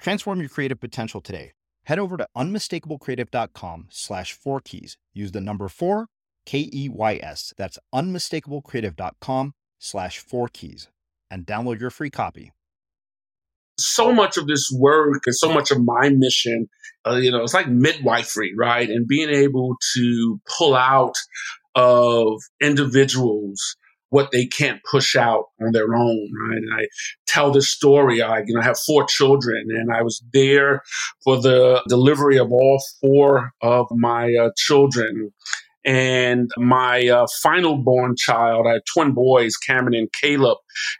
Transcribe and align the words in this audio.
Transform 0.00 0.40
your 0.40 0.48
creative 0.48 0.80
potential 0.80 1.20
today. 1.20 1.52
Head 1.84 1.98
over 1.98 2.16
to 2.16 2.26
unmistakablecreative.com 2.36 3.88
slash 3.90 4.32
four 4.32 4.60
keys. 4.60 4.96
Use 5.12 5.32
the 5.32 5.40
number 5.40 5.68
four, 5.68 6.06
K 6.46 6.70
E 6.72 6.88
Y 6.88 7.20
S. 7.22 7.52
That's 7.56 7.78
unmistakablecreative.com 7.94 9.52
slash 9.78 10.18
four 10.18 10.48
keys 10.48 10.88
and 11.30 11.46
download 11.46 11.80
your 11.80 11.90
free 11.90 12.10
copy. 12.10 12.52
So 13.78 14.12
much 14.12 14.36
of 14.36 14.46
this 14.46 14.70
work 14.74 15.22
and 15.26 15.34
so 15.34 15.52
much 15.52 15.70
of 15.70 15.82
my 15.82 16.10
mission, 16.10 16.68
uh, 17.06 17.14
you 17.14 17.30
know, 17.30 17.42
it's 17.42 17.54
like 17.54 17.68
midwifery, 17.68 18.52
right? 18.56 18.88
And 18.88 19.06
being 19.06 19.30
able 19.30 19.76
to 19.94 20.40
pull 20.58 20.74
out 20.74 21.14
of 21.74 22.40
individuals 22.60 23.76
what 24.10 24.30
they 24.32 24.46
can't 24.46 24.80
push 24.90 25.16
out 25.16 25.46
on 25.60 25.72
their 25.72 25.94
own, 25.94 26.30
right? 26.48 26.58
And 26.58 26.74
I 26.74 26.86
tell 27.26 27.50
this 27.50 27.72
story. 27.72 28.22
I, 28.22 28.40
you 28.40 28.54
know, 28.54 28.60
have 28.60 28.78
four 28.78 29.04
children, 29.06 29.68
and 29.70 29.92
I 29.92 30.02
was 30.02 30.22
there 30.32 30.82
for 31.24 31.40
the 31.40 31.82
delivery 31.88 32.38
of 32.38 32.52
all 32.52 32.82
four 33.00 33.52
of 33.62 33.86
my 33.90 34.34
uh, 34.34 34.50
children. 34.56 35.32
And 35.82 36.50
my 36.58 37.08
uh, 37.08 37.26
final 37.42 37.78
born 37.78 38.14
child, 38.14 38.66
I 38.66 38.74
had 38.74 38.82
twin 38.92 39.12
boys, 39.12 39.56
Cameron 39.56 39.94
and 39.94 40.12
Caleb. 40.12 40.58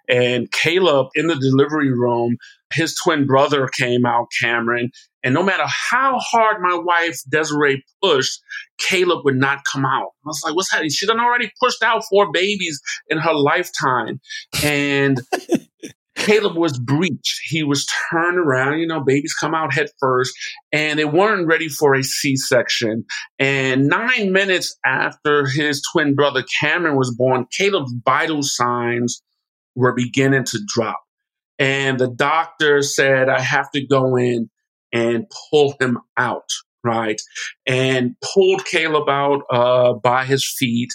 And 0.08 0.50
Caleb 0.50 1.08
in 1.14 1.27
the 1.27 1.36
delivery 1.36 1.92
room, 1.92 2.39
his 2.72 2.95
twin 2.95 3.27
brother 3.27 3.69
came 3.69 4.06
out, 4.06 4.28
Cameron, 4.41 4.91
and 5.23 5.35
no 5.35 5.43
matter 5.43 5.65
how 5.67 6.19
hard 6.19 6.61
my 6.61 6.75
wife 6.75 7.21
Desiree 7.29 7.85
pushed, 8.03 8.41
Caleb 8.79 9.25
would 9.25 9.37
not 9.37 9.61
come 9.71 9.85
out. 9.85 10.11
I 10.25 10.27
was 10.27 10.43
like, 10.45 10.55
what's 10.55 10.71
happening? 10.71 10.91
She 10.91 11.07
done 11.07 11.21
already 11.21 11.51
pushed 11.63 11.83
out 11.83 12.05
four 12.09 12.31
babies 12.33 12.81
in 13.09 13.19
her 13.19 13.35
lifetime. 13.35 14.21
And 14.63 15.21
Caleb 16.17 16.57
was 16.57 16.79
breached. 16.79 17.41
He 17.45 17.63
was 17.63 17.87
turned 18.11 18.39
around, 18.39 18.79
you 18.79 18.87
know, 18.87 19.03
babies 19.03 19.35
come 19.35 19.55
out 19.55 19.73
head 19.73 19.89
first, 19.98 20.33
and 20.73 20.98
they 20.98 21.05
weren't 21.05 21.47
ready 21.47 21.69
for 21.69 21.95
a 21.95 22.03
C 22.03 22.37
section. 22.37 23.05
And 23.39 23.89
nine 23.89 24.33
minutes 24.33 24.77
after 24.85 25.47
his 25.47 25.83
twin 25.93 26.15
brother 26.15 26.45
Cameron 26.61 26.97
was 26.97 27.15
born, 27.15 27.47
Caleb's 27.57 27.95
vital 28.05 28.43
signs 28.43 29.23
were 29.75 29.95
beginning 29.95 30.45
to 30.45 30.61
drop. 30.67 31.01
And 31.59 31.98
the 31.98 32.09
doctor 32.09 32.83
said, 32.83 33.29
I 33.29 33.41
have 33.41 33.70
to 33.73 33.86
go 33.86 34.17
in 34.17 34.48
and 34.92 35.27
pull 35.51 35.74
him 35.80 35.98
out, 36.17 36.48
right? 36.84 37.20
And 37.67 38.17
pulled 38.34 38.64
Caleb 38.64 39.08
out 39.08 39.42
uh, 39.51 39.95
by 39.95 40.24
his 40.24 40.46
feet. 40.58 40.90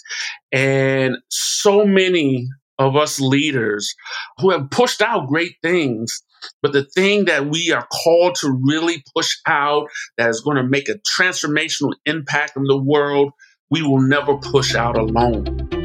And 0.52 1.18
so 1.30 1.86
many 1.86 2.48
of 2.78 2.96
us 2.96 3.20
leaders 3.20 3.94
who 4.40 4.52
have 4.52 4.70
pushed 4.70 5.02
out 5.02 5.28
great 5.28 5.56
things. 5.62 6.22
But 6.62 6.74
the 6.74 6.84
thing 6.84 7.26
that 7.26 7.48
we 7.48 7.72
are 7.72 7.88
called 7.88 8.36
to 8.42 8.60
really 8.64 9.04
push 9.16 9.36
out 9.48 9.88
that 10.18 10.30
is 10.30 10.42
going 10.42 10.58
to 10.58 10.64
make 10.64 10.90
a 10.90 11.00
transformational 11.18 11.94
impact 12.06 12.56
in 12.56 12.64
the 12.66 12.78
world, 12.78 13.32
we 13.72 13.82
will 13.82 14.02
never 14.02 14.38
push 14.38 14.76
out 14.76 14.98
alone. 14.98 15.85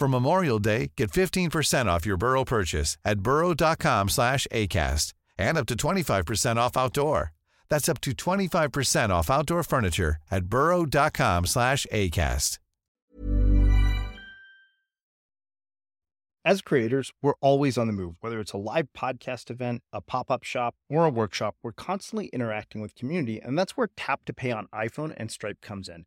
For 0.00 0.08
Memorial 0.08 0.58
Day, 0.58 0.92
get 0.96 1.10
15% 1.10 1.84
off 1.84 2.06
your 2.06 2.16
Burrow 2.16 2.42
purchase 2.42 2.96
at 3.04 3.20
burrow.com 3.20 4.08
slash 4.08 4.46
ACAST 4.50 5.12
and 5.36 5.58
up 5.58 5.66
to 5.66 5.74
25% 5.74 6.56
off 6.56 6.74
outdoor. 6.74 7.32
That's 7.68 7.86
up 7.86 8.00
to 8.00 8.12
25% 8.12 9.10
off 9.10 9.28
outdoor 9.28 9.62
furniture 9.62 10.16
at 10.30 10.46
burrow.com 10.46 11.44
slash 11.44 11.86
ACAST. 11.92 12.56
As 16.46 16.62
creators, 16.62 17.12
we're 17.20 17.34
always 17.42 17.76
on 17.76 17.86
the 17.86 17.92
move. 17.92 18.14
Whether 18.20 18.40
it's 18.40 18.54
a 18.54 18.56
live 18.56 18.88
podcast 18.96 19.50
event, 19.50 19.82
a 19.92 20.00
pop 20.00 20.30
up 20.30 20.44
shop, 20.44 20.76
or 20.88 21.04
a 21.04 21.10
workshop, 21.10 21.56
we're 21.62 21.72
constantly 21.72 22.28
interacting 22.28 22.80
with 22.80 22.94
community, 22.94 23.38
and 23.38 23.58
that's 23.58 23.76
where 23.76 23.90
Tap 23.98 24.24
to 24.24 24.32
Pay 24.32 24.50
on 24.50 24.66
iPhone 24.74 25.12
and 25.18 25.30
Stripe 25.30 25.60
comes 25.60 25.90
in. 25.90 26.06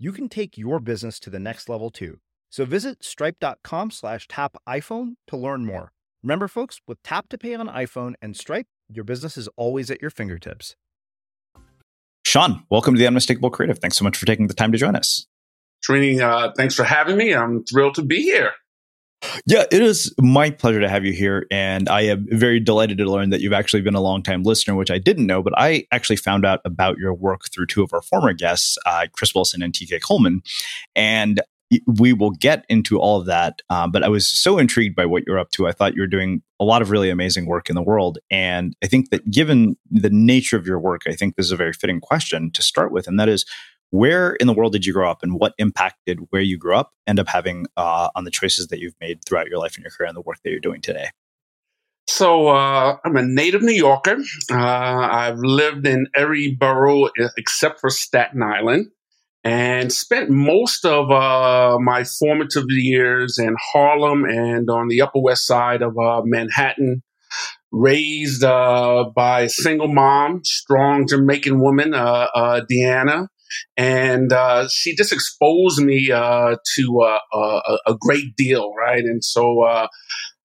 you 0.00 0.12
can 0.12 0.30
take 0.30 0.56
your 0.56 0.80
business 0.80 1.20
to 1.20 1.28
the 1.28 1.38
next 1.38 1.68
level 1.68 1.90
too. 1.90 2.18
So 2.48 2.64
visit 2.64 3.04
stripe.com 3.04 3.90
slash 3.90 4.26
tap 4.26 4.56
iPhone 4.66 5.16
to 5.26 5.36
learn 5.36 5.66
more. 5.66 5.92
Remember, 6.22 6.48
folks, 6.48 6.80
with 6.86 7.02
Tap 7.02 7.28
to 7.28 7.38
Pay 7.38 7.54
on 7.54 7.68
iPhone 7.68 8.14
and 8.20 8.34
Stripe, 8.34 8.66
your 8.88 9.04
business 9.04 9.36
is 9.36 9.48
always 9.56 9.90
at 9.90 10.00
your 10.00 10.10
fingertips. 10.10 10.74
Shawn, 12.24 12.64
welcome 12.70 12.94
to 12.94 12.98
the 12.98 13.06
Unmistakable 13.06 13.50
Creative. 13.50 13.78
Thanks 13.78 13.96
so 13.96 14.04
much 14.04 14.16
for 14.16 14.26
taking 14.26 14.46
the 14.46 14.54
time 14.54 14.72
to 14.72 14.78
join 14.78 14.96
us. 14.96 15.26
Srini, 15.86 16.20
uh, 16.20 16.52
thanks 16.56 16.74
for 16.74 16.84
having 16.84 17.16
me. 17.16 17.34
I'm 17.34 17.64
thrilled 17.64 17.94
to 17.96 18.02
be 18.02 18.22
here. 18.22 18.52
Yeah, 19.46 19.64
it 19.70 19.82
is 19.82 20.14
my 20.18 20.50
pleasure 20.50 20.80
to 20.80 20.88
have 20.88 21.04
you 21.04 21.12
here. 21.12 21.46
And 21.50 21.88
I 21.88 22.02
am 22.02 22.26
very 22.30 22.58
delighted 22.60 22.98
to 22.98 23.10
learn 23.10 23.30
that 23.30 23.40
you've 23.40 23.52
actually 23.52 23.82
been 23.82 23.94
a 23.94 24.00
longtime 24.00 24.42
listener, 24.42 24.74
which 24.74 24.90
I 24.90 24.98
didn't 24.98 25.26
know, 25.26 25.42
but 25.42 25.52
I 25.56 25.86
actually 25.92 26.16
found 26.16 26.46
out 26.46 26.60
about 26.64 26.98
your 26.98 27.12
work 27.12 27.50
through 27.52 27.66
two 27.66 27.82
of 27.82 27.92
our 27.92 28.02
former 28.02 28.32
guests, 28.32 28.78
uh, 28.86 29.06
Chris 29.12 29.34
Wilson 29.34 29.62
and 29.62 29.74
TK 29.74 30.00
Coleman. 30.00 30.42
And 30.96 31.40
we 31.86 32.12
will 32.12 32.30
get 32.30 32.64
into 32.68 32.98
all 32.98 33.20
of 33.20 33.26
that. 33.26 33.62
Um, 33.70 33.92
but 33.92 34.02
I 34.02 34.08
was 34.08 34.28
so 34.28 34.58
intrigued 34.58 34.96
by 34.96 35.06
what 35.06 35.22
you're 35.26 35.38
up 35.38 35.50
to. 35.52 35.68
I 35.68 35.72
thought 35.72 35.94
you 35.94 36.02
were 36.02 36.08
doing 36.08 36.42
a 36.58 36.64
lot 36.64 36.82
of 36.82 36.90
really 36.90 37.10
amazing 37.10 37.46
work 37.46 37.68
in 37.68 37.76
the 37.76 37.82
world. 37.82 38.18
And 38.30 38.74
I 38.82 38.88
think 38.88 39.10
that 39.10 39.30
given 39.30 39.76
the 39.90 40.10
nature 40.10 40.56
of 40.56 40.66
your 40.66 40.80
work, 40.80 41.02
I 41.06 41.12
think 41.12 41.36
this 41.36 41.46
is 41.46 41.52
a 41.52 41.56
very 41.56 41.72
fitting 41.72 42.00
question 42.00 42.50
to 42.52 42.62
start 42.62 42.90
with. 42.90 43.06
And 43.06 43.20
that 43.20 43.28
is, 43.28 43.44
where 43.90 44.34
in 44.34 44.46
the 44.46 44.52
world 44.52 44.72
did 44.72 44.86
you 44.86 44.92
grow 44.92 45.10
up 45.10 45.22
and 45.22 45.34
what 45.34 45.54
impact 45.58 45.96
did 46.06 46.20
where 46.30 46.42
you 46.42 46.56
grew 46.56 46.76
up 46.76 46.92
end 47.06 47.18
up 47.18 47.28
having 47.28 47.66
uh, 47.76 48.08
on 48.14 48.24
the 48.24 48.30
choices 48.30 48.68
that 48.68 48.78
you've 48.78 48.94
made 49.00 49.24
throughout 49.24 49.48
your 49.48 49.58
life 49.58 49.74
and 49.74 49.84
your 49.84 49.90
career 49.90 50.08
and 50.08 50.16
the 50.16 50.22
work 50.22 50.38
that 50.42 50.50
you're 50.50 50.60
doing 50.60 50.80
today? 50.80 51.08
So 52.08 52.48
uh, 52.48 52.96
I'm 53.04 53.16
a 53.16 53.22
native 53.22 53.62
New 53.62 53.74
Yorker. 53.74 54.16
Uh, 54.50 54.56
I've 54.56 55.38
lived 55.38 55.86
in 55.86 56.06
every 56.14 56.56
borough 56.58 57.08
except 57.36 57.80
for 57.80 57.90
Staten 57.90 58.42
Island 58.42 58.86
and 59.44 59.92
spent 59.92 60.28
most 60.28 60.84
of 60.84 61.10
uh, 61.10 61.78
my 61.80 62.04
formative 62.04 62.64
years 62.68 63.38
in 63.38 63.54
Harlem 63.72 64.24
and 64.24 64.68
on 64.68 64.88
the 64.88 65.00
Upper 65.00 65.20
West 65.20 65.46
Side 65.46 65.82
of 65.82 65.96
uh, 65.98 66.22
Manhattan. 66.24 67.02
Raised 67.72 68.42
uh, 68.42 69.04
by 69.14 69.42
a 69.42 69.48
single 69.48 69.86
mom, 69.86 70.40
strong 70.42 71.06
Jamaican 71.06 71.60
woman, 71.60 71.92
Deanna 71.92 73.28
and 73.76 74.32
uh, 74.32 74.68
she 74.68 74.94
just 74.94 75.12
exposed 75.12 75.80
me 75.80 76.10
uh, 76.10 76.56
to 76.76 77.00
uh, 77.00 77.18
a, 77.32 77.78
a, 77.86 77.96
great 78.00 78.36
deal, 78.36 78.72
right? 78.74 79.04
And 79.04 79.24
so 79.24 79.62
uh, 79.62 79.88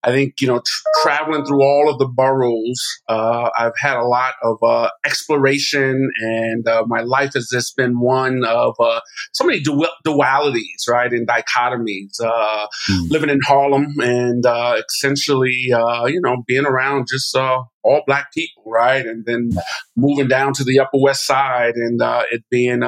I 0.06 0.12
think 0.12 0.40
you 0.40 0.46
know, 0.46 0.62
traveling 1.02 1.44
through 1.44 1.62
all 1.62 1.90
of 1.90 1.98
the 1.98 2.06
boroughs, 2.06 2.80
uh, 3.08 3.50
I've 3.58 3.76
had 3.76 3.96
a 3.96 4.04
lot 4.04 4.34
of 4.40 4.56
uh, 4.62 4.88
exploration, 5.04 6.08
and 6.20 6.66
uh, 6.68 6.84
my 6.86 7.00
life 7.00 7.34
has 7.34 7.48
just 7.52 7.76
been 7.76 7.98
one 7.98 8.44
of 8.44 8.76
uh, 8.78 9.00
so 9.32 9.44
many 9.44 9.58
du- 9.60 9.88
dualities, 10.06 10.88
right, 10.88 11.12
and 11.12 11.26
dichotomies. 11.26 12.20
Mm. 12.20 13.10
Living 13.10 13.30
in 13.30 13.40
Harlem 13.46 13.94
and 13.98 14.46
uh, 14.46 14.80
essentially, 14.88 15.56
you 15.56 16.20
know, 16.22 16.36
being 16.46 16.66
around 16.66 17.08
just 17.10 17.34
all 17.36 18.02
black 18.06 18.32
people, 18.32 18.62
right, 18.64 19.04
and 19.04 19.24
then 19.26 19.50
moving 19.96 20.28
down 20.28 20.52
to 20.52 20.62
the 20.62 20.78
Upper 20.78 21.00
West 21.00 21.26
Side 21.26 21.74
and 21.74 22.00
it 22.30 22.44
being 22.48 22.82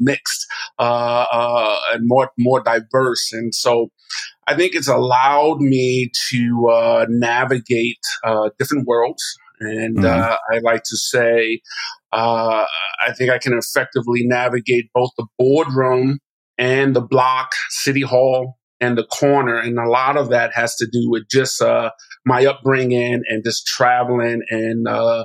mixed 0.00 0.46
and 0.78 2.08
more 2.08 2.30
more 2.38 2.62
diverse, 2.62 3.30
and 3.32 3.54
so. 3.54 3.90
I 4.50 4.56
think 4.56 4.74
it's 4.74 4.88
allowed 4.88 5.60
me 5.60 6.10
to 6.30 6.68
uh, 6.68 7.06
navigate 7.08 8.04
uh, 8.24 8.50
different 8.58 8.84
worlds. 8.84 9.22
And 9.60 9.98
mm-hmm. 9.98 10.06
uh, 10.06 10.36
I 10.52 10.58
like 10.64 10.82
to 10.82 10.96
say, 10.96 11.60
uh, 12.12 12.64
I 13.00 13.12
think 13.12 13.30
I 13.30 13.38
can 13.38 13.52
effectively 13.52 14.22
navigate 14.24 14.86
both 14.92 15.10
the 15.16 15.26
boardroom 15.38 16.18
and 16.58 16.96
the 16.96 17.00
block, 17.00 17.52
city 17.68 18.00
hall, 18.00 18.56
and 18.80 18.98
the 18.98 19.04
corner. 19.04 19.56
And 19.56 19.78
a 19.78 19.88
lot 19.88 20.16
of 20.16 20.30
that 20.30 20.52
has 20.52 20.74
to 20.76 20.88
do 20.90 21.08
with 21.08 21.28
just 21.30 21.62
uh, 21.62 21.92
my 22.26 22.44
upbringing 22.44 23.22
and 23.28 23.44
just 23.44 23.64
traveling 23.68 24.42
and 24.50 24.88
uh, 24.88 25.24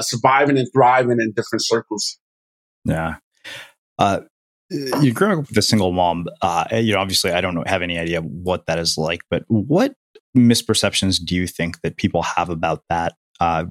surviving 0.00 0.58
and 0.58 0.66
thriving 0.74 1.18
in 1.20 1.32
different 1.36 1.64
circles. 1.64 2.18
Yeah. 2.84 3.16
Uh, 4.00 4.22
you 4.70 5.12
grew 5.12 5.32
up 5.32 5.48
with 5.48 5.56
a 5.56 5.62
single 5.62 5.92
mom. 5.92 6.26
Uh, 6.42 6.64
you 6.72 6.94
know, 6.94 7.00
obviously, 7.00 7.32
I 7.32 7.40
don't 7.40 7.66
have 7.68 7.82
any 7.82 7.98
idea 7.98 8.20
what 8.20 8.66
that 8.66 8.78
is 8.78 8.98
like, 8.98 9.20
but 9.30 9.44
what 9.48 9.94
misperceptions 10.36 11.24
do 11.24 11.34
you 11.34 11.46
think 11.46 11.80
that 11.82 11.96
people 11.96 12.22
have 12.22 12.50
about 12.50 12.82
that? 12.88 13.14
Uh, 13.40 13.64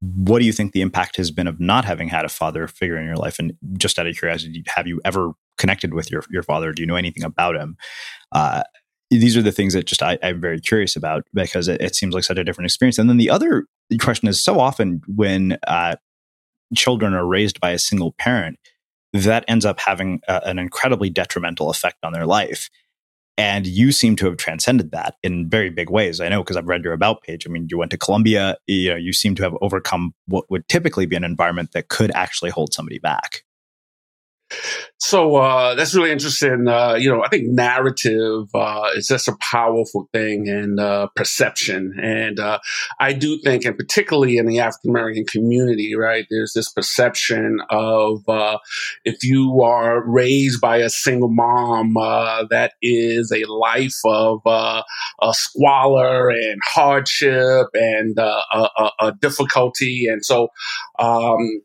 what 0.00 0.38
do 0.38 0.44
you 0.44 0.52
think 0.52 0.72
the 0.72 0.82
impact 0.82 1.16
has 1.16 1.30
been 1.30 1.46
of 1.46 1.58
not 1.58 1.84
having 1.84 2.08
had 2.08 2.24
a 2.24 2.28
father 2.28 2.68
figure 2.68 2.98
in 2.98 3.06
your 3.06 3.16
life? 3.16 3.38
And 3.38 3.54
just 3.76 3.98
out 3.98 4.06
of 4.06 4.16
curiosity, 4.16 4.62
have 4.68 4.86
you 4.86 5.00
ever 5.04 5.32
connected 5.58 5.94
with 5.94 6.10
your 6.10 6.22
your 6.30 6.42
father? 6.42 6.72
Do 6.72 6.82
you 6.82 6.86
know 6.86 6.96
anything 6.96 7.24
about 7.24 7.56
him? 7.56 7.76
Uh, 8.32 8.62
these 9.10 9.36
are 9.36 9.42
the 9.42 9.52
things 9.52 9.72
that 9.74 9.86
just 9.86 10.02
I, 10.02 10.14
am 10.22 10.40
very 10.40 10.60
curious 10.60 10.96
about 10.96 11.24
because 11.32 11.68
it, 11.68 11.80
it, 11.80 11.94
seems 11.94 12.12
like 12.12 12.24
such 12.24 12.38
a 12.38 12.44
different 12.44 12.66
experience. 12.66 12.98
And 12.98 13.08
then 13.08 13.18
the 13.18 13.30
other 13.30 13.66
question 14.00 14.26
is 14.26 14.42
so 14.42 14.58
often 14.58 15.00
when 15.06 15.58
uh, 15.68 15.94
children 16.74 17.14
are 17.14 17.24
raised 17.24 17.60
by 17.60 17.70
a 17.70 17.78
single 17.78 18.12
parent, 18.18 18.58
that 19.24 19.44
ends 19.48 19.64
up 19.64 19.80
having 19.80 20.20
a, 20.28 20.46
an 20.46 20.58
incredibly 20.58 21.10
detrimental 21.10 21.70
effect 21.70 21.98
on 22.02 22.12
their 22.12 22.26
life. 22.26 22.70
And 23.38 23.66
you 23.66 23.92
seem 23.92 24.16
to 24.16 24.26
have 24.26 24.38
transcended 24.38 24.92
that 24.92 25.16
in 25.22 25.48
very 25.48 25.68
big 25.68 25.90
ways. 25.90 26.20
I 26.20 26.28
know 26.28 26.42
because 26.42 26.56
I've 26.56 26.66
read 26.66 26.82
your 26.82 26.94
about 26.94 27.22
page. 27.22 27.46
I 27.46 27.50
mean, 27.50 27.66
you 27.70 27.76
went 27.76 27.90
to 27.90 27.98
Columbia. 27.98 28.56
You 28.66 28.90
know, 28.90 28.96
you 28.96 29.12
seem 29.12 29.34
to 29.34 29.42
have 29.42 29.54
overcome 29.60 30.14
what 30.26 30.50
would 30.50 30.66
typically 30.68 31.04
be 31.04 31.16
an 31.16 31.24
environment 31.24 31.72
that 31.72 31.88
could 31.88 32.10
actually 32.12 32.50
hold 32.50 32.72
somebody 32.72 32.98
back. 32.98 33.42
So 34.98 35.36
uh, 35.36 35.74
that's 35.74 35.94
really 35.94 36.10
interesting. 36.10 36.66
Uh, 36.68 36.94
you 36.94 37.10
know, 37.10 37.22
I 37.22 37.28
think 37.28 37.48
narrative 37.48 38.48
uh, 38.54 38.90
is 38.94 39.08
just 39.08 39.28
a 39.28 39.36
powerful 39.40 40.08
thing 40.12 40.48
and 40.48 40.80
uh, 40.80 41.08
perception. 41.14 41.94
And 42.02 42.40
uh, 42.40 42.58
I 42.98 43.12
do 43.12 43.38
think, 43.44 43.64
and 43.64 43.76
particularly 43.76 44.38
in 44.38 44.46
the 44.46 44.60
African 44.60 44.90
American 44.90 45.24
community, 45.26 45.94
right, 45.94 46.26
there's 46.30 46.54
this 46.54 46.70
perception 46.70 47.58
of 47.70 48.26
uh, 48.28 48.58
if 49.04 49.22
you 49.22 49.62
are 49.62 50.02
raised 50.08 50.60
by 50.60 50.78
a 50.78 50.90
single 50.90 51.30
mom, 51.30 51.94
that 52.50 52.72
is 52.82 53.32
a 53.32 53.44
life 53.50 53.98
of 54.04 54.40
a 54.46 54.82
squalor 55.32 56.30
and 56.30 56.60
hardship 56.64 57.66
and 57.74 58.18
a, 58.18 58.40
a, 59.00 59.12
difficulty. 59.20 60.06
And 60.08 60.24
so 60.24 60.48
um, 60.98 61.62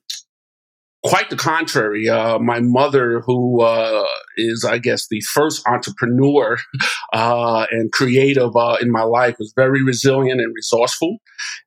quite 1.04 1.30
the 1.30 1.36
contrary. 1.36 2.08
Uh, 2.08 2.40
my 2.40 2.60
mother, 2.60 3.22
who 3.22 3.62
uh, 3.62 4.06
is, 4.38 4.66
I 4.68 4.78
guess, 4.78 5.08
the 5.08 5.22
first 5.22 5.68
entrepreneur 5.68 6.58
uh, 7.14 7.66
and 7.72 7.92
creative 7.92 8.56
uh, 8.56 8.78
in 8.82 8.92
my 8.92 9.04
life, 9.04 9.36
was 9.40 9.54
very 9.56 9.84
resilient 9.84 10.40
and 10.40 10.54
resourceful. 10.54 11.18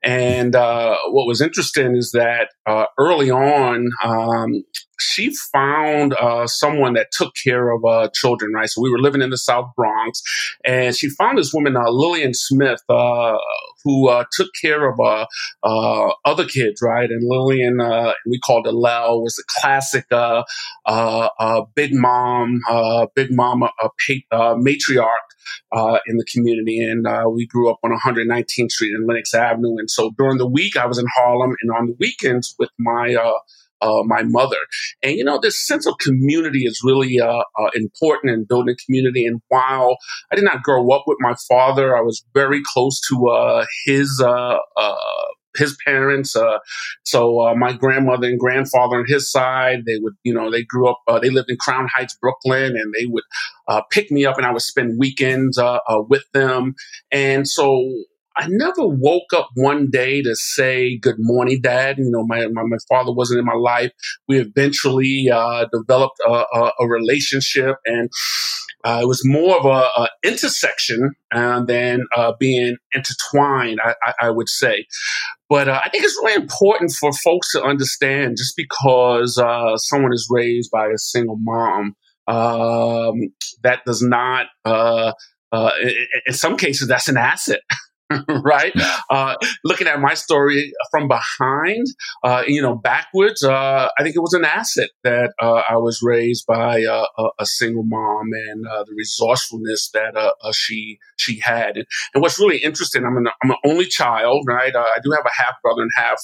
And 0.03 0.55
uh, 0.55 0.97
what 1.09 1.27
was 1.27 1.41
interesting 1.41 1.97
is 1.97 2.13
that 2.13 2.49
uh, 2.67 2.87
early 2.99 3.31
on, 3.31 3.89
um, 4.05 4.65
she 5.01 5.35
found 5.53 6.15
uh, 6.15 6.47
someone 6.47 6.95
that 6.95 7.09
took 7.11 7.33
care 7.43 7.71
of 7.71 7.85
uh, 7.85 8.09
children, 8.15 8.53
right? 8.53 8.69
So 8.69 8.81
we 8.81 8.91
were 8.91 9.01
living 9.01 9.23
in 9.23 9.31
the 9.31 9.39
South 9.39 9.71
Bronx, 9.77 10.23
and 10.65 10.95
she 10.95 11.09
found 11.11 11.39
this 11.39 11.53
woman, 11.53 11.75
Lillian 11.75 12.35
Smith, 12.35 12.81
uh, 12.89 13.37
who 13.85 14.09
uh, 14.09 14.25
took 14.33 14.49
care 14.61 14.89
of 14.89 14.99
uh, 15.01 16.13
other 16.25 16.45
kids, 16.45 16.81
right? 16.83 17.09
And 17.09 17.23
Lillian, 17.29 17.79
we 18.27 18.39
called 18.41 18.67
her 18.67 18.73
Lel, 18.73 19.23
was 19.23 19.39
a 19.39 19.61
classic 19.61 20.07
big 21.75 21.95
mom, 21.95 22.61
big 23.15 23.29
mama, 23.31 23.71
matriarch. 24.33 25.09
Uh, 25.73 25.99
in 26.07 26.17
the 26.17 26.25
community. 26.33 26.79
And 26.79 27.07
uh, 27.07 27.25
we 27.29 27.47
grew 27.47 27.69
up 27.69 27.79
on 27.83 27.91
119th 27.91 28.71
Street 28.71 28.95
and 28.95 29.07
Lenox 29.07 29.35
Avenue. 29.35 29.77
And 29.79 29.91
so 29.91 30.13
during 30.17 30.39
the 30.39 30.49
week, 30.49 30.77
I 30.77 30.87
was 30.87 30.99
in 30.99 31.07
Harlem, 31.17 31.55
and 31.61 31.71
on 31.73 31.87
the 31.87 31.97
weekends 31.99 32.55
with 32.59 32.71
my 32.79 33.15
uh, 33.15 33.39
uh, 33.87 34.03
my 34.15 34.23
mother. 34.39 34.63
And, 35.03 35.13
you 35.19 35.25
know, 35.29 35.39
this 35.39 35.59
sense 35.71 35.87
of 35.87 35.95
community 36.07 36.63
is 36.71 36.81
really 36.89 37.21
uh, 37.21 37.45
uh, 37.61 37.71
important 37.75 38.33
in 38.35 38.47
building 38.53 38.77
community. 38.85 39.27
And 39.29 39.41
while 39.49 39.97
I 40.31 40.37
did 40.37 40.45
not 40.51 40.63
grow 40.63 40.85
up 40.97 41.05
with 41.07 41.19
my 41.21 41.35
father, 41.49 41.87
I 41.97 42.01
was 42.01 42.25
very 42.41 42.61
close 42.73 42.97
to 43.09 43.15
uh, 43.29 43.65
his 43.87 44.09
uh, 44.25 44.59
uh, 44.85 45.27
his 45.57 45.77
parents. 45.87 46.35
Uh, 46.35 46.59
so 47.05 47.41
uh, 47.45 47.55
my 47.55 47.73
grandmother 47.73 48.27
and 48.27 48.41
grandfather 48.41 48.97
on 48.97 49.05
his 49.07 49.31
side, 49.31 49.81
they 49.87 49.99
would, 50.03 50.15
you 50.25 50.35
know, 50.35 50.51
they 50.51 50.65
grew 50.65 50.89
up, 50.89 50.99
uh, 51.07 51.21
they 51.21 51.31
lived 51.31 51.49
in 51.49 51.57
Crown 51.65 51.87
Heights, 51.95 52.17
Brooklyn, 52.21 52.75
and 52.77 52.93
they 52.99 53.07
would 53.07 53.23
pick 53.91 54.11
me 54.11 54.27
up, 54.27 54.37
and 54.37 54.47
I 54.47 54.53
would 54.53 54.63
spend 54.63 54.99
weekends 54.99 55.59
with 56.09 56.25
them. 56.33 56.75
And 57.13 57.47
so 57.47 57.69
I 58.37 58.47
never 58.49 58.87
woke 58.87 59.33
up 59.35 59.51
one 59.55 59.91
day 59.91 60.21
to 60.23 60.35
say 60.35 60.99
good 60.99 61.17
morning, 61.19 61.61
Dad. 61.63 61.99
You 61.99 62.11
know, 62.11 62.25
my 62.27 62.47
my, 62.49 62.63
my 62.65 62.79
father 62.89 63.13
wasn't 63.13 63.39
in 63.39 63.45
my 63.45 63.55
life. 63.55 63.93
We 64.27 64.39
eventually 64.39 65.29
uh, 65.33 65.67
developed 65.73 66.19
a, 66.27 66.33
a, 66.33 66.73
a, 66.81 66.89
relationship, 66.89 67.77
and 67.85 68.11
uh, 68.85 69.01
it 69.03 69.07
was 69.07 69.23
more 69.25 69.57
of 69.57 69.65
a, 69.65 70.03
a 70.03 70.09
intersection 70.25 71.13
uh, 71.33 71.65
than 71.65 72.01
uh, 72.17 72.33
being 72.41 72.77
intertwined. 72.93 73.79
I, 73.85 73.95
I, 74.05 74.15
I, 74.23 74.31
would 74.31 74.49
say, 74.49 74.87
but 75.49 75.69
uh, 75.69 75.81
I 75.85 75.89
think 75.91 76.05
it's 76.05 76.19
really 76.23 76.43
important 76.43 76.93
for 76.93 77.13
folks 77.13 77.53
to 77.53 77.63
understand. 77.63 78.37
Just 78.37 78.55
because 78.57 79.39
uh, 79.39 79.77
someone 79.77 80.13
is 80.13 80.27
raised 80.29 80.73
by 80.73 80.89
a 80.89 80.99
single 80.99 81.39
mom, 81.39 81.95
um, 82.27 83.15
that 83.63 83.85
does 83.87 84.03
not. 84.03 84.47
in 84.67 86.33
some 86.33 86.57
cases, 86.57 86.89
that's 86.89 87.07
an 87.07 87.17
asset. 87.17 87.61
right? 88.45 88.73
Uh, 89.11 89.35
looking 89.65 89.87
at 89.87 90.01
my 90.01 90.15
story 90.15 90.73
from 90.91 91.09
behind, 91.09 91.87
uh, 92.23 92.43
you 92.47 92.63
know, 92.63 92.75
backwards, 92.75 93.43
uh, 93.43 93.89
I 93.99 94.03
think 94.03 94.17
it 94.17 94.21
was 94.21 94.35
an 94.35 94.45
asset 94.45 94.91
that 95.03 95.33
uh, 95.41 95.63
I 95.69 95.77
was 95.77 96.01
raised 96.03 96.45
by 96.47 96.79
a, 96.81 97.05
a, 97.39 97.47
single 97.47 97.85
mom 97.85 98.31
and 98.49 98.67
uh, 98.67 98.85
the 98.85 98.95
resourcefulness 98.97 99.91
that 99.93 100.17
uh, 100.17 100.53
she 100.53 100.99
she 101.17 101.41
had. 101.41 101.77
And, 101.77 101.87
and, 102.15 102.23
what's 102.23 102.39
really 102.39 102.59
interesting, 102.59 103.05
I'm 103.05 103.17
an, 103.17 103.29
I'm 103.43 103.51
an 103.51 103.57
only 103.65 103.87
child, 103.87 104.45
right? 104.49 104.75
I 104.75 104.99
do 105.03 105.11
have 105.13 105.27
a 105.27 105.43
half 105.43 105.55
brother 105.63 105.83
and 105.83 105.91
half 105.97 106.19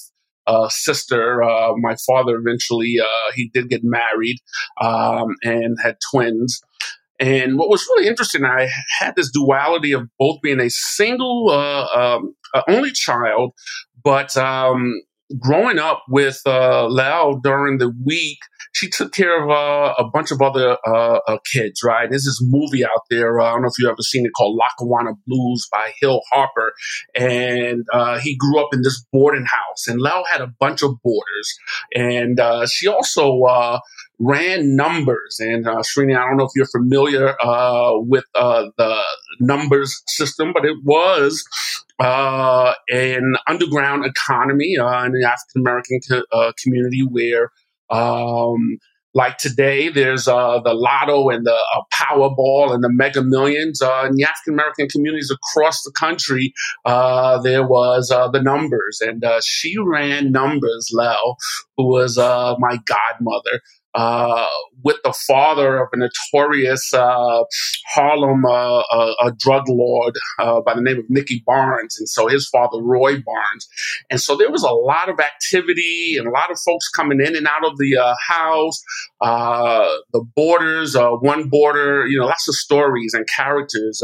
uh, 0.47 0.69
sister. 0.69 1.43
Uh, 1.43 1.73
my 1.77 1.95
father 2.07 2.37
eventually 2.37 2.97
uh, 3.01 3.33
he 3.35 3.51
did 3.53 3.69
get 3.69 3.83
married 3.85 4.37
um, 4.81 5.37
and 5.43 5.77
had 5.83 5.97
twins. 6.11 6.61
And 7.21 7.59
what 7.59 7.69
was 7.69 7.87
really 7.95 8.09
interesting, 8.09 8.45
I 8.47 8.69
had 8.99 9.15
this 9.15 9.31
duality 9.31 9.93
of 9.93 10.09
both 10.19 10.41
being 10.43 10.59
a 10.59 10.71
single, 10.71 11.51
uh, 11.51 11.85
um, 12.17 12.35
uh, 12.55 12.63
only 12.67 12.93
child, 12.93 13.53
but 14.03 14.35
um, 14.39 15.03
growing 15.39 15.79
up 15.79 16.03
with 16.09 16.41
uh, 16.47 16.89
during 17.43 17.79
the 17.79 17.93
week, 18.05 18.39
she 18.73 18.89
took 18.89 19.13
care 19.13 19.43
of 19.43 19.51
uh, 19.51 19.95
a 19.99 20.05
bunch 20.05 20.31
of 20.31 20.41
other 20.41 20.77
uh, 20.87 21.19
uh, 21.27 21.39
kids, 21.53 21.83
right? 21.83 22.09
There's 22.09 22.25
this 22.25 22.41
movie 22.43 22.85
out 22.85 23.03
there, 23.11 23.41
uh, 23.41 23.47
I 23.47 23.53
don't 23.53 23.63
know 23.63 23.69
if 23.69 23.75
you've 23.79 23.91
ever 23.91 24.03
seen 24.03 24.25
it, 24.27 24.33
called 24.37 24.59
Lackawanna 24.59 25.13
Blues 25.27 25.67
by 25.71 25.93
Hill 26.01 26.21
Harper. 26.33 26.73
And 27.17 27.85
uh, 27.93 28.19
he 28.21 28.37
grew 28.37 28.61
up 28.61 28.69
in 28.73 28.83
this 28.83 29.05
boarding 29.13 29.47
house, 29.47 29.89
and 29.89 30.01
Lel 30.01 30.25
had 30.25 30.41
a 30.41 30.53
bunch 30.61 30.83
of 30.83 30.93
boarders. 31.03 31.59
And 31.95 32.41
she 32.69 32.87
also 32.87 33.81
ran 34.21 34.77
numbers. 34.77 35.39
And 35.41 35.67
uh, 35.67 35.77
Srini, 35.79 36.17
I 36.17 36.27
don't 36.29 36.37
know 36.37 36.45
if 36.45 36.53
you're 36.55 36.67
familiar 36.67 37.35
uh, 37.43 37.93
with 37.95 38.25
uh, 38.35 38.67
the 38.77 39.03
numbers 39.41 40.03
system, 40.07 40.53
but 40.53 40.65
it 40.65 40.77
was 40.85 41.43
uh, 42.01 42.73
an 42.89 43.35
underground 43.47 44.05
economy 44.07 44.77
uh, 44.79 45.05
in 45.05 45.13
the 45.13 45.27
African 45.27 45.61
American 45.61 46.01
co- 46.09 46.25
uh, 46.33 46.53
community 46.63 47.03
where 47.09 47.51
um, 47.91 48.79
like 49.13 49.39
today, 49.39 49.89
there's 49.89 50.29
uh, 50.29 50.61
the 50.61 50.73
Lotto 50.73 51.31
and 51.31 51.45
the 51.45 51.53
uh, 51.53 51.83
Powerball 51.93 52.73
and 52.73 52.83
the 52.83 52.93
Mega 52.93 53.23
Millions. 53.23 53.83
In 53.83 54.15
the 54.15 54.23
African 54.23 54.55
American 54.55 54.89
communities 54.89 55.33
across 55.33 55.83
the 55.83 55.93
country, 55.99 56.55
there 56.87 57.67
was 57.67 58.09
the 58.09 58.41
numbers, 58.41 59.01
and 59.01 59.25
she 59.45 59.77
ran 59.79 60.31
numbers. 60.31 60.91
Lel, 60.93 61.37
who 61.77 61.89
was 61.89 62.17
my 62.17 62.79
godmother, 62.87 63.61
uh, 63.95 64.47
with 64.83 64.97
the 65.03 65.13
father 65.27 65.79
of 65.83 65.89
a 65.93 65.97
notorious 65.97 66.93
uh, 66.95 67.43
Harlem 67.89 68.45
uh, 68.45 68.79
uh 68.81 69.31
drug 69.37 69.65
lord 69.69 70.15
uh, 70.39 70.61
by 70.61 70.75
the 70.75 70.81
name 70.81 70.99
of 70.99 71.05
Nicky 71.09 71.43
Barnes, 71.45 71.97
and 71.99 72.09
so 72.09 72.29
his 72.29 72.49
father 72.49 72.81
Roy 72.81 73.21
Barnes, 73.21 73.69
and 74.09 74.21
so 74.21 74.37
there 74.37 74.51
was 74.51 74.63
a 74.63 74.71
lot 74.71 75.09
of 75.09 75.19
activity 75.19 76.15
and 76.17 76.29
a 76.29 76.31
lot 76.31 76.51
of 76.51 76.59
folks 76.65 76.89
coming 76.89 77.21
in 77.21 77.37
and 77.37 77.47
out 77.47 77.65
of 77.65 77.77
the 77.79 77.97
uh, 77.97 78.15
house. 78.29 78.81
the 79.21 80.25
boarders, 80.37 80.97
one 80.97 81.49
border, 81.49 82.07
you 82.07 82.19
know, 82.19 82.27
lots 82.27 82.49
of 82.49 82.55
stories 82.55 83.13
and 83.15 83.27
characters. 83.35 84.03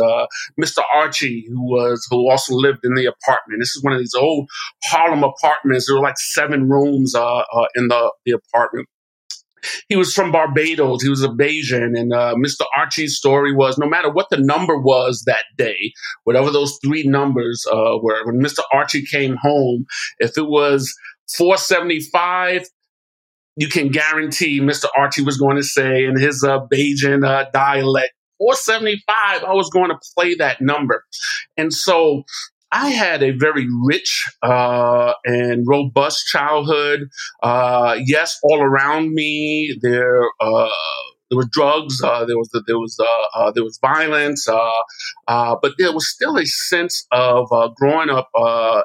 Mr. 0.60 0.82
Archie, 0.92 1.46
who 1.48 1.62
was 1.62 2.06
who 2.10 2.28
also 2.28 2.54
lived 2.54 2.80
in 2.84 2.94
the 2.94 3.06
apartment. 3.06 3.60
This 3.60 3.76
is 3.76 3.82
one 3.82 3.92
of 3.92 4.00
these 4.00 4.14
old 4.14 4.48
Harlem 4.84 5.22
apartments. 5.22 5.86
There 5.86 5.96
were 5.96 6.02
like 6.02 6.18
seven 6.18 6.68
rooms 6.68 7.14
in 7.76 7.88
the 7.88 8.12
the 8.24 8.32
apartment 8.32 8.88
he 9.88 9.96
was 9.96 10.12
from 10.12 10.32
Barbados. 10.32 11.02
He 11.02 11.08
was 11.08 11.22
a 11.22 11.28
Bajan. 11.28 11.98
And 11.98 12.12
uh, 12.12 12.34
Mr. 12.34 12.64
Archie's 12.76 13.16
story 13.16 13.54
was 13.54 13.78
no 13.78 13.88
matter 13.88 14.10
what 14.10 14.28
the 14.30 14.38
number 14.38 14.78
was 14.78 15.22
that 15.26 15.44
day, 15.56 15.92
whatever 16.24 16.50
those 16.50 16.78
three 16.84 17.04
numbers 17.04 17.64
uh, 17.70 17.98
were, 18.02 18.24
when 18.26 18.40
Mr. 18.40 18.60
Archie 18.72 19.04
came 19.04 19.36
home, 19.36 19.86
if 20.18 20.36
it 20.36 20.46
was 20.48 20.94
475, 21.36 22.68
you 23.56 23.68
can 23.68 23.88
guarantee 23.88 24.60
Mr. 24.60 24.86
Archie 24.96 25.22
was 25.22 25.38
going 25.38 25.56
to 25.56 25.62
say 25.62 26.04
in 26.04 26.18
his 26.18 26.44
uh, 26.44 26.60
Bajan 26.72 27.26
uh, 27.26 27.46
dialect, 27.52 28.12
475, 28.38 29.44
I 29.44 29.54
was 29.54 29.70
going 29.70 29.90
to 29.90 29.98
play 30.14 30.34
that 30.34 30.60
number. 30.60 31.04
And 31.56 31.72
so 31.72 32.24
I 32.72 32.90
had 32.90 33.22
a 33.22 33.30
very 33.30 33.66
rich 33.84 34.28
uh, 34.42 35.14
and 35.24 35.66
robust 35.66 36.26
childhood. 36.26 37.08
Uh, 37.42 37.96
yes, 38.04 38.38
all 38.42 38.60
around 38.62 39.14
me 39.14 39.78
there 39.80 40.22
uh, 40.40 40.68
there 41.30 41.38
were 41.38 41.48
drugs, 41.50 42.00
uh, 42.02 42.24
there 42.24 42.36
was 42.36 42.50
there 42.66 42.78
was 42.78 42.98
uh, 43.00 43.38
uh, 43.38 43.50
there 43.52 43.64
was 43.64 43.78
violence, 43.80 44.46
but 44.46 45.72
there 45.78 45.92
was 45.92 46.08
still 46.08 46.36
a 46.38 46.46
sense 46.46 47.06
of 47.12 47.48
growing 47.76 48.10
up 48.10 48.30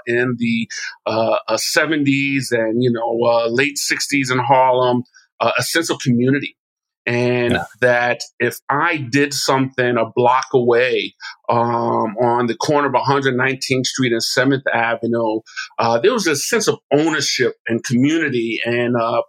in 0.07 0.35
the 0.37 0.67
'70s 1.07 2.51
and 2.51 2.83
you 2.83 2.91
know 2.91 3.47
late 3.49 3.77
'60s 3.77 4.31
in 4.31 4.39
Harlem, 4.39 5.03
a 5.39 5.63
sense 5.63 5.89
of 5.89 5.99
community 5.99 6.55
and 7.05 7.53
yeah. 7.53 7.63
that 7.79 8.21
if 8.39 8.59
I 8.69 8.97
did 8.97 9.33
something 9.33 9.97
a 9.97 10.05
block 10.15 10.47
away 10.53 11.15
um, 11.49 12.15
on 12.21 12.47
the 12.47 12.55
corner 12.55 12.87
of 12.87 12.93
119th 12.93 13.85
Street 13.85 14.13
and 14.13 14.21
7th 14.21 14.63
Avenue, 14.71 15.39
uh, 15.79 15.99
there 15.99 16.13
was 16.13 16.27
a 16.27 16.35
sense 16.35 16.67
of 16.67 16.77
ownership 16.93 17.55
and 17.67 17.83
community. 17.83 18.59
And, 18.63 18.95
uh, 18.95 19.23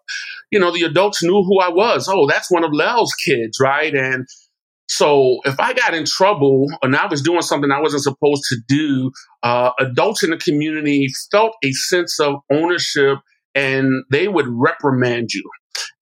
you 0.51 0.59
know, 0.59 0.71
the 0.71 0.83
adults 0.83 1.23
knew 1.23 1.43
who 1.43 1.61
I 1.61 1.71
was. 1.71 2.09
Oh, 2.13 2.27
that's 2.29 2.51
one 2.51 2.65
of 2.65 2.73
Lel's 2.75 3.15
kids, 3.15 3.59
right? 3.59 3.95
And 3.95 4.27
so 4.89 5.39
if 5.47 5.59
I 5.59 5.73
got 5.73 5.95
in 5.95 6.05
trouble 6.05 6.67
and 6.83 6.95
I 6.95 7.07
was 7.07 7.23
doing 7.23 7.41
something 7.41 7.71
I 7.71 7.81
wasn't 7.81 8.03
supposed 8.03 8.43
to 8.51 8.57
do, 8.69 9.11
uh, 9.43 9.71
adults 9.81 10.23
in 10.23 10.31
the 10.31 10.37
community 10.37 11.09
felt 11.31 11.55
a 11.65 11.73
sense 11.73 12.21
of 12.21 12.41
ownership 12.53 13.19
and 13.55 14.05
they 14.11 14.29
would 14.29 14.47
reprimand 14.49 15.33
you. 15.33 15.49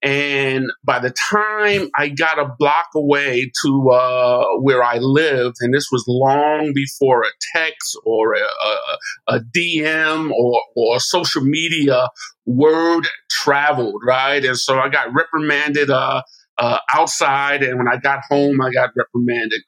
And 0.03 0.67
by 0.83 0.99
the 0.99 1.13
time 1.31 1.91
I 1.97 2.09
got 2.09 2.39
a 2.39 2.55
block 2.59 2.87
away 2.95 3.51
to 3.63 3.91
uh, 3.91 4.45
where 4.61 4.83
I 4.83 4.97
lived, 4.97 5.57
and 5.61 5.75
this 5.75 5.89
was 5.93 6.05
long 6.09 6.73
before 6.75 7.23
a 7.23 7.31
text 7.55 7.99
or 8.05 8.35
a, 8.35 8.39
a, 8.41 9.37
a 9.37 9.41
DM 9.55 10.31
or, 10.31 10.63
or 10.75 11.01
social 11.01 11.43
media 11.43 12.09
word 12.47 13.09
traveled, 13.31 14.03
right? 14.07 14.45
And 14.45 14.57
so 14.57 14.79
I 14.79 14.89
got 14.89 15.13
reprimanded 15.13 15.91
uh, 15.91 16.23
uh, 16.59 16.79
outside, 16.95 17.63
and 17.63 17.79
when 17.79 17.89
I 17.89 17.97
got 17.97 18.21
home, 18.29 18.61
I 18.61 18.71
got 18.71 18.91
reprimanded. 18.97 19.61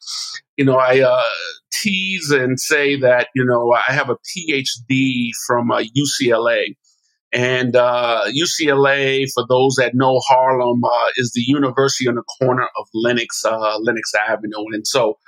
You 0.57 0.65
know, 0.65 0.77
I 0.77 1.01
uh, 1.01 1.25
tease 1.73 2.31
and 2.31 2.61
say 2.61 2.97
that 3.01 3.29
you 3.35 3.45
know 3.45 3.73
I 3.73 3.93
have 3.93 4.11
a 4.11 4.17
PhD 4.17 5.31
from 5.47 5.71
uh, 5.71 5.83
UCLA. 5.97 6.77
And 7.33 7.75
uh, 7.75 8.25
UCLA, 8.29 9.27
for 9.33 9.47
those 9.49 9.77
that 9.77 9.95
know 9.95 10.21
Harlem, 10.29 10.85
uh, 10.85 11.09
is 11.17 11.33
the 11.35 11.43
university 11.47 12.07
on 12.09 12.17
the 12.17 12.23
corner 12.23 12.69
of 12.79 12.87
Lenox, 12.93 13.45
uh, 13.45 13.79
Lenox 13.79 14.13
Avenue. 14.15 14.67
And 14.73 14.87
so, 14.87 15.19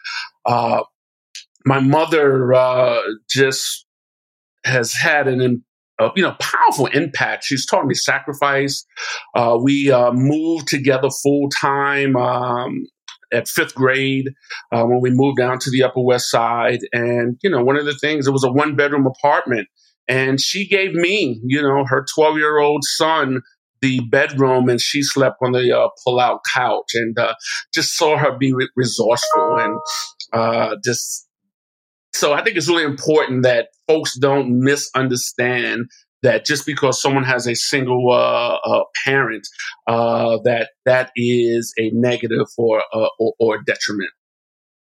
uh, 0.44 0.82
my 1.64 1.80
mother 1.80 2.52
uh, 2.52 3.00
just 3.30 3.86
has 4.64 4.92
had 4.92 5.28
an 5.28 5.64
uh, 5.98 6.10
you 6.14 6.22
know 6.22 6.36
powerful 6.38 6.86
impact. 6.86 7.44
She's 7.44 7.64
taught 7.64 7.86
me 7.86 7.94
sacrifice. 7.94 8.84
Uh, 9.34 9.58
we 9.62 9.90
uh, 9.90 10.12
moved 10.12 10.68
together 10.68 11.08
full 11.22 11.48
time 11.48 12.16
um, 12.16 12.86
at 13.32 13.48
fifth 13.48 13.74
grade 13.74 14.28
when 14.70 15.00
we 15.00 15.10
moved 15.10 15.38
down 15.38 15.58
to 15.60 15.70
the 15.70 15.82
Upper 15.84 16.02
West 16.02 16.30
Side, 16.30 16.80
and 16.92 17.38
you 17.42 17.48
know 17.48 17.64
one 17.64 17.76
of 17.76 17.86
the 17.86 17.96
things 17.96 18.26
it 18.26 18.32
was 18.32 18.44
a 18.44 18.52
one 18.52 18.76
bedroom 18.76 19.06
apartment, 19.06 19.68
and 20.08 20.40
she 20.40 20.66
gave 20.66 20.94
me 20.94 21.40
you 21.44 21.62
know 21.62 21.84
her 21.86 22.04
twelve 22.14 22.36
year 22.36 22.58
old 22.58 22.82
son 22.84 23.40
the 23.80 24.00
bedroom 24.10 24.68
and 24.68 24.80
she 24.80 25.02
slept 25.02 25.36
on 25.42 25.52
the 25.52 25.76
uh, 25.76 25.88
pull 26.04 26.18
out 26.18 26.40
couch 26.54 26.90
and 26.94 27.18
uh, 27.18 27.34
just 27.72 27.96
saw 27.96 28.16
her 28.16 28.36
be 28.36 28.52
re- 28.52 28.70
resourceful 28.76 29.58
and 29.58 29.78
uh, 30.32 30.76
just 30.82 31.28
so 32.14 32.32
I 32.32 32.42
think 32.42 32.56
it's 32.56 32.68
really 32.68 32.84
important 32.84 33.42
that 33.42 33.68
folks 33.88 34.16
don't 34.16 34.60
misunderstand 34.60 35.86
that 36.22 36.46
just 36.46 36.64
because 36.64 37.00
someone 37.02 37.24
has 37.24 37.46
a 37.46 37.54
single 37.54 38.10
uh, 38.10 38.56
uh, 38.64 38.84
parent, 39.04 39.46
uh, 39.86 40.38
that 40.44 40.70
that 40.86 41.10
is 41.16 41.74
a 41.78 41.90
negative 41.92 42.46
or, 42.56 42.82
uh, 42.94 43.08
or, 43.18 43.34
or 43.38 43.62
detriment. 43.62 44.10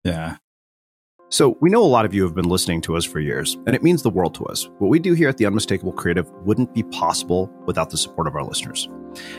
Yeah. 0.04 0.36
So, 1.30 1.56
we 1.60 1.70
know 1.70 1.82
a 1.82 1.86
lot 1.86 2.04
of 2.04 2.14
you 2.14 2.22
have 2.22 2.34
been 2.34 2.48
listening 2.48 2.80
to 2.82 2.96
us 2.96 3.04
for 3.04 3.18
years, 3.18 3.54
and 3.66 3.74
it 3.74 3.82
means 3.82 4.02
the 4.02 4.10
world 4.10 4.34
to 4.36 4.44
us. 4.44 4.68
What 4.78 4.88
we 4.88 4.98
do 4.98 5.14
here 5.14 5.28
at 5.28 5.36
The 5.36 5.46
Unmistakable 5.46 5.92
Creative 5.92 6.30
wouldn't 6.44 6.74
be 6.74 6.82
possible 6.84 7.50
without 7.66 7.90
the 7.90 7.96
support 7.96 8.28
of 8.28 8.36
our 8.36 8.44
listeners. 8.44 8.88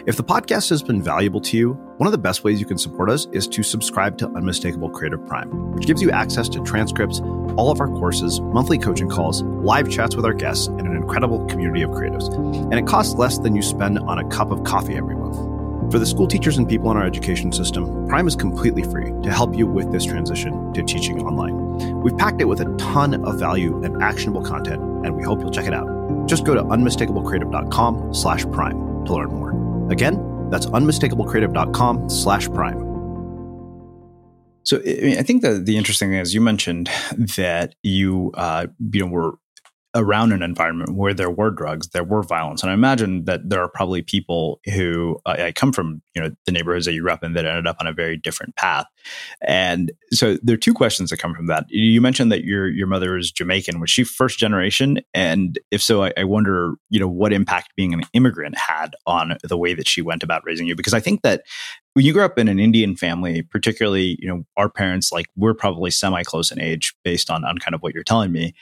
If 0.06 0.18
the 0.18 0.24
podcast 0.24 0.70
has 0.70 0.82
been 0.82 1.01
valuable 1.01 1.39
to 1.42 1.58
you, 1.58 1.74
one 1.98 2.08
of 2.08 2.12
the 2.12 2.18
best 2.18 2.44
ways 2.44 2.60
you 2.60 2.65
can 2.65 2.77
support 2.77 3.10
us 3.10 3.27
is 3.32 3.48
to 3.48 3.63
subscribe 3.63 4.18
to 4.18 4.27
Unmistakable 4.30 4.89
Creative 4.89 5.25
Prime, 5.25 5.74
which 5.74 5.86
gives 5.86 6.01
you 6.01 6.12
access 6.12 6.50
to 6.50 6.63
transcripts, 6.63 7.22
all 7.56 7.72
of 7.72 7.80
our 7.80 7.88
courses, 7.88 8.42
monthly 8.42 8.77
coaching 8.77 9.10
calls, 9.10 9.44
live 9.44 9.89
chats 9.89 10.15
with 10.15 10.25
our 10.25 10.34
guests, 10.34 10.68
and 10.68 10.82
an 10.82 10.96
incredible 10.96 11.46
community 11.46 11.82
of 11.82 11.92
creatives. 11.92 12.34
And 12.72 12.74
it 12.74 12.88
costs 12.88 13.15
less 13.15 13.38
than 13.38 13.56
you 13.56 13.62
spend 13.62 14.00
on 14.00 14.20
a 14.20 14.27
cup 14.30 14.51
of 14.51 14.63
coffee 14.63 14.96
every 14.96 15.15
month. 15.15 15.55
For 15.92 16.00
the 16.00 16.06
school 16.06 16.27
teachers 16.27 16.58
and 16.58 16.68
people 16.68 16.89
in 16.92 16.98
our 16.98 17.06
education 17.06 17.51
system, 17.51 18.08
Prime 18.08 18.27
is 18.27 18.36
completely 18.36 18.84
free 18.84 19.12
to 19.22 19.32
help 19.32 19.56
you 19.56 19.68
with 19.68 19.92
this 19.92 20.04
transition 20.04 20.74
to 20.74 20.84
teaching 20.84 21.22
online. 21.22 22.01
We've 22.01 22.18
packed 22.18 22.42
it 22.42 22.46
with 22.46 22.60
a 22.60 22.75
ton 22.77 23.24
of 23.24 23.39
value 23.39 23.84
and 23.84 24.01
actionable 24.01 24.44
content, 24.44 24.82
and 25.06 25.15
we 25.15 25.24
hope 25.24 25.42
you'll 25.42 25.51
check 25.51 25.68
it 25.68 25.74
out. 25.74 25.88
Just 26.27 26.44
go 26.44 26.56
to 26.56 26.63
unmistakablecreative.com 26.63 28.13
slash 28.13 28.46
prime 28.51 29.06
to 29.06 29.13
learn 29.13 29.30
more. 29.30 29.92
Again, 29.92 30.50
that's 30.50 30.65
unmistakablecreative.com 30.65 32.10
slash 32.10 32.50
prime. 32.50 32.86
So 34.63 34.82
I 34.84 35.22
think 35.22 35.44
that 35.44 35.65
the 35.68 35.77
interesting 35.77 36.10
thing 36.10 36.20
is 36.20 36.34
you 36.34 36.42
mentioned 36.42 36.89
that 37.38 37.75
you 37.84 38.32
uh, 38.34 38.65
you 38.92 39.01
know 39.01 39.12
were 39.12 39.36
around 39.96 40.34
an 40.34 40.44
environment 40.44 40.94
where 40.96 41.14
there 41.14 41.32
were 41.32 41.50
drugs, 41.50 41.90
there 41.90 42.04
were 42.04 42.22
violence, 42.22 42.62
and 42.62 42.70
I 42.70 42.74
imagine 42.74 43.25
that 43.25 43.50
there 43.50 43.62
are 43.62 43.70
probably 43.70 44.02
people 44.02 44.60
who 44.74 45.20
uh, 45.25 45.36
I 45.40 45.52
come 45.52 45.72
from, 45.72 46.02
you 46.14 46.22
know, 46.22 46.32
the 46.46 46.52
neighborhoods 46.52 46.86
that 46.86 46.94
you 46.94 47.02
grew 47.02 47.12
up 47.12 47.24
in 47.24 47.34
that 47.34 47.46
ended 47.46 47.66
up 47.66 47.78
on 47.80 47.88
a 47.88 47.94
very 47.94 48.18
different 48.18 48.56
path. 48.56 48.86
And 49.42 49.92
so 50.12 50.38
there 50.44 50.56
are 50.56 50.58
two 50.58 50.74
questions 50.74 51.10
that 51.10 51.18
come 51.18 51.34
from 51.34 51.48
that. 51.48 51.66
You 51.70 52.02
mentioned 52.02 52.32
that 52.32 52.44
your 52.44 52.68
your 52.68 52.88
mother 52.88 53.18
is 53.18 53.32
Jamaican. 53.32 53.80
Was 53.80 53.90
she 53.90 54.04
first 54.04 54.38
generation? 54.38 55.00
And 55.14 55.58
if 55.72 55.82
so, 55.82 56.04
I, 56.04 56.14
I 56.18 56.24
wonder, 56.25 56.75
you 56.90 57.00
know, 57.00 57.08
what 57.08 57.34
impact 57.34 57.70
being 57.75 57.94
an 57.94 58.04
immigrant 58.14 58.58
had 58.58 58.96
on 59.08 59.38
the 59.44 59.58
way 59.58 59.74
that 59.74 59.88
she 59.88 60.02
went 60.02 60.24
about 60.24 60.44
raising 60.46 60.68
you. 60.68 60.75
Because 60.75 60.94
I 60.94 61.00
think 61.00 61.22
that 61.22 61.44
when 61.94 62.06
you 62.06 62.12
grew 62.12 62.25
up 62.25 62.38
in 62.38 62.50
an 62.50 62.60
Indian 62.60 62.96
family, 62.96 63.41
particularly, 63.41 64.17
you 64.19 64.28
know, 64.28 64.43
our 64.58 64.69
parents, 64.69 65.12
like 65.12 65.28
we're 65.38 65.54
probably 65.54 65.89
semi 65.91 66.24
close 66.24 66.52
in 66.52 66.60
age 66.60 66.93
based 67.04 67.32
on, 67.32 67.46
on 67.46 67.58
kind 67.58 67.74
of 67.74 67.82
what 67.82 67.93
you're 67.93 68.04
telling 68.04 68.32
me. 68.32 68.54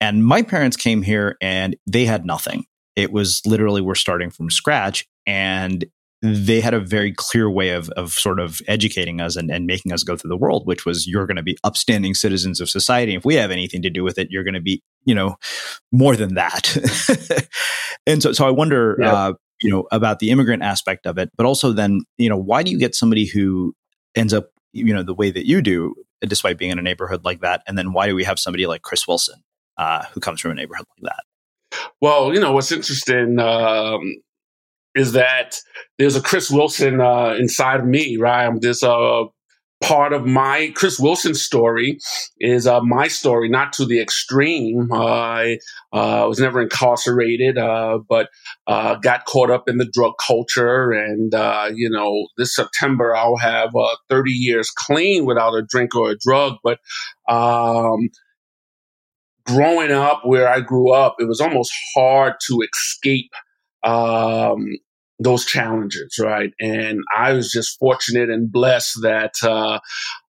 And 0.00 0.24
my 0.24 0.42
parents 0.42 0.76
came 0.76 1.02
here 1.02 1.36
and 1.40 1.76
they 1.86 2.04
had 2.04 2.24
nothing. 2.24 2.64
It 2.96 3.12
was 3.12 3.42
literally 3.46 3.80
we're 3.80 3.94
starting 3.94 4.30
from 4.30 4.50
scratch. 4.50 5.06
And 5.26 5.84
they 6.20 6.60
had 6.60 6.74
a 6.74 6.80
very 6.80 7.12
clear 7.12 7.48
way 7.48 7.70
of, 7.70 7.88
of 7.90 8.12
sort 8.12 8.40
of 8.40 8.60
educating 8.66 9.20
us 9.20 9.36
and, 9.36 9.50
and 9.50 9.66
making 9.66 9.92
us 9.92 10.02
go 10.02 10.16
through 10.16 10.30
the 10.30 10.36
world, 10.36 10.66
which 10.66 10.84
was 10.84 11.06
you're 11.06 11.26
going 11.26 11.36
to 11.36 11.42
be 11.42 11.56
upstanding 11.62 12.14
citizens 12.14 12.60
of 12.60 12.68
society. 12.68 13.14
If 13.14 13.24
we 13.24 13.36
have 13.36 13.52
anything 13.52 13.82
to 13.82 13.90
do 13.90 14.02
with 14.02 14.18
it, 14.18 14.28
you're 14.30 14.42
going 14.42 14.54
to 14.54 14.60
be, 14.60 14.82
you 15.04 15.14
know, 15.14 15.36
more 15.92 16.16
than 16.16 16.34
that. 16.34 16.76
and 18.06 18.20
so, 18.20 18.32
so 18.32 18.46
I 18.46 18.50
wonder, 18.50 18.96
yeah. 19.00 19.12
uh, 19.12 19.32
you 19.62 19.70
know, 19.70 19.86
about 19.92 20.18
the 20.18 20.30
immigrant 20.30 20.62
aspect 20.62 21.06
of 21.06 21.18
it, 21.18 21.30
but 21.36 21.46
also 21.46 21.72
then, 21.72 22.00
you 22.16 22.28
know, 22.28 22.36
why 22.36 22.64
do 22.64 22.70
you 22.70 22.78
get 22.78 22.96
somebody 22.96 23.26
who 23.26 23.74
ends 24.16 24.34
up, 24.34 24.50
you 24.72 24.92
know, 24.92 25.04
the 25.04 25.14
way 25.14 25.30
that 25.30 25.46
you 25.46 25.62
do, 25.62 25.94
despite 26.20 26.58
being 26.58 26.72
in 26.72 26.78
a 26.80 26.82
neighborhood 26.82 27.24
like 27.24 27.40
that? 27.40 27.62
And 27.68 27.78
then 27.78 27.92
why 27.92 28.08
do 28.08 28.16
we 28.16 28.24
have 28.24 28.40
somebody 28.40 28.66
like 28.66 28.82
Chris 28.82 29.06
Wilson, 29.06 29.40
uh, 29.78 30.04
who 30.12 30.20
comes 30.20 30.40
from 30.40 30.50
a 30.50 30.54
neighborhood 30.54 30.86
like 31.00 31.12
that? 31.12 31.78
Well, 32.00 32.34
you 32.34 32.40
know, 32.40 32.52
what's 32.52 32.72
interesting 32.72 33.38
um, 33.38 34.14
is 34.94 35.12
that 35.12 35.56
there's 35.98 36.16
a 36.16 36.22
Chris 36.22 36.50
Wilson 36.50 37.00
uh, 37.00 37.34
inside 37.38 37.80
of 37.80 37.86
me, 37.86 38.16
right? 38.16 38.46
I'm 38.46 38.58
this 38.58 38.82
uh, 38.82 39.24
part 39.80 40.12
of 40.12 40.26
my 40.26 40.72
Chris 40.74 40.98
Wilson 40.98 41.34
story 41.34 41.98
is 42.40 42.66
uh, 42.66 42.80
my 42.80 43.08
story, 43.08 43.48
not 43.48 43.72
to 43.74 43.84
the 43.84 44.00
extreme. 44.00 44.90
Uh, 44.90 45.04
I 45.04 45.58
uh, 45.92 46.24
was 46.28 46.40
never 46.40 46.60
incarcerated, 46.60 47.58
uh, 47.58 47.98
but 48.08 48.28
uh, 48.66 48.96
got 48.96 49.24
caught 49.26 49.50
up 49.50 49.68
in 49.68 49.78
the 49.78 49.88
drug 49.92 50.14
culture. 50.26 50.90
And, 50.92 51.34
uh, 51.34 51.70
you 51.72 51.88
know, 51.88 52.26
this 52.36 52.54
September 52.54 53.14
I'll 53.14 53.36
have 53.36 53.70
30 54.08 54.32
years 54.32 54.70
clean 54.70 55.24
without 55.24 55.54
a 55.54 55.62
drink 55.62 55.94
or 55.94 56.10
a 56.10 56.18
drug. 56.18 56.56
But 56.64 56.78
um, 57.28 58.08
growing 59.48 59.90
up 59.90 60.22
where 60.24 60.48
I 60.48 60.60
grew 60.60 60.92
up, 60.92 61.16
it 61.18 61.26
was 61.26 61.40
almost 61.40 61.72
hard 61.94 62.34
to 62.48 62.62
escape 62.72 63.30
um, 63.82 64.66
those 65.18 65.44
challenges, 65.44 66.16
right? 66.20 66.50
And 66.60 67.00
I 67.16 67.32
was 67.32 67.50
just 67.50 67.78
fortunate 67.78 68.30
and 68.30 68.52
blessed 68.52 68.98
that 69.02 69.34
uh, 69.42 69.80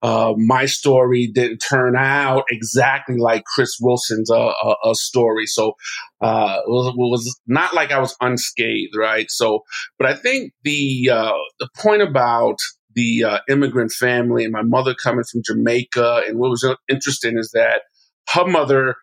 uh, 0.02 0.34
my 0.36 0.66
story 0.66 1.26
didn't 1.26 1.58
turn 1.58 1.96
out 1.96 2.44
exactly 2.50 3.16
like 3.16 3.44
Chris 3.44 3.78
Wilson's 3.80 4.30
uh, 4.30 4.52
uh 4.84 4.94
story. 4.94 5.46
So 5.46 5.72
uh, 6.20 6.58
it 6.64 6.70
was, 6.70 6.88
it, 6.88 6.96
was, 6.96 7.40
not 7.46 7.74
like 7.74 7.90
I 7.90 7.98
was 7.98 8.14
unscathed, 8.20 8.94
right? 8.96 9.26
So, 9.30 9.64
but 9.98 10.08
I 10.08 10.14
think 10.14 10.52
the 10.62 11.10
uh, 11.12 11.32
the 11.58 11.68
point 11.76 12.02
about 12.02 12.56
the 12.94 13.40
immigrant 13.48 13.92
family 13.92 14.44
and 14.44 14.52
my 14.52 14.62
mother 14.62 14.94
coming 14.94 15.24
from 15.30 15.42
Jamaica, 15.44 16.22
and 16.28 16.38
what 16.38 16.50
was 16.50 16.76
interesting 16.88 17.36
is 17.38 17.50
that 17.52 17.82
her 18.28 18.46
mother 18.46 18.94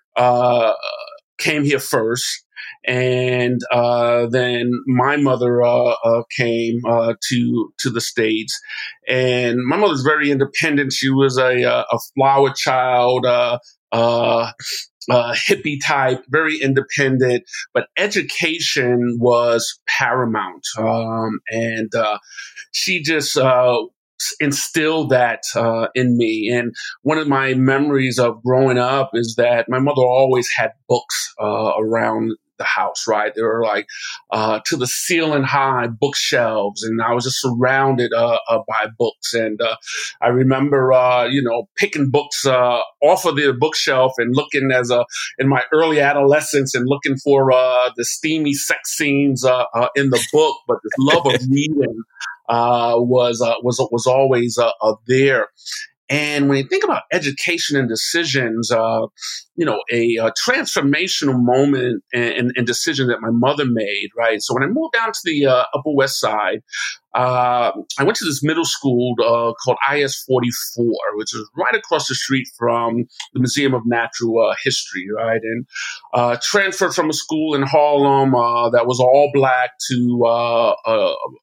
came 1.38 1.63
here 1.63 1.79
first 1.79 2.43
and 2.86 3.62
uh, 3.71 4.27
then 4.27 4.71
my 4.88 5.17
mother 5.17 5.62
uh, 5.62 5.95
uh, 6.03 6.23
came 6.36 6.81
uh, 6.86 7.13
to 7.29 7.73
to 7.79 7.89
the 7.89 8.01
states, 8.01 8.59
and 9.07 9.59
my 9.65 9.77
mother's 9.77 10.03
very 10.03 10.31
independent. 10.31 10.91
She 10.93 11.09
was 11.09 11.38
a 11.38 11.63
uh, 11.63 11.86
a 11.91 11.99
flower 12.15 12.51
child. 12.55 13.25
Uh, 13.25 13.59
hippie 15.33 15.79
type, 15.83 16.23
very 16.29 16.57
independent, 16.62 17.43
but 17.73 17.88
education 17.97 19.17
was 19.19 19.81
paramount. 19.86 20.65
Um, 20.77 21.41
and 21.49 21.91
she 22.71 23.03
just 23.03 23.38
instilled 24.39 25.09
that 25.09 25.43
uh, 25.55 25.88
in 25.95 26.17
me. 26.17 26.49
And 26.53 26.73
one 27.01 27.17
of 27.17 27.27
my 27.27 27.53
memories 27.53 28.19
of 28.19 28.41
growing 28.43 28.77
up 28.77 29.12
is 29.13 29.36
that 29.38 29.69
my 29.69 29.79
mother 29.79 30.01
always 30.01 30.47
had 30.57 30.71
books 30.88 31.33
uh, 31.41 31.71
around 31.77 32.33
the 32.57 32.63
house, 32.63 33.05
right? 33.07 33.33
They 33.36 33.41
were 33.41 33.63
like 33.63 33.88
uh, 34.31 34.59
to 34.65 34.77
the 34.77 34.88
ceiling 34.88 35.43
high 35.43 35.88
bookshelves, 35.88 36.83
and 36.83 37.01
I 37.01 37.13
was 37.13 37.25
just 37.25 37.41
surrounded 37.41 38.13
uh, 38.13 38.38
uh, 38.49 38.59
by 38.67 38.88
books. 38.97 39.33
And 39.33 39.62
uh, 39.62 39.75
I 40.21 40.27
remember, 40.29 40.93
uh, 40.93 41.25
you 41.25 41.41
know, 41.41 41.67
picking 41.75 42.09
books 42.09 42.45
uh, 42.45 42.81
off 43.01 43.25
of 43.25 43.36
the 43.36 43.53
bookshelf 43.53 44.13
and 44.17 44.36
looking 44.36 44.71
as 44.71 44.89
a 44.89 45.05
in 45.38 45.47
my 45.47 45.63
early 45.71 45.99
adolescence 45.99 46.73
and 46.75 46.88
looking 46.88 47.17
for 47.17 47.51
the 47.95 48.05
steamy 48.05 48.53
sex 48.53 48.95
scenes 48.95 49.43
in 49.95 50.09
the 50.09 50.27
book, 50.31 50.57
but 50.67 50.77
this 50.83 50.93
love 50.97 51.25
of 51.25 51.41
reading 51.49 52.03
Uh, 52.53 52.93
was 52.99 53.41
uh, 53.41 53.55
was 53.63 53.79
was 53.91 54.05
always 54.05 54.59
uh, 54.59 54.93
there. 55.07 55.47
And 56.09 56.49
when 56.49 56.57
you 56.57 56.67
think 56.67 56.83
about 56.83 57.03
education 57.11 57.77
and 57.77 57.87
decisions, 57.87 58.71
uh, 58.71 59.07
you 59.55 59.65
know, 59.65 59.81
a, 59.91 60.17
a, 60.17 60.31
transformational 60.31 61.41
moment 61.41 62.03
and, 62.13 62.51
and, 62.55 62.65
decision 62.65 63.07
that 63.07 63.21
my 63.21 63.29
mother 63.29 63.65
made, 63.65 64.09
right? 64.17 64.41
So 64.41 64.53
when 64.53 64.63
I 64.63 64.67
moved 64.67 64.93
down 64.93 65.11
to 65.11 65.19
the 65.23 65.45
uh, 65.45 65.63
Upper 65.73 65.93
West 65.93 66.19
Side, 66.19 66.63
uh, 67.13 67.71
I 67.99 68.03
went 68.03 68.17
to 68.17 68.25
this 68.25 68.43
middle 68.43 68.65
school 68.65 69.13
uh, 69.19 69.53
called 69.63 69.77
IS 69.93 70.23
44, 70.27 70.85
which 71.13 71.35
is 71.35 71.47
right 71.55 71.75
across 71.75 72.07
the 72.07 72.15
street 72.15 72.47
from 72.57 73.05
the 73.33 73.39
Museum 73.39 73.75
of 73.75 73.83
Natural 73.85 74.49
uh, 74.49 74.55
History, 74.63 75.05
right? 75.15 75.39
And 75.43 75.67
uh, 76.15 76.37
transferred 76.41 76.95
from 76.95 77.11
a 77.11 77.13
school 77.13 77.53
in 77.53 77.61
Harlem 77.61 78.31
that 78.71 78.87
was 78.87 78.99
all 78.99 79.29
black 79.31 79.71
to 79.91 80.23
a, 80.25 80.73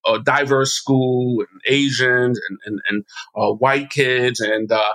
a, 0.06 0.18
diverse 0.24 0.72
school, 0.72 1.38
and 1.38 1.60
Asians 1.66 2.40
and, 2.48 2.58
and, 2.66 2.80
and 2.88 3.58
white 3.60 3.90
kids. 3.90 4.40
And 4.40 4.49
Uh, 4.70 4.92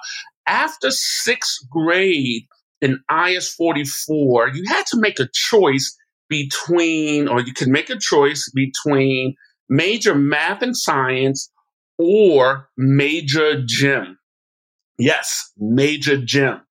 after 0.48 0.91
sixth 0.91 1.68
grade 1.70 2.44
in 2.82 3.00
IS 3.10 3.50
44, 3.54 4.50
you 4.50 4.63
had 4.68 4.86
to 4.88 5.00
make 5.00 5.20
a 5.20 5.30
choice 5.34 5.96
between, 6.30 7.28
or 7.28 7.41
you 7.41 7.54
could 7.54 7.68
make 7.68 7.89
a 7.89 7.98
choice 8.00 8.52
between 8.54 9.36
major 9.70 10.15
math 10.15 10.62
and 10.62 10.76
science 10.76 11.50
or 11.98 12.70
major 12.78 13.63
gym. 13.65 14.18
Yes, 14.98 15.52
major 15.58 16.18
gym. 16.18 16.62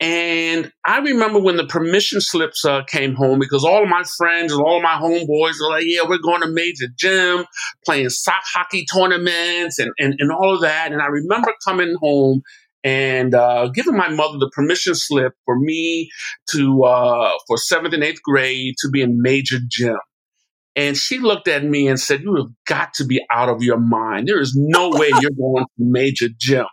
And 0.00 0.70
I 0.84 0.98
remember 0.98 1.38
when 1.38 1.56
the 1.56 1.66
permission 1.66 2.20
slips 2.20 2.64
uh, 2.64 2.82
came 2.84 3.14
home 3.14 3.38
because 3.38 3.64
all 3.64 3.82
of 3.82 3.88
my 3.88 4.02
friends 4.16 4.52
and 4.52 4.60
all 4.60 4.76
of 4.76 4.82
my 4.82 4.94
homeboys 4.96 5.54
were 5.60 5.70
like, 5.70 5.84
yeah, 5.86 6.02
we're 6.06 6.18
going 6.18 6.42
to 6.42 6.48
major 6.48 6.86
gym, 6.96 7.46
playing 7.84 8.10
sock 8.10 8.42
hockey 8.44 8.84
tournaments 8.92 9.78
and, 9.78 9.90
and, 9.98 10.14
and 10.18 10.30
all 10.32 10.54
of 10.54 10.60
that. 10.62 10.92
And 10.92 11.00
I 11.00 11.06
remember 11.06 11.52
coming 11.64 11.94
home 12.00 12.42
and 12.84 13.34
uh, 13.34 13.68
giving 13.68 13.96
my 13.96 14.08
mother 14.08 14.38
the 14.38 14.50
permission 14.54 14.94
slip 14.94 15.32
for 15.46 15.58
me 15.58 16.10
to, 16.50 16.84
uh, 16.84 17.30
for 17.46 17.56
seventh 17.56 17.94
and 17.94 18.04
eighth 18.04 18.22
grade 18.22 18.74
to 18.82 18.90
be 18.90 19.00
in 19.00 19.22
major 19.22 19.58
gym. 19.66 19.98
And 20.74 20.96
she 20.96 21.18
looked 21.18 21.48
at 21.48 21.64
me 21.64 21.86
and 21.88 22.00
said, 22.00 22.22
You 22.22 22.34
have 22.36 22.46
got 22.66 22.94
to 22.94 23.04
be 23.04 23.24
out 23.30 23.50
of 23.50 23.62
your 23.62 23.78
mind. 23.78 24.28
There 24.28 24.40
is 24.40 24.54
no 24.56 24.90
way 24.90 25.10
you're 25.20 25.30
going 25.30 25.64
to 25.64 25.70
major 25.78 26.28
gym. 26.38 26.66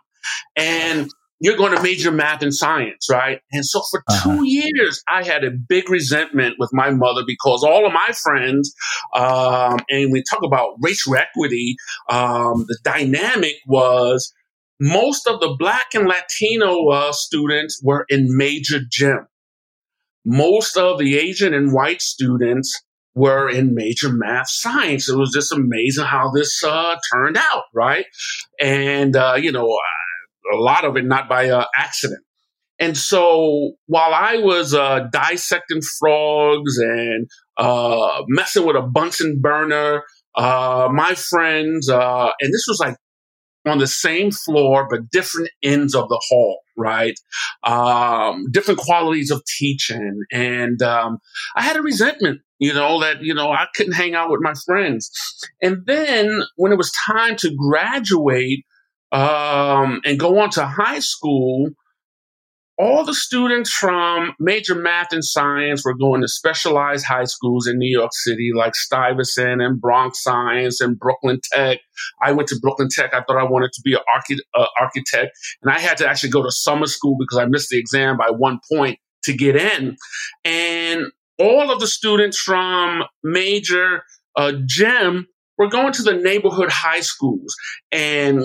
And 0.56 1.10
you're 1.40 1.56
going 1.56 1.74
to 1.74 1.82
major 1.82 2.12
math 2.12 2.42
and 2.42 2.54
science, 2.54 3.08
right? 3.10 3.40
And 3.50 3.64
so 3.64 3.80
for 3.90 4.02
uh-huh. 4.06 4.36
two 4.36 4.46
years, 4.46 5.02
I 5.08 5.24
had 5.24 5.42
a 5.42 5.50
big 5.50 5.88
resentment 5.88 6.56
with 6.58 6.70
my 6.72 6.90
mother 6.90 7.22
because 7.26 7.64
all 7.64 7.86
of 7.86 7.92
my 7.92 8.10
friends, 8.22 8.74
um, 9.14 9.78
and 9.88 10.12
we 10.12 10.22
talk 10.30 10.42
about 10.44 10.74
racial 10.82 11.16
equity, 11.16 11.76
um, 12.10 12.66
the 12.68 12.78
dynamic 12.84 13.54
was 13.66 14.32
most 14.78 15.26
of 15.26 15.40
the 15.40 15.56
Black 15.58 15.94
and 15.94 16.06
Latino 16.06 16.88
uh, 16.88 17.12
students 17.12 17.80
were 17.82 18.04
in 18.08 18.36
major 18.36 18.80
gym. 18.90 19.26
Most 20.26 20.76
of 20.76 20.98
the 20.98 21.16
Asian 21.16 21.54
and 21.54 21.72
white 21.72 22.02
students 22.02 22.82
were 23.14 23.48
in 23.48 23.74
major 23.74 24.10
math 24.10 24.50
science. 24.50 25.08
It 25.08 25.16
was 25.16 25.32
just 25.32 25.52
amazing 25.52 26.04
how 26.04 26.30
this 26.30 26.62
uh, 26.62 26.96
turned 27.12 27.38
out, 27.38 27.64
right? 27.74 28.04
And, 28.60 29.16
uh, 29.16 29.36
you 29.40 29.52
know, 29.52 29.74
a 30.52 30.56
lot 30.56 30.84
of 30.84 30.96
it 30.96 31.04
not 31.04 31.28
by 31.28 31.48
uh, 31.48 31.64
accident. 31.76 32.22
And 32.78 32.96
so 32.96 33.72
while 33.86 34.14
I 34.14 34.38
was 34.38 34.72
uh, 34.72 35.00
dissecting 35.12 35.82
frogs 35.98 36.78
and 36.78 37.28
uh, 37.58 38.22
messing 38.28 38.66
with 38.66 38.76
a 38.76 38.82
Bunsen 38.82 39.40
burner, 39.40 40.02
uh, 40.34 40.88
my 40.90 41.14
friends, 41.14 41.88
and 41.88 42.32
this 42.40 42.64
was 42.66 42.78
like 42.80 42.96
on 43.66 43.78
the 43.78 43.86
same 43.86 44.30
floor, 44.30 44.86
but 44.90 45.10
different 45.10 45.50
ends 45.62 45.94
of 45.94 46.08
the 46.08 46.20
hall, 46.28 46.60
right? 46.76 47.18
Um, 47.62 48.46
different 48.50 48.80
qualities 48.80 49.30
of 49.30 49.42
teaching. 49.58 50.22
And 50.32 50.80
um, 50.80 51.18
I 51.54 51.62
had 51.62 51.76
a 51.76 51.82
resentment, 51.82 52.40
you 52.58 52.72
know, 52.72 53.00
that, 53.00 53.22
you 53.22 53.34
know, 53.34 53.50
I 53.50 53.66
couldn't 53.74 53.92
hang 53.92 54.14
out 54.14 54.30
with 54.30 54.40
my 54.40 54.54
friends. 54.64 55.10
And 55.60 55.84
then 55.84 56.42
when 56.56 56.72
it 56.72 56.78
was 56.78 56.92
time 57.06 57.36
to 57.36 57.54
graduate 57.54 58.64
um, 59.12 60.00
and 60.04 60.18
go 60.18 60.38
on 60.38 60.50
to 60.50 60.66
high 60.66 61.00
school, 61.00 61.70
all 62.80 63.04
the 63.04 63.12
students 63.12 63.70
from 63.70 64.32
major 64.40 64.74
math 64.74 65.12
and 65.12 65.22
science 65.22 65.84
were 65.84 65.94
going 65.94 66.22
to 66.22 66.28
specialized 66.28 67.04
high 67.04 67.24
schools 67.24 67.66
in 67.66 67.78
New 67.78 67.90
York 67.90 68.12
City, 68.14 68.52
like 68.54 68.74
Stuyvesant 68.74 69.60
and 69.60 69.78
Bronx 69.78 70.22
Science 70.22 70.80
and 70.80 70.98
Brooklyn 70.98 71.40
Tech. 71.52 71.78
I 72.22 72.32
went 72.32 72.48
to 72.48 72.58
Brooklyn 72.58 72.88
Tech. 72.90 73.12
I 73.12 73.20
thought 73.20 73.36
I 73.36 73.44
wanted 73.44 73.72
to 73.74 73.82
be 73.84 73.92
an 73.92 74.00
archi- 74.14 74.42
uh, 74.54 74.66
architect, 74.80 75.36
and 75.62 75.70
I 75.70 75.78
had 75.78 75.98
to 75.98 76.08
actually 76.08 76.30
go 76.30 76.42
to 76.42 76.50
summer 76.50 76.86
school 76.86 77.16
because 77.18 77.36
I 77.36 77.44
missed 77.44 77.68
the 77.68 77.78
exam 77.78 78.16
by 78.16 78.30
one 78.30 78.60
point 78.72 78.98
to 79.24 79.34
get 79.34 79.56
in. 79.56 79.96
And 80.46 81.04
all 81.38 81.70
of 81.70 81.80
the 81.80 81.86
students 81.86 82.38
from 82.38 83.02
major 83.22 84.04
uh, 84.36 84.52
GEM 84.64 85.26
were 85.58 85.68
going 85.68 85.92
to 85.92 86.02
the 86.02 86.14
neighborhood 86.14 86.70
high 86.70 87.00
schools, 87.00 87.54
and 87.92 88.42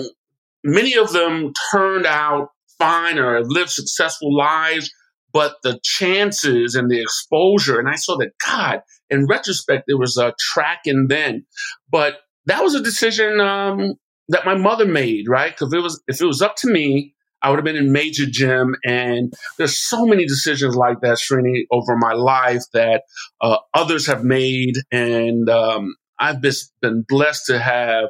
many 0.66 0.96
of 0.96 1.12
them 1.12 1.52
turned 1.70 2.06
out 2.06 2.48
fine 2.78 3.18
or 3.18 3.42
lived 3.44 3.70
successful 3.70 4.36
lives, 4.36 4.90
but 5.32 5.56
the 5.62 5.78
chances 5.82 6.74
and 6.74 6.90
the 6.90 7.00
exposure, 7.00 7.78
and 7.78 7.88
I 7.88 7.96
saw 7.96 8.16
that 8.18 8.32
God, 8.44 8.80
in 9.08 9.26
retrospect, 9.26 9.84
there 9.86 9.98
was 9.98 10.16
a 10.16 10.34
tracking 10.38 11.06
then, 11.08 11.46
but 11.90 12.18
that 12.46 12.62
was 12.62 12.74
a 12.74 12.82
decision 12.82 13.40
um, 13.40 13.94
that 14.28 14.46
my 14.46 14.54
mother 14.54 14.86
made, 14.86 15.28
right? 15.28 15.52
Because 15.52 15.72
it 15.72 15.82
was 15.82 16.02
if 16.08 16.20
it 16.20 16.26
was 16.26 16.42
up 16.42 16.56
to 16.56 16.70
me, 16.70 17.14
I 17.42 17.50
would 17.50 17.58
have 17.58 17.64
been 17.64 17.76
in 17.76 17.92
major 17.92 18.26
gym. 18.26 18.74
And 18.84 19.32
there's 19.58 19.76
so 19.76 20.04
many 20.06 20.26
decisions 20.26 20.74
like 20.74 21.00
that, 21.02 21.18
Srini, 21.18 21.64
over 21.70 21.96
my 21.96 22.12
life 22.12 22.62
that 22.72 23.02
uh, 23.40 23.58
others 23.74 24.06
have 24.06 24.24
made. 24.24 24.76
And 24.90 25.48
um, 25.48 25.94
I've 26.18 26.40
been 26.40 27.04
blessed 27.08 27.46
to 27.46 27.58
have 27.58 28.08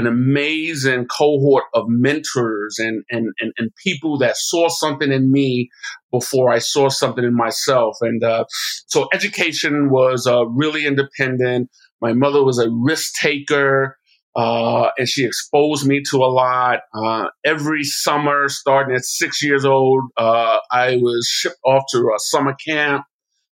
an 0.00 0.06
amazing 0.06 1.06
cohort 1.06 1.64
of 1.74 1.84
mentors 1.88 2.78
and, 2.78 3.04
and, 3.10 3.28
and, 3.40 3.52
and, 3.58 3.70
people 3.84 4.16
that 4.18 4.36
saw 4.36 4.68
something 4.68 5.12
in 5.12 5.30
me 5.30 5.68
before 6.10 6.50
I 6.50 6.58
saw 6.58 6.88
something 6.88 7.22
in 7.22 7.36
myself. 7.36 7.96
And 8.00 8.24
uh, 8.24 8.46
so 8.86 9.08
education 9.12 9.90
was 9.90 10.26
uh, 10.26 10.46
really 10.46 10.86
independent. 10.86 11.68
My 12.00 12.14
mother 12.14 12.42
was 12.42 12.58
a 12.58 12.70
risk 12.70 13.14
taker. 13.20 13.96
Uh, 14.36 14.90
and 14.96 15.08
she 15.08 15.24
exposed 15.26 15.84
me 15.84 16.00
to 16.08 16.18
a 16.18 16.30
lot. 16.30 16.80
Uh, 16.94 17.26
every 17.44 17.82
summer, 17.82 18.48
starting 18.48 18.94
at 18.94 19.04
six 19.04 19.42
years 19.42 19.64
old, 19.64 20.04
uh, 20.16 20.58
I 20.70 20.96
was 20.96 21.26
shipped 21.28 21.58
off 21.64 21.82
to 21.90 21.98
a 21.98 22.18
summer 22.18 22.54
camp 22.64 23.04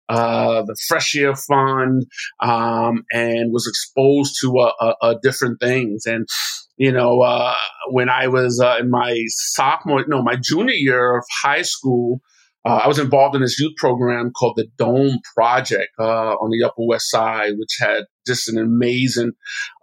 uh, 0.09 0.63
the 0.63 0.77
Fresh 0.89 1.17
Air 1.17 1.35
Fund, 1.35 2.07
um, 2.41 3.05
and 3.11 3.53
was 3.53 3.67
exposed 3.67 4.37
to 4.41 4.59
uh, 4.59 4.95
uh, 5.01 5.15
different 5.23 5.61
things. 5.61 6.07
And 6.07 6.27
you 6.77 6.93
know, 6.93 7.23
uh, 7.23 7.55
when 7.91 8.09
I 8.09 8.29
was 8.29 8.61
uh, 8.61 8.77
in 8.81 8.91
my 8.91 9.25
sophomore, 9.29 10.05
no, 10.07 10.23
my 10.23 10.37
junior 10.37 10.75
year 10.75 11.17
of 11.17 11.25
high 11.43 11.63
school, 11.63 12.21
uh, 12.65 12.81
I 12.85 12.89
was 12.89 12.99
involved 12.99 13.35
in 13.35 13.43
this 13.43 13.59
youth 13.59 13.77
program 13.77 14.33
called 14.33 14.57
the 14.57 14.67
Dome 14.77 15.19
Project 15.35 15.91
on 15.99 16.51
the 16.51 16.67
Upper 16.67 16.85
West 16.87 17.11
Side, 17.11 17.53
which 17.57 17.77
had 17.81 18.05
just 18.27 18.49
an 18.49 18.59
amazing. 18.59 19.33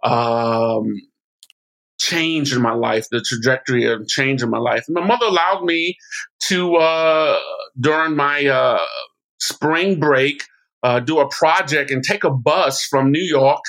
Um, 0.02 0.94
change 1.98 2.52
in 2.52 2.60
my 2.60 2.74
life, 2.74 3.06
the 3.10 3.24
trajectory 3.26 3.86
of 3.86 4.06
change 4.06 4.42
in 4.42 4.50
my 4.50 4.58
life. 4.58 4.84
And 4.88 4.94
my 4.94 5.06
mother 5.06 5.26
allowed 5.26 5.64
me 5.64 5.96
to, 6.48 6.76
uh, 6.76 7.38
during 7.80 8.16
my 8.16 8.46
uh, 8.46 8.78
spring 9.44 10.00
break, 10.00 10.42
uh, 10.82 11.00
do 11.00 11.18
a 11.18 11.28
project 11.28 11.90
and 11.90 12.02
take 12.02 12.24
a 12.24 12.30
bus 12.30 12.84
from 12.84 13.10
New 13.10 13.22
York 13.22 13.62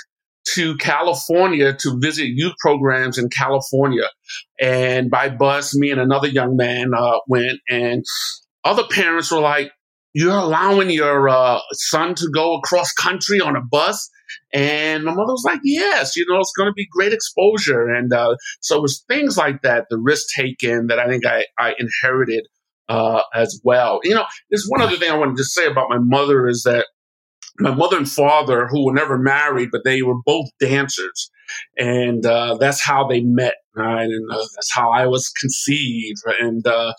to 0.53 0.77
California 0.77 1.73
to 1.73 1.99
visit 1.99 2.27
youth 2.27 2.53
programs 2.59 3.17
in 3.17 3.29
California. 3.29 4.07
And 4.59 5.09
by 5.09 5.29
bus, 5.29 5.75
me 5.75 5.91
and 5.91 5.99
another 5.99 6.27
young 6.27 6.55
man 6.55 6.91
uh, 6.95 7.19
went, 7.27 7.59
and 7.69 8.03
other 8.63 8.83
parents 8.89 9.31
were 9.31 9.39
like, 9.39 9.71
You're 10.13 10.37
allowing 10.37 10.89
your 10.89 11.29
uh, 11.29 11.59
son 11.73 12.15
to 12.15 12.29
go 12.33 12.57
across 12.57 12.91
country 12.93 13.41
on 13.41 13.55
a 13.55 13.61
bus? 13.61 14.09
And 14.53 15.03
my 15.03 15.13
mother 15.13 15.33
was 15.33 15.43
like, 15.45 15.59
Yes, 15.63 16.15
you 16.15 16.25
know, 16.29 16.39
it's 16.39 16.53
going 16.57 16.69
to 16.69 16.73
be 16.73 16.87
great 16.91 17.13
exposure. 17.13 17.87
And 17.87 18.13
uh, 18.13 18.35
so 18.61 18.77
it 18.77 18.81
was 18.81 19.03
things 19.07 19.37
like 19.37 19.61
that, 19.63 19.85
the 19.89 19.97
risk 19.97 20.27
taken 20.37 20.87
that 20.87 20.99
I 20.99 21.07
think 21.07 21.25
I, 21.25 21.45
I 21.57 21.73
inherited 21.79 22.45
uh, 22.89 23.21
as 23.33 23.59
well. 23.63 23.99
You 24.03 24.15
know, 24.15 24.25
there's 24.49 24.65
one 24.67 24.81
other 24.81 24.97
thing 24.97 25.11
I 25.11 25.17
wanted 25.17 25.37
to 25.37 25.43
say 25.43 25.65
about 25.65 25.89
my 25.89 25.99
mother 25.99 26.47
is 26.47 26.63
that 26.63 26.87
my 27.59 27.73
mother 27.73 27.97
and 27.97 28.09
father, 28.09 28.67
who 28.67 28.85
were 28.85 28.93
never 28.93 29.17
married, 29.17 29.69
but 29.71 29.83
they 29.85 30.01
were 30.01 30.21
both 30.25 30.49
dancers, 30.59 31.31
and 31.77 32.25
uh, 32.25 32.57
that's 32.57 32.83
how 32.83 33.07
they 33.07 33.21
met, 33.21 33.55
right? 33.75 34.09
And 34.09 34.31
uh, 34.31 34.45
that's 34.55 34.73
how 34.73 34.91
I 34.91 35.07
was 35.07 35.29
conceived. 35.29 36.21
And 36.39 36.67
uh, 36.67 36.93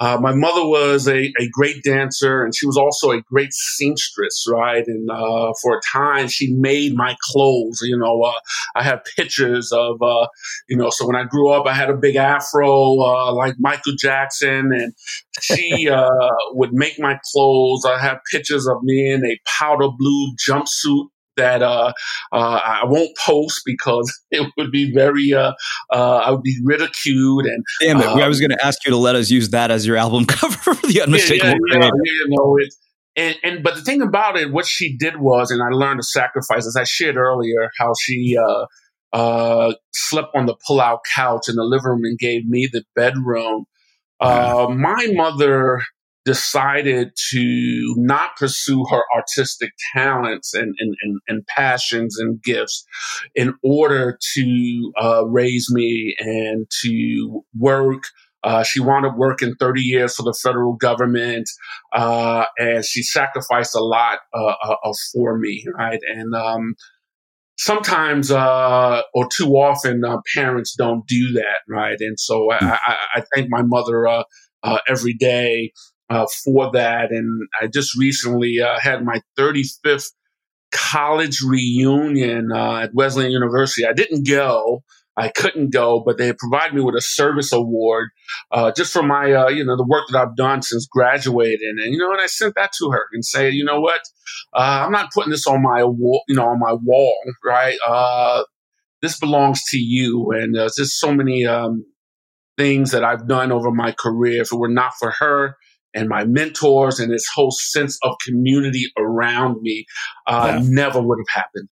uh, 0.00 0.18
my 0.18 0.34
mother 0.34 0.66
was 0.66 1.06
a, 1.06 1.26
a 1.38 1.48
great 1.52 1.82
dancer 1.82 2.42
and 2.42 2.54
she 2.56 2.66
was 2.66 2.78
also 2.78 3.10
a 3.10 3.20
great 3.20 3.52
seamstress, 3.52 4.46
right? 4.48 4.84
And 4.86 5.10
uh, 5.10 5.52
for 5.60 5.76
a 5.76 5.80
time, 5.92 6.26
she 6.28 6.54
made 6.54 6.94
my 6.96 7.16
clothes. 7.30 7.80
You 7.82 7.98
know, 7.98 8.22
uh, 8.22 8.32
I 8.74 8.82
have 8.82 9.04
pictures 9.16 9.70
of, 9.72 10.00
uh, 10.00 10.26
you 10.70 10.78
know, 10.78 10.88
so 10.88 11.06
when 11.06 11.16
I 11.16 11.24
grew 11.24 11.50
up, 11.50 11.66
I 11.66 11.74
had 11.74 11.90
a 11.90 11.96
big 11.96 12.16
afro 12.16 12.98
uh, 12.98 13.32
like 13.34 13.56
Michael 13.58 13.92
Jackson, 13.98 14.72
and 14.72 14.94
she 15.42 15.88
uh, 15.92 16.08
would 16.52 16.72
make 16.72 16.98
my 16.98 17.18
clothes. 17.32 17.84
I 17.84 18.00
have 18.00 18.20
pictures 18.32 18.66
of 18.66 18.78
me 18.82 19.12
in 19.12 19.26
a 19.26 19.38
powder 19.58 19.88
blue 19.98 20.34
jumpsuit 20.48 21.08
that 21.40 21.62
uh, 21.62 21.92
uh, 22.32 22.60
I 22.64 22.84
won't 22.84 23.16
post 23.16 23.62
because 23.64 24.12
it 24.30 24.50
would 24.56 24.70
be 24.70 24.92
very 24.92 25.32
uh, 25.32 25.52
uh, 25.92 26.16
I 26.16 26.30
would 26.30 26.42
be 26.42 26.56
ridiculed 26.64 27.46
and 27.46 27.64
damn 27.80 28.00
it 28.00 28.06
um, 28.06 28.20
I 28.20 28.28
was 28.28 28.40
going 28.40 28.50
to 28.50 28.64
ask 28.64 28.84
you 28.84 28.90
to 28.90 28.96
let 28.96 29.16
us 29.16 29.30
use 29.30 29.50
that 29.50 29.70
as 29.70 29.86
your 29.86 29.96
album 29.96 30.24
cover 30.26 30.74
for 30.74 30.86
the 30.86 31.02
unmistakable 31.02 31.54
yeah, 31.70 31.78
yeah, 31.78 31.84
yeah, 31.84 31.90
you 32.04 32.26
know 32.28 32.56
it 32.58 32.74
and, 33.16 33.36
and 33.42 33.62
but 33.62 33.74
the 33.74 33.82
thing 33.82 34.02
about 34.02 34.36
it 34.36 34.52
what 34.52 34.66
she 34.66 34.96
did 34.96 35.20
was 35.20 35.50
and 35.50 35.62
I 35.62 35.74
learned 35.74 36.00
to 36.00 36.04
sacrifice 36.04 36.66
as 36.66 36.76
I 36.76 36.84
shared 36.84 37.16
earlier 37.16 37.70
how 37.78 37.92
she 38.00 38.36
uh, 38.36 38.66
uh, 39.12 39.74
slept 39.92 40.30
on 40.34 40.46
the 40.46 40.56
pull-out 40.66 41.00
couch 41.14 41.48
in 41.48 41.56
the 41.56 41.64
living 41.64 41.86
room 41.86 42.04
and 42.04 42.18
gave 42.18 42.46
me 42.46 42.68
the 42.70 42.84
bedroom. 42.94 43.64
Uh, 44.20 44.68
my 44.70 45.08
mother 45.12 45.80
decided 46.24 47.12
to 47.30 47.94
not 47.96 48.36
pursue 48.36 48.84
her 48.90 49.02
artistic 49.14 49.70
talents 49.94 50.54
and, 50.54 50.74
and, 50.78 50.94
and, 51.02 51.20
and 51.28 51.46
passions 51.46 52.18
and 52.18 52.42
gifts 52.42 52.84
in 53.34 53.54
order 53.62 54.18
to 54.34 54.92
uh, 55.00 55.24
raise 55.26 55.68
me 55.70 56.14
and 56.18 56.66
to 56.82 57.42
work. 57.58 58.04
Uh, 58.42 58.62
she 58.62 58.80
wound 58.80 59.04
up 59.04 59.16
working 59.16 59.54
30 59.60 59.82
years 59.82 60.14
for 60.14 60.22
the 60.22 60.38
federal 60.42 60.72
government, 60.72 61.48
uh, 61.92 62.46
and 62.58 62.84
she 62.84 63.02
sacrificed 63.02 63.74
a 63.74 63.80
lot 63.80 64.20
uh, 64.32 64.54
uh, 64.62 64.92
for 65.12 65.38
me, 65.38 65.62
right? 65.76 66.00
And 66.14 66.34
um, 66.34 66.74
sometimes 67.60 68.30
uh, 68.30 69.02
or 69.12 69.28
too 69.36 69.50
often 69.50 70.02
uh, 70.02 70.16
parents 70.34 70.74
don't 70.74 71.06
do 71.06 71.32
that 71.32 71.58
right 71.68 71.98
and 72.00 72.18
so 72.18 72.50
i, 72.50 72.56
hmm. 72.56 72.70
I, 72.70 72.96
I 73.16 73.22
thank 73.34 73.50
my 73.50 73.60
mother 73.60 74.08
uh, 74.08 74.22
uh, 74.62 74.78
every 74.88 75.12
day 75.12 75.72
uh, 76.10 76.26
for 76.44 76.70
that. 76.72 77.10
And 77.10 77.48
I 77.60 77.68
just 77.68 77.96
recently 77.96 78.60
uh, 78.60 78.78
had 78.80 79.04
my 79.04 79.20
35th 79.38 80.08
college 80.72 81.40
reunion 81.40 82.50
uh, 82.52 82.80
at 82.80 82.94
Wesleyan 82.94 83.30
University. 83.30 83.86
I 83.86 83.92
didn't 83.92 84.28
go. 84.28 84.82
I 85.16 85.28
couldn't 85.28 85.72
go, 85.72 86.02
but 86.04 86.18
they 86.18 86.32
provided 86.32 86.74
me 86.74 86.82
with 86.82 86.94
a 86.94 87.00
service 87.00 87.52
award 87.52 88.08
uh, 88.52 88.72
just 88.72 88.92
for 88.92 89.02
my, 89.02 89.32
uh, 89.32 89.48
you 89.48 89.64
know, 89.64 89.76
the 89.76 89.86
work 89.86 90.04
that 90.08 90.18
I've 90.18 90.36
done 90.36 90.62
since 90.62 90.86
graduating. 90.90 91.76
And 91.78 91.92
you 91.92 91.98
know, 91.98 92.10
and 92.12 92.20
I 92.20 92.26
sent 92.26 92.54
that 92.54 92.72
to 92.78 92.90
her 92.90 93.04
and 93.12 93.24
say, 93.24 93.50
you 93.50 93.64
know 93.64 93.80
what, 93.80 94.00
uh, 94.54 94.84
I'm 94.86 94.92
not 94.92 95.10
putting 95.12 95.30
this 95.30 95.46
on 95.46 95.62
my 95.62 95.84
wall, 95.84 96.22
you 96.26 96.36
know, 96.36 96.46
on 96.46 96.58
my 96.58 96.72
wall, 96.72 97.16
right? 97.44 97.76
this 99.02 99.18
belongs 99.18 99.62
to 99.64 99.78
you, 99.78 100.30
and 100.32 100.54
there's 100.54 100.74
just 100.76 101.00
so 101.00 101.14
many 101.14 101.46
um, 101.46 101.86
things 102.58 102.90
that 102.90 103.02
I've 103.02 103.26
done 103.26 103.50
over 103.50 103.70
my 103.70 103.92
career. 103.92 104.42
If 104.42 104.52
it 104.52 104.58
were 104.58 104.68
not 104.68 104.92
for 104.98 105.10
her, 105.18 105.56
and 105.94 106.08
my 106.08 106.24
mentors 106.24 107.00
and 107.00 107.12
this 107.12 107.26
whole 107.34 107.50
sense 107.50 107.98
of 108.02 108.14
community 108.26 108.84
around 108.98 109.60
me 109.62 109.84
uh, 110.26 110.58
yeah. 110.60 110.68
never 110.68 111.00
would 111.00 111.18
have 111.18 111.42
happened. 111.42 111.68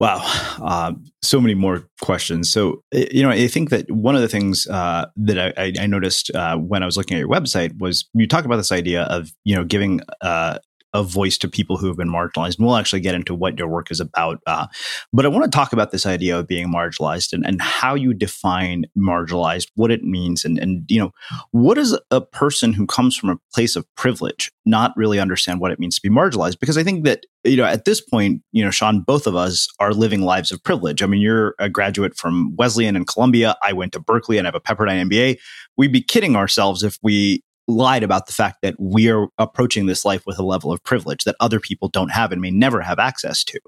Wow. 0.00 0.20
Uh, 0.62 0.92
so 1.22 1.40
many 1.40 1.54
more 1.54 1.88
questions. 2.00 2.52
So, 2.52 2.82
you 2.92 3.20
know, 3.22 3.30
I 3.30 3.48
think 3.48 3.70
that 3.70 3.90
one 3.90 4.14
of 4.14 4.20
the 4.20 4.28
things 4.28 4.64
uh, 4.68 5.06
that 5.16 5.58
I, 5.58 5.72
I 5.80 5.86
noticed 5.86 6.30
uh, 6.34 6.56
when 6.56 6.84
I 6.84 6.86
was 6.86 6.96
looking 6.96 7.16
at 7.16 7.20
your 7.20 7.28
website 7.28 7.76
was 7.80 8.08
you 8.14 8.28
talk 8.28 8.44
about 8.44 8.58
this 8.58 8.70
idea 8.70 9.02
of, 9.04 9.32
you 9.44 9.56
know, 9.56 9.64
giving 9.64 10.00
uh, 10.20 10.58
a 10.94 11.02
voice 11.02 11.36
to 11.38 11.48
people 11.48 11.76
who 11.76 11.86
have 11.86 11.96
been 11.96 12.08
marginalized. 12.08 12.58
And 12.58 12.66
we'll 12.66 12.76
actually 12.76 13.00
get 13.00 13.14
into 13.14 13.34
what 13.34 13.58
your 13.58 13.68
work 13.68 13.90
is 13.90 14.00
about. 14.00 14.40
Uh, 14.46 14.66
but 15.12 15.24
I 15.24 15.28
want 15.28 15.44
to 15.44 15.50
talk 15.50 15.72
about 15.72 15.90
this 15.90 16.06
idea 16.06 16.38
of 16.38 16.46
being 16.46 16.72
marginalized 16.72 17.32
and, 17.32 17.44
and 17.46 17.60
how 17.60 17.94
you 17.94 18.14
define 18.14 18.84
marginalized, 18.96 19.68
what 19.74 19.90
it 19.90 20.02
means, 20.02 20.44
and, 20.44 20.58
and, 20.58 20.84
you 20.88 21.00
know, 21.00 21.10
what 21.50 21.74
does 21.74 21.98
a 22.10 22.20
person 22.20 22.72
who 22.72 22.86
comes 22.86 23.16
from 23.16 23.30
a 23.30 23.38
place 23.54 23.76
of 23.76 23.86
privilege 23.96 24.50
not 24.64 24.92
really 24.96 25.18
understand 25.18 25.60
what 25.60 25.70
it 25.70 25.78
means 25.78 25.96
to 25.96 26.02
be 26.02 26.14
marginalized? 26.14 26.58
Because 26.58 26.78
I 26.78 26.82
think 26.82 27.04
that, 27.04 27.24
you 27.44 27.56
know, 27.56 27.64
at 27.64 27.84
this 27.84 28.00
point, 28.00 28.42
you 28.52 28.64
know, 28.64 28.70
Shawn, 28.70 29.02
both 29.02 29.26
of 29.26 29.36
us 29.36 29.68
are 29.78 29.92
living 29.92 30.22
lives 30.22 30.52
of 30.52 30.62
privilege. 30.62 31.02
I 31.02 31.06
mean, 31.06 31.20
you're 31.20 31.54
a 31.58 31.68
graduate 31.68 32.16
from 32.16 32.54
Wesleyan 32.56 32.96
and 32.96 33.06
Columbia. 33.06 33.56
I 33.62 33.72
went 33.72 33.92
to 33.92 34.00
Berkeley 34.00 34.38
and 34.38 34.46
have 34.46 34.54
a 34.54 34.60
Pepperdine 34.60 35.08
MBA. 35.08 35.38
We'd 35.76 35.92
be 35.92 36.02
kidding 36.02 36.34
ourselves 36.34 36.82
if 36.82 36.98
we 37.02 37.42
lied 37.68 38.02
about 38.02 38.26
the 38.26 38.32
fact 38.32 38.62
that 38.62 38.74
we 38.78 39.10
are 39.10 39.28
approaching 39.36 39.86
this 39.86 40.04
life 40.04 40.24
with 40.26 40.38
a 40.38 40.42
level 40.42 40.72
of 40.72 40.82
privilege 40.82 41.24
that 41.24 41.36
other 41.38 41.60
people 41.60 41.88
don't 41.88 42.08
have 42.08 42.32
and 42.32 42.40
may 42.40 42.50
never 42.50 42.80
have 42.80 42.98
access 42.98 43.44
to. 43.44 43.60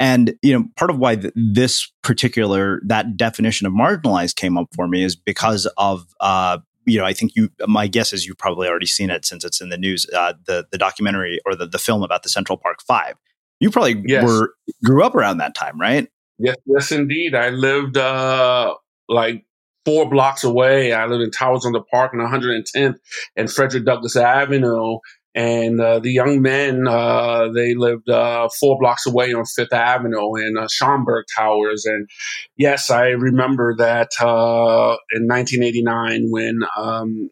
And, 0.00 0.34
you 0.42 0.52
know, 0.52 0.66
part 0.76 0.90
of 0.90 0.98
why 0.98 1.14
th- 1.14 1.32
this 1.36 1.92
particular, 2.02 2.82
that 2.86 3.16
definition 3.16 3.68
of 3.68 3.72
marginalized 3.72 4.34
came 4.34 4.58
up 4.58 4.66
for 4.74 4.88
me 4.88 5.04
is 5.04 5.14
because 5.14 5.66
of, 5.76 6.06
uh, 6.18 6.58
you 6.86 6.98
know, 6.98 7.04
I 7.04 7.12
think 7.12 7.32
you, 7.36 7.50
my 7.68 7.86
guess 7.86 8.12
is 8.12 8.26
you've 8.26 8.38
probably 8.38 8.66
already 8.66 8.86
seen 8.86 9.10
it 9.10 9.24
since 9.24 9.44
it's 9.44 9.60
in 9.60 9.68
the 9.68 9.78
news, 9.78 10.06
uh, 10.12 10.32
the, 10.46 10.66
the 10.72 10.78
documentary 10.78 11.38
or 11.46 11.54
the, 11.54 11.66
the 11.66 11.78
film 11.78 12.02
about 12.02 12.24
the 12.24 12.28
Central 12.28 12.58
Park 12.58 12.82
Five. 12.82 13.14
You 13.60 13.70
probably 13.70 14.02
yes. 14.06 14.24
were, 14.24 14.54
grew 14.82 15.04
up 15.04 15.14
around 15.14 15.38
that 15.38 15.54
time, 15.54 15.78
right? 15.78 16.08
Yes, 16.38 16.56
yes, 16.66 16.90
indeed. 16.90 17.34
I 17.34 17.50
lived, 17.50 17.96
uh, 17.96 18.74
like 19.08 19.44
four 19.84 20.08
blocks 20.08 20.44
away. 20.44 20.92
I 20.92 21.06
lived 21.06 21.22
in 21.22 21.30
Towers 21.30 21.64
on 21.64 21.72
the 21.72 21.82
Park 21.82 22.12
on 22.14 22.20
110th 22.20 22.96
and 23.36 23.52
Frederick 23.52 23.84
Douglass 23.84 24.16
Avenue. 24.16 24.98
And 25.32 25.80
uh, 25.80 26.00
the 26.00 26.10
young 26.10 26.42
men, 26.42 26.88
uh, 26.88 27.48
they 27.54 27.74
lived 27.74 28.08
uh, 28.08 28.48
four 28.58 28.78
blocks 28.80 29.06
away 29.06 29.32
on 29.32 29.44
Fifth 29.44 29.72
Avenue 29.72 30.34
in 30.34 30.56
uh, 30.58 30.66
Schomburg 30.66 31.22
Towers. 31.36 31.84
And 31.86 32.08
yes, 32.56 32.90
I 32.90 33.08
remember 33.10 33.76
that 33.78 34.10
uh, 34.20 34.96
in 35.12 35.28
1989 35.28 36.30
when 36.30 36.60
um, 36.76 37.30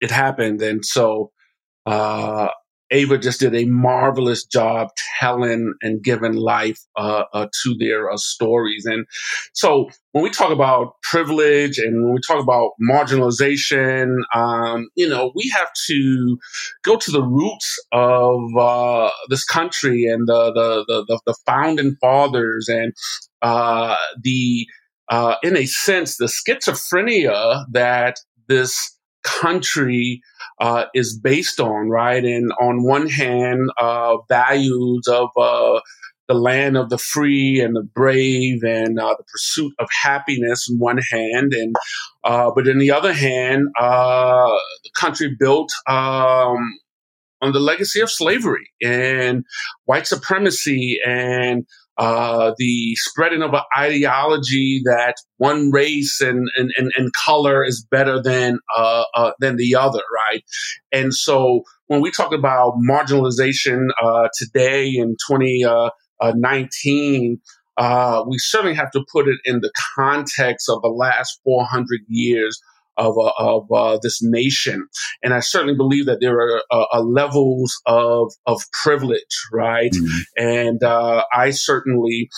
it 0.00 0.12
happened. 0.12 0.62
And 0.62 0.84
so 0.84 1.32
uh, 1.84 2.48
Ava 2.90 3.18
just 3.18 3.40
did 3.40 3.54
a 3.54 3.66
marvelous 3.66 4.44
job 4.44 4.88
telling 5.18 5.74
and 5.82 6.02
giving 6.02 6.34
life 6.34 6.80
uh, 6.96 7.24
uh, 7.32 7.46
to 7.62 7.76
their 7.78 8.10
uh, 8.10 8.16
stories. 8.16 8.84
And 8.84 9.06
so 9.52 9.88
when 10.12 10.24
we 10.24 10.30
talk 10.30 10.50
about 10.50 11.00
privilege 11.02 11.78
and 11.78 12.02
when 12.02 12.14
we 12.14 12.20
talk 12.26 12.42
about 12.42 12.72
marginalization, 12.82 14.16
um, 14.34 14.88
you 14.96 15.08
know, 15.08 15.32
we 15.34 15.50
have 15.54 15.68
to 15.86 16.38
go 16.82 16.96
to 16.96 17.10
the 17.10 17.22
roots 17.22 17.78
of 17.92 18.40
uh, 18.58 19.10
this 19.28 19.44
country 19.44 20.04
and 20.04 20.26
the, 20.26 20.52
the, 20.52 21.04
the, 21.06 21.20
the, 21.26 21.34
founding 21.46 21.96
fathers 22.00 22.68
and 22.68 22.92
uh, 23.42 23.96
the, 24.22 24.66
uh, 25.08 25.36
in 25.42 25.56
a 25.56 25.66
sense, 25.66 26.16
the 26.16 26.26
schizophrenia 26.26 27.64
that 27.72 28.16
this 28.48 28.98
country 29.22 30.20
uh, 30.60 30.86
is 30.94 31.18
based 31.18 31.60
on, 31.60 31.88
right? 31.88 32.24
And 32.24 32.52
on 32.60 32.82
one 32.82 33.08
hand, 33.08 33.70
uh, 33.80 34.16
values 34.28 35.06
of 35.08 35.30
uh, 35.36 35.80
the 36.28 36.34
land 36.34 36.76
of 36.76 36.90
the 36.90 36.98
free 36.98 37.60
and 37.60 37.74
the 37.74 37.82
brave 37.82 38.62
and 38.62 39.00
uh, 39.00 39.14
the 39.18 39.24
pursuit 39.24 39.72
of 39.78 39.88
happiness 40.02 40.68
on 40.70 40.78
one 40.78 40.98
hand, 41.10 41.52
and 41.52 41.74
uh, 42.22 42.50
but 42.54 42.68
in 42.68 42.78
the 42.78 42.92
other 42.92 43.12
hand, 43.12 43.66
uh, 43.78 44.56
the 44.84 44.90
country 44.94 45.34
built 45.38 45.70
um, 45.88 46.78
on 47.42 47.52
the 47.52 47.58
legacy 47.58 48.00
of 48.00 48.10
slavery 48.10 48.70
and 48.82 49.44
white 49.86 50.06
supremacy 50.06 51.00
and 51.04 51.66
uh, 52.00 52.54
the 52.56 52.94
spreading 52.96 53.42
of 53.42 53.52
an 53.52 53.60
ideology 53.76 54.80
that 54.86 55.16
one 55.36 55.70
race 55.70 56.22
and, 56.22 56.48
and, 56.56 56.70
and, 56.78 56.90
and 56.96 57.12
color 57.12 57.62
is 57.62 57.86
better 57.90 58.22
than 58.22 58.58
uh, 58.74 59.04
uh, 59.14 59.32
than 59.38 59.56
the 59.56 59.74
other, 59.74 60.00
right? 60.14 60.42
And 60.92 61.12
so 61.12 61.64
when 61.88 62.00
we 62.00 62.10
talk 62.10 62.32
about 62.32 62.78
marginalization 62.78 63.88
uh, 64.02 64.28
today 64.34 64.88
in 64.88 65.14
2019, 65.28 67.38
uh, 67.76 68.24
we 68.26 68.38
certainly 68.38 68.74
have 68.74 68.90
to 68.92 69.04
put 69.12 69.28
it 69.28 69.36
in 69.44 69.60
the 69.60 69.70
context 69.94 70.70
of 70.70 70.80
the 70.80 70.88
last 70.88 71.38
400 71.44 72.00
years 72.08 72.58
of, 72.96 73.14
uh, 73.18 73.32
of 73.38 73.70
uh, 73.72 73.98
this 74.02 74.20
nation. 74.22 74.86
And 75.22 75.34
I 75.34 75.40
certainly 75.40 75.76
believe 75.76 76.06
that 76.06 76.18
there 76.20 76.36
are 76.36 76.62
uh, 76.70 76.84
uh 76.92 77.00
levels 77.02 77.80
of, 77.86 78.32
of 78.46 78.62
privilege, 78.82 79.46
right? 79.52 79.92
Mm-hmm. 79.92 80.18
And 80.36 80.82
uh, 80.82 81.24
I 81.32 81.50
certainly 81.50 82.28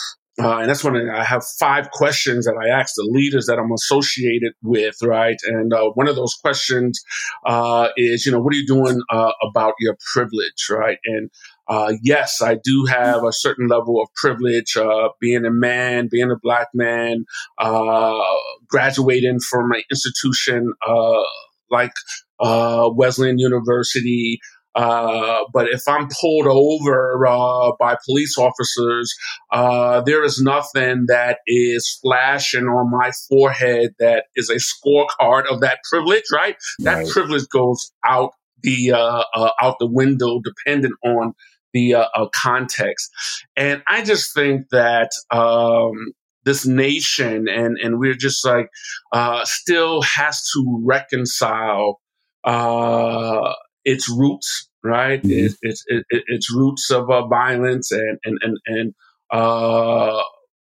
uh, 0.41 0.61
and 0.61 0.71
that's 0.71 0.83
when 0.83 0.97
I 1.11 1.25
have 1.25 1.45
five 1.61 1.91
questions 1.91 2.47
that 2.47 2.57
I 2.57 2.69
ask 2.69 2.95
the 2.97 3.07
leaders 3.11 3.47
that 3.47 3.59
I'm 3.59 3.71
associated 3.71 4.55
with, 4.63 4.95
right? 5.03 5.37
And 5.45 5.75
uh, 5.75 5.91
one 5.91 6.09
of 6.09 6.17
those 6.17 6.35
questions 6.35 6.99
uh, 7.45 7.89
is, 7.99 8.25
you 8.25 8.33
know, 8.33 8.41
what 8.41 8.55
are 8.55 8.57
you 8.57 8.67
doing 8.67 8.99
about 9.11 9.75
your 9.79 9.95
privilege, 10.15 10.69
right? 10.71 10.97
And 11.05 11.31
uh, 11.73 11.95
yes, 12.03 12.43
I 12.43 12.59
do 12.63 12.85
have 12.85 13.25
a 13.25 13.33
certain 13.33 13.67
level 13.67 14.03
of 14.03 14.09
privilege, 14.15 14.77
uh, 14.77 15.09
being 15.23 15.47
a 15.47 15.51
man, 15.51 16.09
being 16.11 16.31
a 16.31 16.37
black 16.37 16.69
man, 16.75 17.25
uh, 17.59 18.21
graduating 18.69 19.41
from 19.41 19.73
an 19.73 19.83
institution 19.91 20.75
uh, 20.87 21.23
like 21.71 21.93
uh, 22.41 22.91
Wesleyan 22.93 23.39
University. 23.39 24.39
Uh, 24.75 25.45
but 25.51 25.67
if 25.69 25.81
I'm 25.89 26.09
pulled 26.21 26.47
over 26.47 27.27
uh, 27.27 27.73
by 27.81 27.97
police 28.05 28.37
officers, 28.37 29.15
uh, 29.51 30.03
there 30.03 30.23
is 30.25 30.43
nothing 30.43 31.07
that 31.09 31.39
is 31.47 31.99
flashing 32.03 32.65
on 32.65 32.91
my 32.91 33.13
forehead 33.31 33.95
that 33.99 34.25
is 34.37 34.51
a 34.51 34.57
scorecard 34.57 35.51
of 35.51 35.63
that 35.63 35.79
privilege. 35.91 36.25
Right, 36.31 36.57
that 36.81 36.97
right. 36.97 37.09
privilege 37.09 37.49
goes 37.49 37.93
out 38.07 38.33
the 38.63 38.93
uh, 38.93 39.25
uh, 39.35 39.51
out 39.61 39.77
the 39.79 39.87
window, 39.87 40.41
dependent 40.41 40.95
on 41.05 41.35
the 41.73 41.95
uh, 41.95 42.07
context. 42.35 43.11
And 43.57 43.83
I 43.87 44.03
just 44.03 44.35
think 44.35 44.69
that 44.71 45.11
um, 45.31 46.13
this 46.45 46.67
nation 46.67 47.49
and 47.49 47.77
and 47.83 47.99
we're 47.99 48.15
just 48.15 48.45
like 48.45 48.69
uh, 49.13 49.45
still 49.45 50.03
has 50.03 50.43
to 50.55 50.83
reconcile 50.85 52.01
uh, 52.45 53.53
its 53.85 54.11
roots, 54.11 54.69
right? 54.83 55.23
Mm-hmm. 55.23 55.47
It, 55.47 55.53
it's 55.63 55.85
it, 55.87 56.05
its 56.11 56.53
roots 56.55 56.91
of 56.91 57.11
uh, 57.11 57.27
violence 57.27 57.93
and 57.93 58.19
and 58.25 58.39
and 58.43 58.59
and 58.67 58.95
uh, 59.31 60.23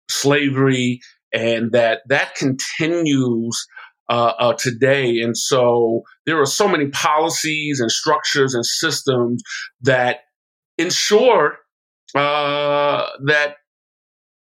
slavery, 0.09 1.01
and 1.33 1.73
that 1.73 2.01
that 2.09 2.35
continues. 2.35 3.67
Uh, 4.09 4.35
uh, 4.39 4.53
today. 4.55 5.21
And 5.21 5.35
so 5.39 6.03
there 6.27 6.39
are 6.39 6.45
so 6.45 6.69
many 6.69 6.89
policies 6.89 7.81
and 7.81 7.91
structures 7.91 8.53
and 8.53 8.67
systems 8.67 9.43
that 9.81 10.19
ensure 10.79 11.59
uh, 12.15 13.07
that 13.25 13.57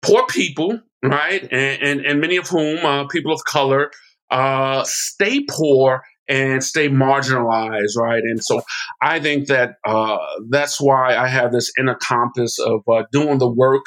poor 0.03 0.27
people 0.27 0.81
right? 1.03 1.43
And, 1.43 1.83
and, 1.83 2.01
and 2.01 2.21
many 2.21 2.37
of 2.37 2.49
whom, 2.49 2.85
uh, 2.85 3.07
people 3.07 3.33
of 3.33 3.41
color, 3.45 3.91
uh, 4.31 4.85
stay 4.85 5.45
poor 5.49 6.03
and 6.29 6.63
stay 6.63 6.89
marginalized, 6.89 7.97
right? 7.97 8.23
And 8.23 8.43
so 8.43 8.63
I 9.01 9.21
think 9.21 9.47
that 9.47 9.77
uh, 9.85 10.19
that's 10.51 10.81
why 10.81 11.17
I 11.17 11.29
have 11.29 11.53
this 11.53 11.71
inner 11.79 11.95
compass 11.95 12.59
of 12.59 12.83
uh, 12.89 13.05
doing 13.13 13.39
the 13.39 13.49
work 13.49 13.85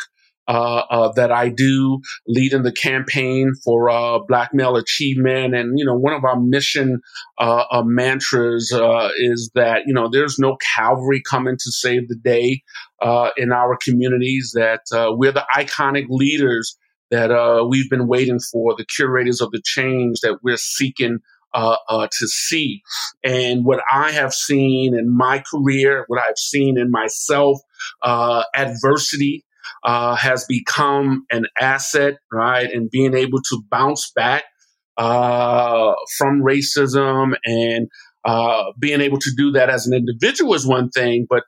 that 0.49 1.31
I 1.31 1.49
do, 1.49 2.01
leading 2.27 2.63
the 2.63 2.71
campaign 2.71 3.53
for 3.63 3.89
uh, 3.89 4.19
Black 4.27 4.49
Male 4.53 4.75
Achievement. 4.75 5.55
And, 5.55 5.77
you 5.77 5.85
know, 5.85 5.95
one 5.95 6.13
of 6.13 6.23
our 6.23 6.39
mission 6.39 6.99
uh, 7.39 7.63
uh, 7.71 7.83
mantras 7.85 8.71
uh, 8.73 9.09
is 9.17 9.51
that, 9.55 9.83
you 9.85 9.93
know, 9.93 10.09
there's 10.12 10.38
no 10.39 10.57
cavalry 10.75 11.21
coming 11.29 11.55
to 11.55 11.71
save 11.71 12.07
the 12.07 12.15
day 12.15 12.62
in 13.38 13.51
our 13.51 13.77
communities, 13.81 14.51
that 14.55 14.81
we're 15.17 15.31
the 15.31 15.45
iconic 15.55 16.05
leaders 16.09 16.77
that 17.12 17.31
uh, 17.31 17.65
we've 17.67 17.89
been 17.89 18.07
waiting 18.07 18.39
for, 18.39 18.75
the 18.77 18.85
curators 18.85 19.41
of 19.41 19.51
the 19.51 19.62
change 19.63 20.19
that 20.21 20.39
we're 20.43 20.57
seeking 20.57 21.19
uh, 21.53 21.77
uh, 21.88 22.07
to 22.12 22.27
see. 22.27 22.81
And 23.23 23.65
what 23.65 23.81
I 23.91 24.12
have 24.12 24.33
seen 24.33 24.95
in 24.95 25.15
my 25.15 25.43
career, 25.51 26.03
what 26.07 26.19
I've 26.19 26.38
seen 26.38 26.77
in 26.77 26.91
myself, 26.91 27.59
uh, 28.03 28.43
adversity 28.55 29.43
uh, 29.84 30.15
has 30.15 30.45
become 30.45 31.25
an 31.32 31.45
asset, 31.60 32.15
right? 32.32 32.69
And 32.71 32.89
being 32.89 33.13
able 33.13 33.41
to 33.41 33.63
bounce 33.69 34.12
back 34.15 34.43
uh, 34.97 35.93
from 36.17 36.41
racism 36.41 37.36
and 37.45 37.88
being 38.79 39.01
able 39.01 39.19
to 39.19 39.32
do 39.38 39.51
that 39.51 39.69
as 39.69 39.88
an 39.88 39.93
individual 39.93 40.53
is 40.53 40.67
one 40.67 40.89
thing, 40.89 41.25
but 41.29 41.43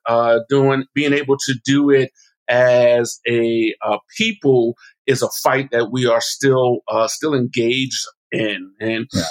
doing 0.50 0.86
being 0.94 1.14
able 1.14 1.38
to 1.38 1.56
do 1.66 1.90
it 1.90 2.12
as 2.48 3.20
a 3.28 3.74
people 4.18 4.76
is 5.08 5.22
a 5.22 5.30
fight 5.44 5.70
that 5.72 5.92
we 5.92 6.06
are 6.06 6.22
still 6.22 6.80
uh, 6.88 7.08
still 7.08 7.34
engaged 7.34 8.06
in. 8.32 8.72
And 8.80 9.08
yeah. 9.14 9.24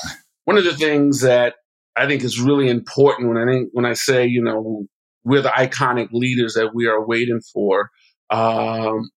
one 0.45 0.59
of 0.59 0.65
the 0.65 0.77
things 0.77 1.21
that 1.21 1.55
I 1.97 2.07
think 2.07 2.23
is 2.23 2.41
really 2.41 2.69
important 2.69 3.29
when 3.29 3.39
I 3.39 3.51
think 3.51 3.71
when 3.73 3.85
I 3.85 3.95
say 3.95 4.27
you 4.27 4.43
know 4.43 4.87
we're 5.25 5.43
the 5.43 5.51
iconic 5.51 6.09
leaders 6.13 6.55
that 6.55 6.75
we 6.75 6.87
are 6.87 7.05
waiting 7.05 7.41
for. 7.53 7.91
Um, 8.31 9.11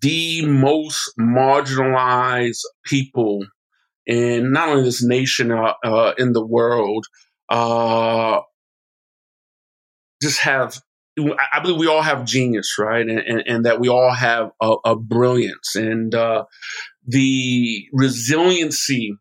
the 0.00 0.44
most 0.46 1.12
marginalized 1.18 2.62
people 2.84 3.44
in 4.06 4.52
not 4.52 4.68
only 4.68 4.82
this 4.82 5.02
nation 5.02 5.52
uh, 5.52 5.74
uh, 5.84 6.14
in 6.18 6.32
the 6.32 6.44
world 6.44 7.06
uh, 7.48 8.40
just 10.20 10.40
have 10.40 10.80
I 11.18 11.60
believe 11.60 11.78
we 11.78 11.88
all 11.88 12.00
have 12.00 12.24
genius, 12.24 12.76
right? 12.78 13.06
And, 13.06 13.18
and, 13.18 13.42
and 13.46 13.66
that 13.66 13.80
we 13.80 13.88
all 13.88 14.12
have 14.12 14.50
a, 14.62 14.76
a 14.84 14.96
brilliance 14.96 15.76
and 15.76 16.14
uh, 16.14 16.44
the 17.06 17.86
resiliency 17.92 19.16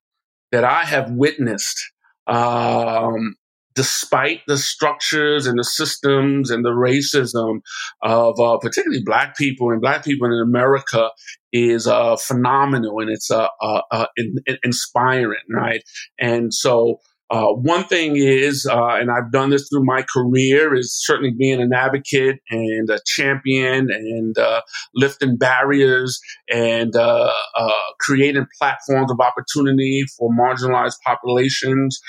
that 0.52 0.64
I 0.64 0.86
have 0.86 1.12
witnessed, 1.12 1.92
um, 2.28 3.36
despite 3.76 4.42
the 4.48 4.58
structures 4.58 5.48
and 5.48 5.58
the 5.58 5.64
systems 5.64 6.50
and 6.50 6.66
the 6.66 6.70
racism 6.70 7.62
of 8.04 8.40
uh, 8.40 8.58
particularly 8.58 9.04
Black 9.04 9.36
people 9.36 9.72
and 9.72 9.82
Black 9.82 10.04
people 10.04 10.28
in 10.28 10.42
America, 10.42 11.10
is 11.54 11.86
uh, 11.86 12.16
phenomenal 12.16 13.00
and 13.00 13.10
it's 13.10 13.30
uh, 13.30 13.48
uh, 13.62 13.82
uh 13.92 14.06
in, 14.16 14.36
in 14.46 14.58
inspiring, 14.64 15.42
right? 15.50 15.84
And 16.18 16.54
so 16.54 17.00
uh, 17.32 17.54
one 17.54 17.86
thing 17.86 18.18
is, 18.18 18.68
uh, 18.70 18.96
and 18.96 19.10
I've 19.10 19.32
done 19.32 19.52
this 19.52 19.70
through 19.70 19.86
my 19.86 20.04
career, 20.14 20.76
is 20.76 20.94
certainly 20.94 21.32
being 21.32 21.62
an 21.62 21.72
advocate 21.74 22.40
and 22.50 22.90
a 22.90 23.00
champion 23.06 23.90
and 23.90 24.38
uh, 24.38 24.62
lifting 24.96 25.38
barriers 25.38 26.20
and 26.50 26.94
uh, 26.94 27.32
uh, 27.56 27.72
creating 28.02 28.48
platforms 28.60 29.10
of 29.10 29.22
opportunity 29.22 30.04
for 30.18 30.30
marginalized 30.30 30.98
populations. 31.06 32.02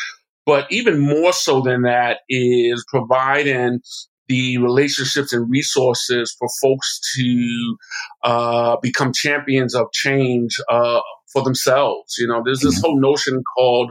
But 0.44 0.66
even 0.70 0.98
more 0.98 1.32
so 1.32 1.60
than 1.60 1.82
that 1.82 2.18
is 2.28 2.84
providing 2.88 3.80
the 4.28 4.58
relationships 4.58 5.32
and 5.32 5.50
resources 5.50 6.34
for 6.38 6.48
folks 6.60 7.00
to 7.16 7.76
uh, 8.24 8.76
become 8.80 9.12
champions 9.12 9.74
of 9.74 9.86
change 9.92 10.56
uh, 10.70 11.00
for 11.32 11.42
themselves. 11.42 12.16
You 12.18 12.28
know, 12.28 12.42
there's 12.44 12.60
this 12.60 12.76
mm-hmm. 12.76 12.86
whole 12.86 13.00
notion 13.00 13.42
called 13.56 13.90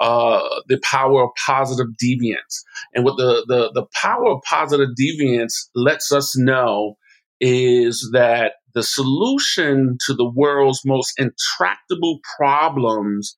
uh, 0.00 0.42
the 0.68 0.80
power 0.82 1.24
of 1.24 1.30
positive 1.46 1.86
deviance, 2.02 2.62
and 2.94 3.04
what 3.04 3.16
the, 3.16 3.44
the 3.48 3.70
the 3.74 3.86
power 4.00 4.30
of 4.30 4.42
positive 4.48 4.90
deviance 5.00 5.54
lets 5.74 6.12
us 6.12 6.36
know 6.36 6.96
is 7.40 8.10
that 8.12 8.54
the 8.74 8.82
solution 8.82 9.96
to 10.06 10.14
the 10.14 10.28
world's 10.28 10.82
most 10.84 11.12
intractable 11.18 12.18
problems 12.36 13.36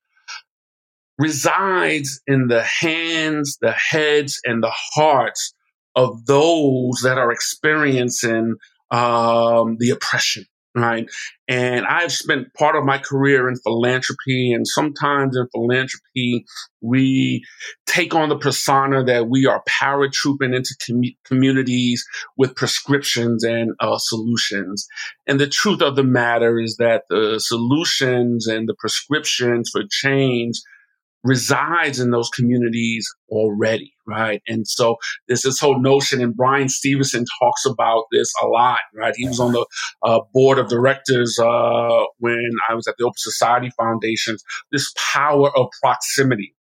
resides 1.20 2.20
in 2.26 2.48
the 2.48 2.62
hands, 2.62 3.59
the 3.61 3.72
heads, 3.72 4.40
and 4.44 4.62
the 4.62 4.72
hearts 4.94 5.52
of 5.94 6.24
those 6.24 7.00
that 7.02 7.18
are 7.18 7.30
experiencing 7.30 8.54
um, 8.90 9.76
the 9.78 9.90
oppression, 9.90 10.46
right? 10.74 11.06
And 11.46 11.85
I've 11.85 12.12
spent 12.12 12.54
part 12.54 12.74
of 12.74 12.85
my 12.85 12.96
career 12.96 13.50
in 13.50 13.56
philanthropy, 13.56 14.52
and 14.52 14.66
sometimes 14.66 15.37
in 15.37 15.46
philanthropy, 15.52 16.46
we 16.80 17.44
take 17.85 18.14
on 18.14 18.30
the 18.30 18.38
persona 18.38 19.04
that 19.04 19.28
we 19.28 19.44
are 19.44 19.62
paratrooping 19.68 20.56
into 20.56 20.74
com- 20.87 21.16
communities 21.26 22.02
with 22.38 22.56
prescriptions 22.56 23.44
and 23.44 23.72
uh, 23.80 23.98
solutions. 23.98 24.87
And 25.26 25.38
the 25.38 25.48
truth 25.48 25.83
of 25.83 25.96
the 25.96 26.04
matter 26.04 26.59
is 26.59 26.76
that 26.76 27.02
the 27.11 27.40
solutions 27.40 28.46
and 28.46 28.66
the 28.66 28.76
prescriptions 28.78 29.68
for 29.70 29.83
change 29.90 30.62
resides 31.22 32.00
in 32.00 32.11
those 32.11 32.30
communities 32.30 33.06
already, 33.28 33.92
right? 34.06 34.42
And 34.48 34.66
so 34.66 34.96
there's 35.28 35.42
this 35.42 35.61
whole 35.61 35.80
notion, 35.80 36.20
and 36.20 36.35
Bryan 36.35 36.68
Stevenson 36.68 37.24
talks 37.40 37.64
about 37.66 38.04
this 38.12 38.33
a 38.42 38.46
lot, 38.46 38.80
right? 38.94 39.14
He 39.16 39.28
was 39.28 39.40
on 39.40 39.52
the 39.52 39.66
uh, 40.02 40.20
board 40.33 40.59
of 40.59 40.68
directors 40.68 41.38
uh, 41.38 42.04
when 42.18 42.50
I 42.68 42.74
was 42.74 42.87
at 42.87 42.94
the 42.98 43.04
Open 43.04 43.14
Society 43.16 43.70
Foundation. 43.78 44.37
This 44.72 44.92
power 45.12 45.56
of 45.56 45.68
proximity, 45.83 46.54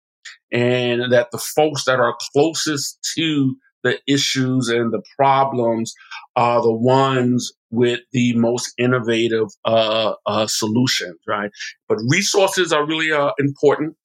and 0.53 1.12
that 1.12 1.31
the 1.33 1.38
folks 1.38 1.85
that 1.85 2.01
are 2.01 2.16
closest 2.33 2.99
to 3.16 3.57
the 3.90 4.12
issues 4.12 4.68
and 4.68 4.92
the 4.92 5.03
problems 5.16 5.94
are 6.35 6.62
the 6.62 6.72
ones 6.72 7.53
with 7.70 8.01
the 8.12 8.35
most 8.37 8.72
innovative 8.79 9.49
uh, 9.64 10.14
uh, 10.27 10.46
solutions, 10.46 11.18
right? 11.27 11.51
But 11.88 11.99
resources 12.09 12.72
are 12.72 12.87
really 12.87 13.12
uh, 13.12 13.33
important. 13.38 13.96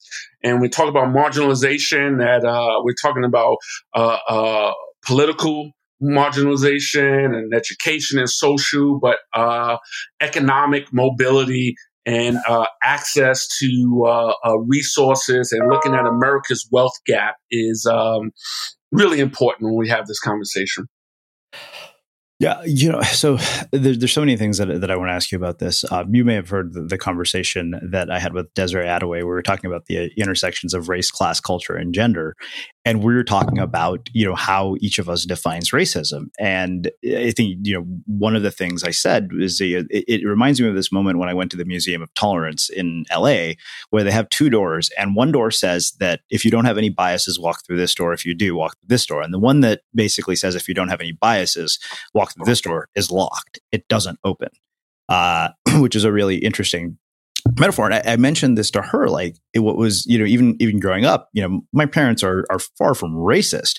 And 0.42 0.60
we 0.60 0.68
talk 0.68 0.88
about 0.88 1.08
marginalization, 1.08 2.18
that 2.18 2.44
uh, 2.44 2.80
we're 2.82 2.94
talking 3.00 3.24
about 3.24 3.56
uh, 3.94 4.18
uh, 4.28 4.72
political 5.06 5.70
marginalization 6.02 7.36
and 7.36 7.54
education 7.54 8.18
and 8.18 8.28
social, 8.28 8.98
but 8.98 9.18
economic 10.20 10.92
mobility 10.92 11.76
and 12.04 12.38
access 12.82 13.46
to 13.60 14.34
resources 14.66 15.52
and 15.52 15.70
looking 15.70 15.94
at 15.94 16.04
America's 16.04 16.66
wealth 16.72 16.98
gap 17.06 17.36
is 17.52 17.86
um, 17.86 18.32
really 18.92 19.20
important 19.20 19.70
when 19.70 19.76
we 19.76 19.88
have 19.88 20.06
this 20.06 20.20
conversation. 20.20 20.86
Yeah, 22.42 22.60
you 22.64 22.90
know, 22.90 23.02
so 23.02 23.36
there, 23.70 23.94
there's 23.94 24.12
so 24.12 24.20
many 24.20 24.36
things 24.36 24.58
that, 24.58 24.80
that 24.80 24.90
I 24.90 24.96
want 24.96 25.10
to 25.10 25.12
ask 25.12 25.30
you 25.30 25.38
about 25.38 25.60
this. 25.60 25.84
Uh, 25.84 26.04
you 26.10 26.24
may 26.24 26.34
have 26.34 26.48
heard 26.48 26.72
the, 26.72 26.82
the, 26.82 26.98
conversation 26.98 27.78
that 27.92 28.10
I 28.10 28.18
had 28.18 28.34
with 28.34 28.52
Desiree 28.54 28.86
Adaway. 28.86 29.18
We 29.18 29.22
were 29.22 29.42
talking 29.42 29.70
about 29.70 29.86
the 29.86 30.10
intersections 30.16 30.74
of 30.74 30.88
race, 30.88 31.08
class, 31.08 31.38
culture, 31.38 31.76
and 31.76 31.94
gender, 31.94 32.34
and 32.84 33.02
we 33.02 33.14
are 33.14 33.24
talking 33.24 33.58
about 33.58 34.08
you 34.12 34.26
know 34.26 34.34
how 34.34 34.76
each 34.80 34.98
of 34.98 35.08
us 35.08 35.24
defines 35.24 35.70
racism. 35.70 36.26
And 36.38 36.90
I 37.04 37.30
think 37.30 37.58
you 37.62 37.74
know 37.74 37.86
one 38.06 38.34
of 38.34 38.42
the 38.42 38.50
things 38.50 38.82
I 38.82 38.90
said 38.90 39.30
is 39.32 39.60
it, 39.60 39.86
it 39.90 40.26
reminds 40.26 40.60
me 40.60 40.68
of 40.68 40.74
this 40.74 40.92
moment 40.92 41.18
when 41.18 41.28
I 41.28 41.34
went 41.34 41.50
to 41.52 41.56
the 41.56 41.64
Museum 41.64 42.02
of 42.02 42.12
Tolerance 42.14 42.68
in 42.68 43.04
L.A., 43.10 43.56
where 43.90 44.04
they 44.04 44.10
have 44.10 44.28
two 44.28 44.50
doors, 44.50 44.90
and 44.98 45.14
one 45.14 45.32
door 45.32 45.50
says 45.50 45.92
that 46.00 46.20
if 46.30 46.44
you 46.44 46.50
don't 46.50 46.64
have 46.64 46.78
any 46.78 46.90
biases, 46.90 47.38
walk 47.38 47.64
through 47.64 47.78
this 47.78 47.94
door. 47.94 48.12
If 48.12 48.26
you 48.26 48.34
do, 48.34 48.56
walk 48.56 48.76
through 48.78 48.88
this 48.88 49.06
door. 49.06 49.22
And 49.22 49.32
the 49.32 49.38
one 49.38 49.60
that 49.60 49.82
basically 49.94 50.36
says 50.36 50.54
if 50.54 50.68
you 50.68 50.74
don't 50.74 50.88
have 50.88 51.00
any 51.00 51.12
biases, 51.12 51.78
walk 52.14 52.34
through 52.34 52.46
this 52.46 52.60
door 52.60 52.88
is 52.94 53.10
locked. 53.10 53.60
It 53.70 53.86
doesn't 53.88 54.18
open, 54.24 54.48
uh, 55.08 55.50
which 55.76 55.94
is 55.94 56.04
a 56.04 56.12
really 56.12 56.36
interesting 56.36 56.98
metaphor. 57.58 57.86
And 57.86 57.94
I, 57.94 58.12
I, 58.12 58.16
mentioned 58.16 58.56
this 58.56 58.70
to 58.72 58.82
her, 58.82 59.08
like 59.08 59.36
it, 59.52 59.60
what 59.60 59.76
was, 59.76 60.06
you 60.06 60.18
know, 60.18 60.24
even 60.24 60.56
even 60.60 60.80
growing 60.80 61.04
up, 61.04 61.28
you 61.32 61.42
know, 61.42 61.62
my 61.72 61.86
parents 61.86 62.22
are 62.22 62.44
are 62.50 62.58
far 62.58 62.94
from 62.94 63.14
racist, 63.14 63.78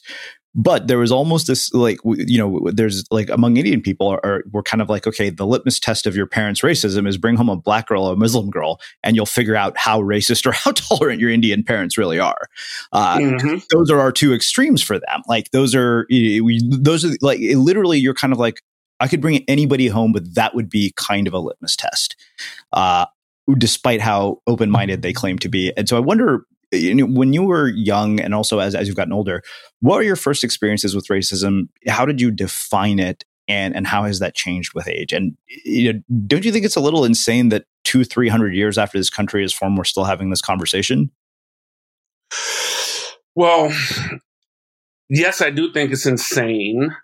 but 0.56 0.88
there 0.88 0.98
was 0.98 1.12
almost 1.12 1.48
this 1.48 1.74
like 1.74 2.00
you 2.06 2.38
know 2.38 2.70
there's 2.72 3.04
like 3.12 3.30
among 3.30 3.58
indian 3.58 3.82
people 3.82 4.08
are, 4.08 4.24
are 4.24 4.44
we're 4.52 4.64
kind 4.64 4.82
of 4.82 4.90
like 4.90 5.08
okay 5.08 5.30
the 5.30 5.46
litmus 5.46 5.80
test 5.80 6.06
of 6.06 6.16
your 6.16 6.28
parents 6.28 6.62
racism 6.62 7.08
is 7.08 7.18
bring 7.18 7.36
home 7.36 7.50
a 7.50 7.56
black 7.56 7.88
girl 7.88 8.04
or 8.06 8.14
a 8.14 8.16
muslim 8.16 8.50
girl 8.50 8.80
and 9.04 9.16
you'll 9.16 9.26
figure 9.26 9.56
out 9.56 9.78
how 9.78 10.00
racist 10.02 10.46
or 10.48 10.52
how 10.52 10.72
tolerant 10.72 11.20
your 11.20 11.30
indian 11.30 11.64
parents 11.64 11.98
really 11.98 12.20
are 12.20 12.48
uh, 12.92 13.18
mm-hmm. 13.18 13.58
those 13.72 13.90
are 13.90 14.00
our 14.00 14.12
two 14.12 14.34
extremes 14.34 14.82
for 14.82 15.00
them 15.00 15.22
like 15.28 15.50
those 15.52 15.74
are 15.74 16.06
we, 16.10 16.62
those 16.70 17.04
are 17.04 17.16
like 17.22 17.40
literally 17.40 17.98
you're 17.98 18.14
kind 18.14 18.34
of 18.34 18.40
like 18.40 18.62
i 19.00 19.08
could 19.08 19.22
bring 19.22 19.44
anybody 19.48 19.88
home 19.88 20.12
but 20.12 20.36
that 20.36 20.54
would 20.54 20.70
be 20.70 20.94
kind 20.96 21.28
of 21.28 21.34
a 21.34 21.40
litmus 21.40 21.76
test 21.76 22.16
uh, 22.74 23.06
despite 23.58 24.02
how 24.02 24.40
open-minded 24.48 25.02
they 25.02 25.14
claim 25.14 25.38
to 25.38 25.50
be 25.50 25.72
and 25.78 25.90
so 25.90 25.98
i 25.98 26.00
wonder 26.00 26.46
when 26.74 27.34
you 27.34 27.44
were 27.44 27.68
young 27.70 28.20
and 28.20 28.34
also 28.34 28.60
as, 28.60 28.76
as 28.76 28.88
you've 28.88 28.98
gotten 28.98 29.14
older, 29.14 29.44
what 29.82 29.98
were 29.98 30.04
your 30.04 30.16
first 30.16 30.44
experiences 30.44 30.96
with 30.96 31.08
racism? 31.08 31.68
How 31.88 32.06
did 32.06 32.20
you 32.20 32.32
define 32.32 33.00
it? 33.00 33.24
And, 33.50 33.76
and 33.76 33.86
how 33.86 34.06
has 34.06 34.20
that 34.20 34.36
changed 34.36 34.74
with 34.74 34.88
age? 34.88 35.12
And 35.12 35.36
you 35.66 35.92
know, 35.92 36.00
don't 36.26 36.46
you 36.46 36.52
think 36.52 36.64
it's 36.64 36.78
a 36.78 36.82
little 36.82 37.04
insane 37.04 37.50
that 37.50 37.66
two, 37.84 38.06
three 38.06 38.30
hundred 38.30 38.56
years 38.56 38.78
after 38.78 38.98
this 38.98 39.10
country 39.10 39.44
is 39.44 39.52
formed, 39.54 39.78
we're 39.78 39.84
still 39.84 40.06
having 40.06 40.30
this 40.30 40.42
conversation? 40.42 41.12
Well, 43.36 43.74
yes, 45.10 45.42
I 45.42 45.50
do 45.50 45.74
think 45.74 45.92
it's 45.92 46.06
insane. 46.06 46.96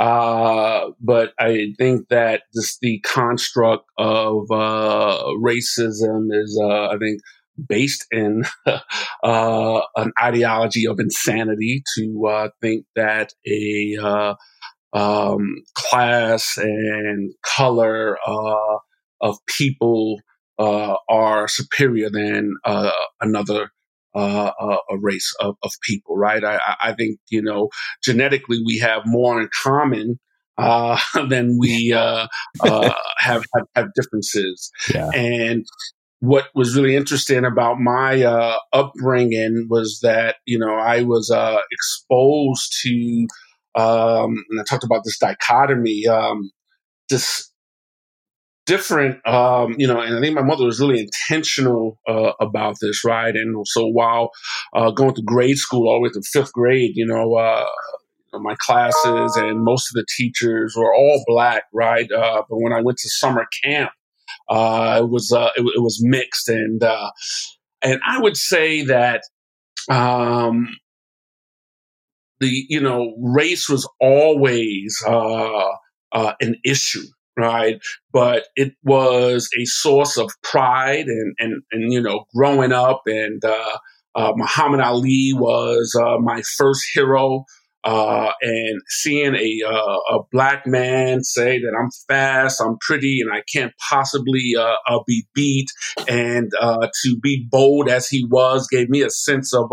Uh, 0.00 0.92
but 0.98 1.34
I 1.38 1.74
think 1.76 2.08
that 2.08 2.44
just 2.54 2.80
the 2.80 3.00
construct 3.00 3.84
of 3.98 4.50
uh, 4.50 5.22
racism 5.44 6.28
is, 6.32 6.58
uh, 6.64 6.88
I 6.88 6.96
think, 6.98 7.20
based 7.68 8.06
in 8.10 8.44
uh, 9.22 9.80
an 9.96 10.12
ideology 10.22 10.86
of 10.86 11.00
insanity 11.00 11.82
to 11.98 12.26
uh, 12.26 12.48
think 12.62 12.86
that 12.96 13.34
a 13.46 13.98
uh, 14.02 14.34
um, 14.94 15.56
class 15.74 16.56
and 16.56 17.34
color 17.42 18.16
of 19.20 19.36
people 19.46 20.18
uh, 20.58 20.96
are 21.10 21.46
superior 21.46 22.08
than 22.08 22.54
uh, 24.14 24.50
a 24.90 24.98
race 24.98 25.34
of, 25.40 25.56
of 25.62 25.70
people, 25.82 26.16
right? 26.16 26.44
I, 26.44 26.58
I 26.82 26.92
think 26.94 27.18
you 27.28 27.42
know 27.42 27.68
genetically 28.02 28.60
we 28.64 28.78
have 28.78 29.02
more 29.06 29.40
in 29.40 29.48
common 29.62 30.18
uh, 30.60 30.98
than 31.28 31.56
we 31.58 31.92
uh, 31.92 32.26
uh, 32.60 32.94
have, 33.18 33.44
have, 33.54 33.66
have 33.74 33.86
differences. 33.94 34.70
Yeah. 34.92 35.10
And 35.14 35.64
what 36.20 36.48
was 36.54 36.76
really 36.76 36.96
interesting 36.96 37.44
about 37.44 37.80
my 37.80 38.22
uh, 38.22 38.56
upbringing 38.72 39.66
was 39.70 40.00
that 40.02 40.36
you 40.44 40.58
know 40.58 40.74
I 40.74 41.02
was 41.02 41.30
uh, 41.30 41.58
exposed 41.72 42.76
to, 42.82 43.26
um, 43.74 44.44
and 44.50 44.60
I 44.60 44.64
talked 44.64 44.84
about 44.84 45.02
this 45.04 45.18
dichotomy, 45.18 46.06
um, 46.06 46.50
this 47.08 47.49
different, 48.70 49.26
um, 49.26 49.74
you 49.78 49.86
know, 49.86 50.00
and 50.00 50.16
I 50.16 50.20
think 50.20 50.34
my 50.34 50.42
mother 50.42 50.64
was 50.64 50.80
really 50.80 51.00
intentional 51.00 51.98
uh, 52.08 52.32
about 52.40 52.76
this, 52.80 53.04
right? 53.04 53.34
And 53.34 53.66
so 53.66 53.86
while 53.86 54.30
uh, 54.74 54.90
going 54.90 55.14
to 55.14 55.22
grade 55.22 55.58
school 55.58 55.88
all 55.88 55.96
the 55.96 56.00
way 56.02 56.10
to 56.10 56.22
fifth 56.32 56.52
grade, 56.52 56.92
you 56.94 57.06
know. 57.06 57.34
Uh, 57.34 57.66
my 58.32 58.54
classes 58.60 59.34
and 59.34 59.64
most 59.64 59.90
of 59.90 59.94
the 59.94 60.06
teachers 60.16 60.76
were 60.76 60.94
all 60.94 61.20
black, 61.26 61.64
right? 61.74 62.08
Uh, 62.12 62.42
but 62.48 62.58
when 62.60 62.72
I 62.72 62.80
went 62.80 62.98
to 62.98 63.08
summer 63.08 63.44
camp, 63.64 63.90
uh, 64.48 65.00
it 65.02 65.10
was 65.10 65.32
uh, 65.36 65.50
it, 65.56 65.62
it, 65.62 65.82
was 65.82 65.98
mixed, 66.00 66.48
and 66.48 66.80
and 67.82 68.00
I 68.06 68.20
would 68.20 68.36
say 68.36 68.82
that 68.84 69.22
um, 69.90 70.68
the 72.40 72.66
you 72.68 72.80
know 72.80 73.14
race 73.20 73.68
was 73.68 73.88
always 74.00 74.96
uh, 75.06 75.68
uh, 76.12 76.32
an 76.40 76.56
issue, 76.64 77.06
right? 77.40 77.80
But 78.12 78.44
it 78.56 78.72
was 78.82 79.48
a 79.58 79.64
source 79.64 80.16
of 80.16 80.30
pride, 80.42 81.06
and 81.06 81.34
and 81.38 81.62
and 81.72 81.92
you 81.92 82.00
know 82.00 82.24
growing 82.34 82.72
up, 82.72 83.02
and 83.06 83.42
uh, 83.44 84.32
Muhammad 84.36 84.80
Ali 84.80 85.32
was 85.34 85.94
my 86.20 86.42
first 86.56 86.84
hero 86.94 87.44
uh, 87.84 88.30
and 88.42 88.80
seeing 88.88 89.34
a, 89.34 89.60
uh, 89.66 90.16
a 90.16 90.18
black 90.30 90.66
man 90.66 91.22
say 91.22 91.58
that 91.58 91.72
I'm 91.78 91.90
fast, 92.08 92.60
I'm 92.60 92.76
pretty, 92.80 93.20
and 93.20 93.32
I 93.32 93.42
can't 93.52 93.72
possibly 93.88 94.54
uh, 94.58 94.74
uh 94.86 95.00
be 95.06 95.26
beat, 95.34 95.70
and 96.08 96.50
uh, 96.60 96.88
to 97.02 97.18
be 97.22 97.46
bold 97.50 97.88
as 97.88 98.08
he 98.08 98.26
was 98.30 98.68
gave 98.70 98.90
me 98.90 99.02
a 99.02 99.10
sense 99.10 99.54
of 99.54 99.72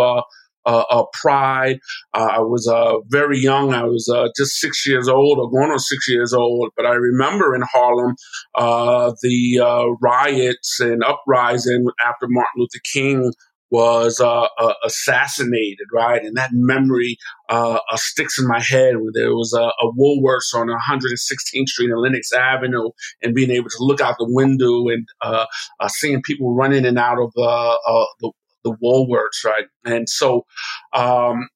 uh, 0.67 0.83
uh, 0.89 1.03
pride. 1.13 1.79
Uh, 2.13 2.29
I 2.33 2.39
was 2.39 2.67
uh, 2.67 2.99
very 3.07 3.39
young. 3.39 3.73
I 3.73 3.83
was 3.83 4.11
uh, 4.13 4.27
just 4.37 4.59
six 4.59 4.85
years 4.85 5.07
old 5.07 5.39
or 5.39 5.49
going 5.49 5.71
on 5.71 5.79
six 5.79 6.07
years 6.07 6.33
old. 6.33 6.69
But 6.75 6.85
I 6.85 6.93
remember 6.93 7.55
in 7.55 7.63
Harlem 7.63 8.15
the 8.55 9.95
riots 10.01 10.79
and 10.79 11.03
uprising 11.03 11.87
after 12.05 12.27
Martin 12.27 12.53
Luther 12.57 12.81
King 12.93 13.31
was 13.69 14.19
uh, 14.19 14.47
uh, 14.57 14.73
assassinated, 14.85 15.87
right? 15.93 16.23
And 16.23 16.37
that 16.37 16.51
memory 16.53 17.17
uh, 17.49 17.79
uh 17.91 17.97
sticks 17.97 18.39
in 18.39 18.47
my 18.47 18.61
head. 18.61 18.95
Where 18.97 19.11
there 19.13 19.31
was 19.31 19.53
a, 19.53 19.63
a 19.63 19.91
Woolworths 19.93 20.53
on 20.53 20.67
116th 20.67 21.67
Street 21.67 21.89
and 21.89 21.99
Lenox 21.99 22.31
Avenue, 22.31 22.89
and 23.21 23.35
being 23.35 23.51
able 23.51 23.69
to 23.69 23.77
look 23.83 24.01
out 24.01 24.15
the 24.19 24.29
window 24.29 24.87
and 24.87 25.07
uh, 25.21 25.45
uh, 25.79 25.87
seeing 25.87 26.21
people 26.21 26.55
run 26.55 26.73
in 26.73 26.85
and 26.85 26.97
out 26.97 27.19
of 27.19 27.31
the 27.33 28.31
the 28.67 28.77
Woolworths, 28.83 29.45
right? 29.45 29.65
And 29.85 30.09
so, 30.09 30.45
um, 30.93 31.47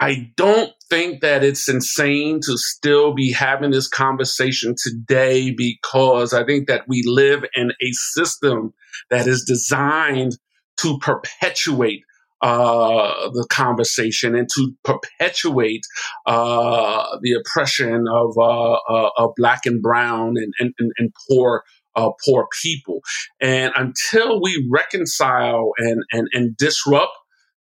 I 0.00 0.32
don't 0.36 0.72
think 0.90 1.20
that 1.20 1.44
it's 1.44 1.68
insane 1.68 2.40
to 2.44 2.58
still 2.58 3.14
be 3.14 3.32
having 3.32 3.70
this 3.70 3.88
conversation 3.88 4.74
today 4.76 5.50
because 5.50 6.34
I 6.34 6.44
think 6.44 6.68
that 6.68 6.82
we 6.88 7.02
live 7.06 7.44
in 7.54 7.70
a 7.70 7.92
system 7.92 8.74
that 9.10 9.26
is 9.26 9.44
designed 9.44 10.36
to 10.80 10.98
perpetuate 10.98 12.02
uh, 12.42 13.30
the 13.30 13.46
conversation 13.48 14.34
and 14.34 14.48
to 14.54 14.74
perpetuate 14.82 15.86
uh, 16.26 17.16
the 17.22 17.32
oppression 17.32 18.04
of, 18.12 18.36
uh, 18.36 18.72
uh 18.72 19.10
of 19.16 19.30
black 19.36 19.60
and 19.64 19.80
brown 19.80 20.34
and, 20.36 20.52
and, 20.58 20.92
and 20.98 21.10
poor 21.28 21.62
uh, 21.96 22.10
poor 22.26 22.46
people. 22.62 23.00
And 23.40 23.72
until 23.76 24.40
we 24.42 24.68
reconcile 24.72 25.72
and, 25.78 26.02
and, 26.12 26.28
and 26.32 26.56
disrupt 26.56 27.12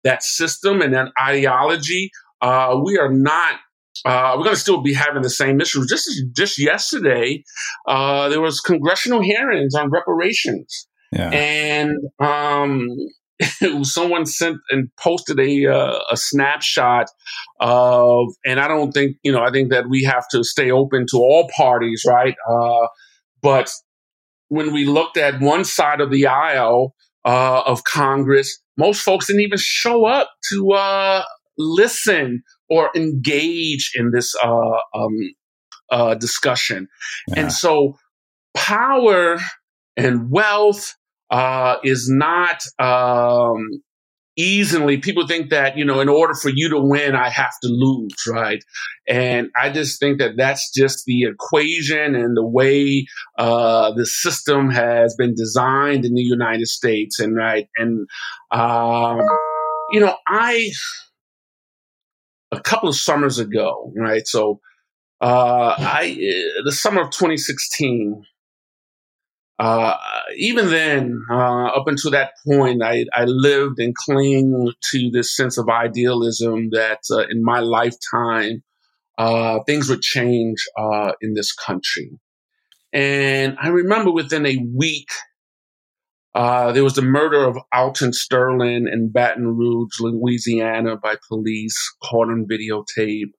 that 0.04 0.24
system 0.24 0.82
and 0.82 0.94
that 0.94 1.10
ideology, 1.20 2.12
uh, 2.42 2.80
we 2.84 2.98
are 2.98 3.12
not 3.12 3.60
uh, 4.06 4.34
we're 4.36 4.44
going 4.44 4.56
to 4.56 4.60
still 4.60 4.82
be 4.82 4.94
having 4.94 5.22
the 5.22 5.30
same 5.30 5.62
issues. 5.62 5.88
Just 5.88 6.10
just 6.36 6.58
yesterday, 6.58 7.44
uh, 7.88 8.28
there 8.28 8.42
was 8.42 8.60
congressional 8.60 9.22
hearings 9.22 9.76
on 9.76 9.92
reparations, 9.92 10.88
yeah. 11.12 11.30
And 11.30 11.98
um, 12.20 12.88
someone 13.84 14.26
sent 14.26 14.58
and 14.72 14.90
posted 14.98 15.40
a 15.40 15.68
uh, 15.68 16.00
a 16.12 16.18
snapshot 16.18 17.08
of, 17.60 18.28
and 18.46 18.60
I 18.60 18.68
don't 18.68 18.92
think 18.92 19.18
you 19.24 19.32
know. 19.32 19.44
I 19.44 19.52
think 19.52 19.70
that 19.72 19.90
we 19.90 20.04
have 20.04 20.28
to 20.32 20.44
stay 20.44 20.72
open 20.72 21.06
to 21.12 21.18
all 21.18 21.50
parties, 21.56 22.04
right? 22.08 22.36
Uh, 22.50 22.88
but 23.42 23.72
when 24.54 24.72
we 24.72 24.86
looked 24.86 25.18
at 25.18 25.42
one 25.42 25.66
side 25.66 26.00
of 26.00 26.12
the 26.12 26.28
aisle 26.28 26.94
uh, 27.26 27.64
of 27.66 27.84
Congress, 27.84 28.60
most 28.78 29.02
folks 29.02 29.28
didn't 29.28 29.42
even 29.42 29.58
show 29.60 30.06
up 30.06 30.30
to 30.52 30.74
uh, 30.74 31.24
listen 31.58 32.44
or 32.70 32.92
engage 32.96 33.92
in 33.96 34.12
this 34.12 34.36
uh, 34.44 34.78
um, 34.94 35.34
uh, 35.92 36.14
discussion, 36.16 36.88
yeah. 37.28 37.42
and 37.42 37.52
so 37.52 37.98
power 38.54 39.40
and 39.98 40.30
wealth 40.30 40.96
uh, 41.32 41.78
is 41.84 42.08
not 42.10 42.62
um, 42.80 43.82
easily. 44.36 44.98
People 44.98 45.28
think 45.28 45.50
that 45.50 45.78
you 45.78 45.86
know 45.86 46.00
in 46.00 46.10
order 46.10 46.34
for 46.34 46.50
you 46.50 46.70
to 46.70 46.80
win 46.80 47.16
i 47.16 47.30
have 47.30 47.54
to 47.62 47.68
lose 47.70 48.16
right? 48.28 48.64
And 49.08 49.50
i 49.60 49.70
just 49.70 50.00
think 50.00 50.20
that 50.20 50.38
that's 50.38 50.72
just 50.72 51.06
the 51.06 51.24
equation 51.24 52.16
and 52.16 52.36
the 52.36 52.46
way 52.46 53.06
uh, 53.38 53.94
the 53.94 54.06
system 54.06 54.70
has 54.72 55.16
been 55.16 55.36
designed 55.36 56.06
in 56.06 56.14
the 56.14 56.22
united 56.22 56.68
states 56.68 57.20
and 57.20 57.36
right 57.36 57.68
and 57.78 58.08
um, 58.52 59.20
you 59.92 60.00
know 60.00 60.16
i 60.28 60.72
a 62.52 62.60
couple 62.60 62.90
of 62.90 62.96
summers 62.96 63.40
ago 63.40 63.92
right 63.96 64.28
so 64.28 64.60
uh, 65.22 65.76
i 65.78 66.16
the 66.64 66.72
summer 66.72 67.02
of 67.02 67.12
2016 67.12 68.24
uh, 69.64 69.96
even 70.36 70.70
then, 70.70 71.24
uh, 71.32 71.68
up 71.68 71.88
until 71.88 72.12
that 72.12 72.34
point, 72.46 72.84
I, 72.84 73.06
I, 73.14 73.24
lived 73.24 73.80
and 73.80 73.96
clung 73.96 74.74
to 74.92 75.10
this 75.10 75.34
sense 75.34 75.58
of 75.58 75.70
idealism 75.70 76.72
that 76.72 77.00
uh, 77.10 77.24
in 77.30 77.42
my 77.42 77.62
lifetime, 77.62 78.62
uh, 79.18 79.60
things 79.66 79.88
would 79.88 80.02
change 80.02 80.58
uh, 80.78 81.14
in 81.22 81.34
this 81.34 81.54
country. 81.54 82.12
And 82.92 83.56
I 83.58 83.70
remember 83.70 84.12
within 84.12 84.46
a 84.46 84.58
week, 84.76 85.08
there 86.36 86.84
was 86.84 86.96
the 86.96 87.02
murder 87.02 87.46
of 87.46 87.58
Alton 87.74 88.12
Sterling 88.12 88.90
in 88.92 89.14
Baton 89.14 89.48
Rouge, 89.48 89.98
Louisiana, 90.02 90.98
by 90.98 91.16
police 91.30 91.78
caught 92.04 92.28
on 92.28 92.48
videotape. 92.52 93.32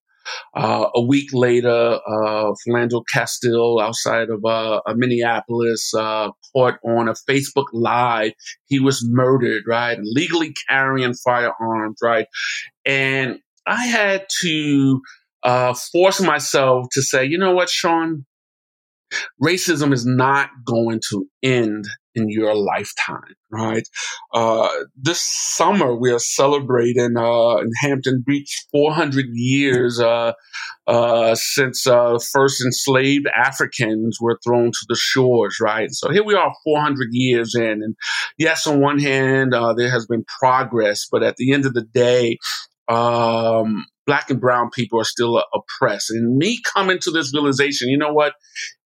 Uh, 0.54 0.86
a 0.94 1.02
week 1.02 1.28
later, 1.32 1.98
uh, 2.06 2.52
Philando 2.66 3.02
Castile 3.12 3.80
outside 3.80 4.30
of 4.30 4.44
uh, 4.44 4.80
Minneapolis 4.94 5.92
uh, 5.94 6.30
caught 6.52 6.74
on 6.84 7.08
a 7.08 7.14
Facebook 7.28 7.66
Live. 7.72 8.32
He 8.66 8.80
was 8.80 9.06
murdered, 9.08 9.64
right? 9.66 9.98
Legally 10.00 10.54
carrying 10.68 11.14
firearms, 11.14 11.98
right? 12.02 12.26
And 12.84 13.38
I 13.66 13.86
had 13.86 14.26
to 14.42 15.00
uh, 15.42 15.74
force 15.92 16.20
myself 16.20 16.86
to 16.92 17.02
say, 17.02 17.24
you 17.24 17.38
know 17.38 17.52
what, 17.52 17.68
Shawn? 17.68 18.26
Racism 19.42 19.92
is 19.92 20.06
not 20.06 20.50
going 20.66 21.00
to 21.10 21.26
end 21.42 21.86
in 22.14 22.28
your 22.28 22.54
lifetime, 22.54 23.34
right? 23.50 23.86
Uh, 24.32 24.68
this 24.96 25.20
summer 25.22 25.94
we 25.94 26.12
are 26.12 26.18
celebrating 26.18 27.16
uh, 27.16 27.56
in 27.56 27.70
Hampton 27.80 28.22
Beach 28.24 28.66
400 28.70 29.26
years 29.32 30.00
uh, 30.00 30.32
uh 30.86 31.34
since 31.34 31.86
uh, 31.86 32.18
first 32.32 32.64
enslaved 32.64 33.26
Africans 33.34 34.18
were 34.20 34.38
thrown 34.44 34.70
to 34.70 34.86
the 34.88 34.96
shores, 34.96 35.58
right? 35.60 35.90
So 35.90 36.10
here 36.10 36.24
we 36.24 36.34
are 36.34 36.54
400 36.64 37.08
years 37.10 37.54
in, 37.54 37.82
and 37.82 37.96
yes, 38.38 38.66
on 38.66 38.80
one 38.80 38.98
hand 38.98 39.54
uh, 39.54 39.74
there 39.74 39.90
has 39.90 40.06
been 40.06 40.24
progress, 40.40 41.06
but 41.10 41.22
at 41.22 41.36
the 41.36 41.52
end 41.52 41.66
of 41.66 41.74
the 41.74 41.84
day, 41.84 42.38
um, 42.88 43.86
black 44.06 44.30
and 44.30 44.40
brown 44.40 44.70
people 44.70 45.00
are 45.00 45.04
still 45.04 45.42
oppressed. 45.54 46.10
And 46.10 46.36
me 46.36 46.60
coming 46.74 46.98
to 47.00 47.10
this 47.10 47.32
realization, 47.32 47.88
you 47.88 47.98
know 47.98 48.12
what? 48.12 48.34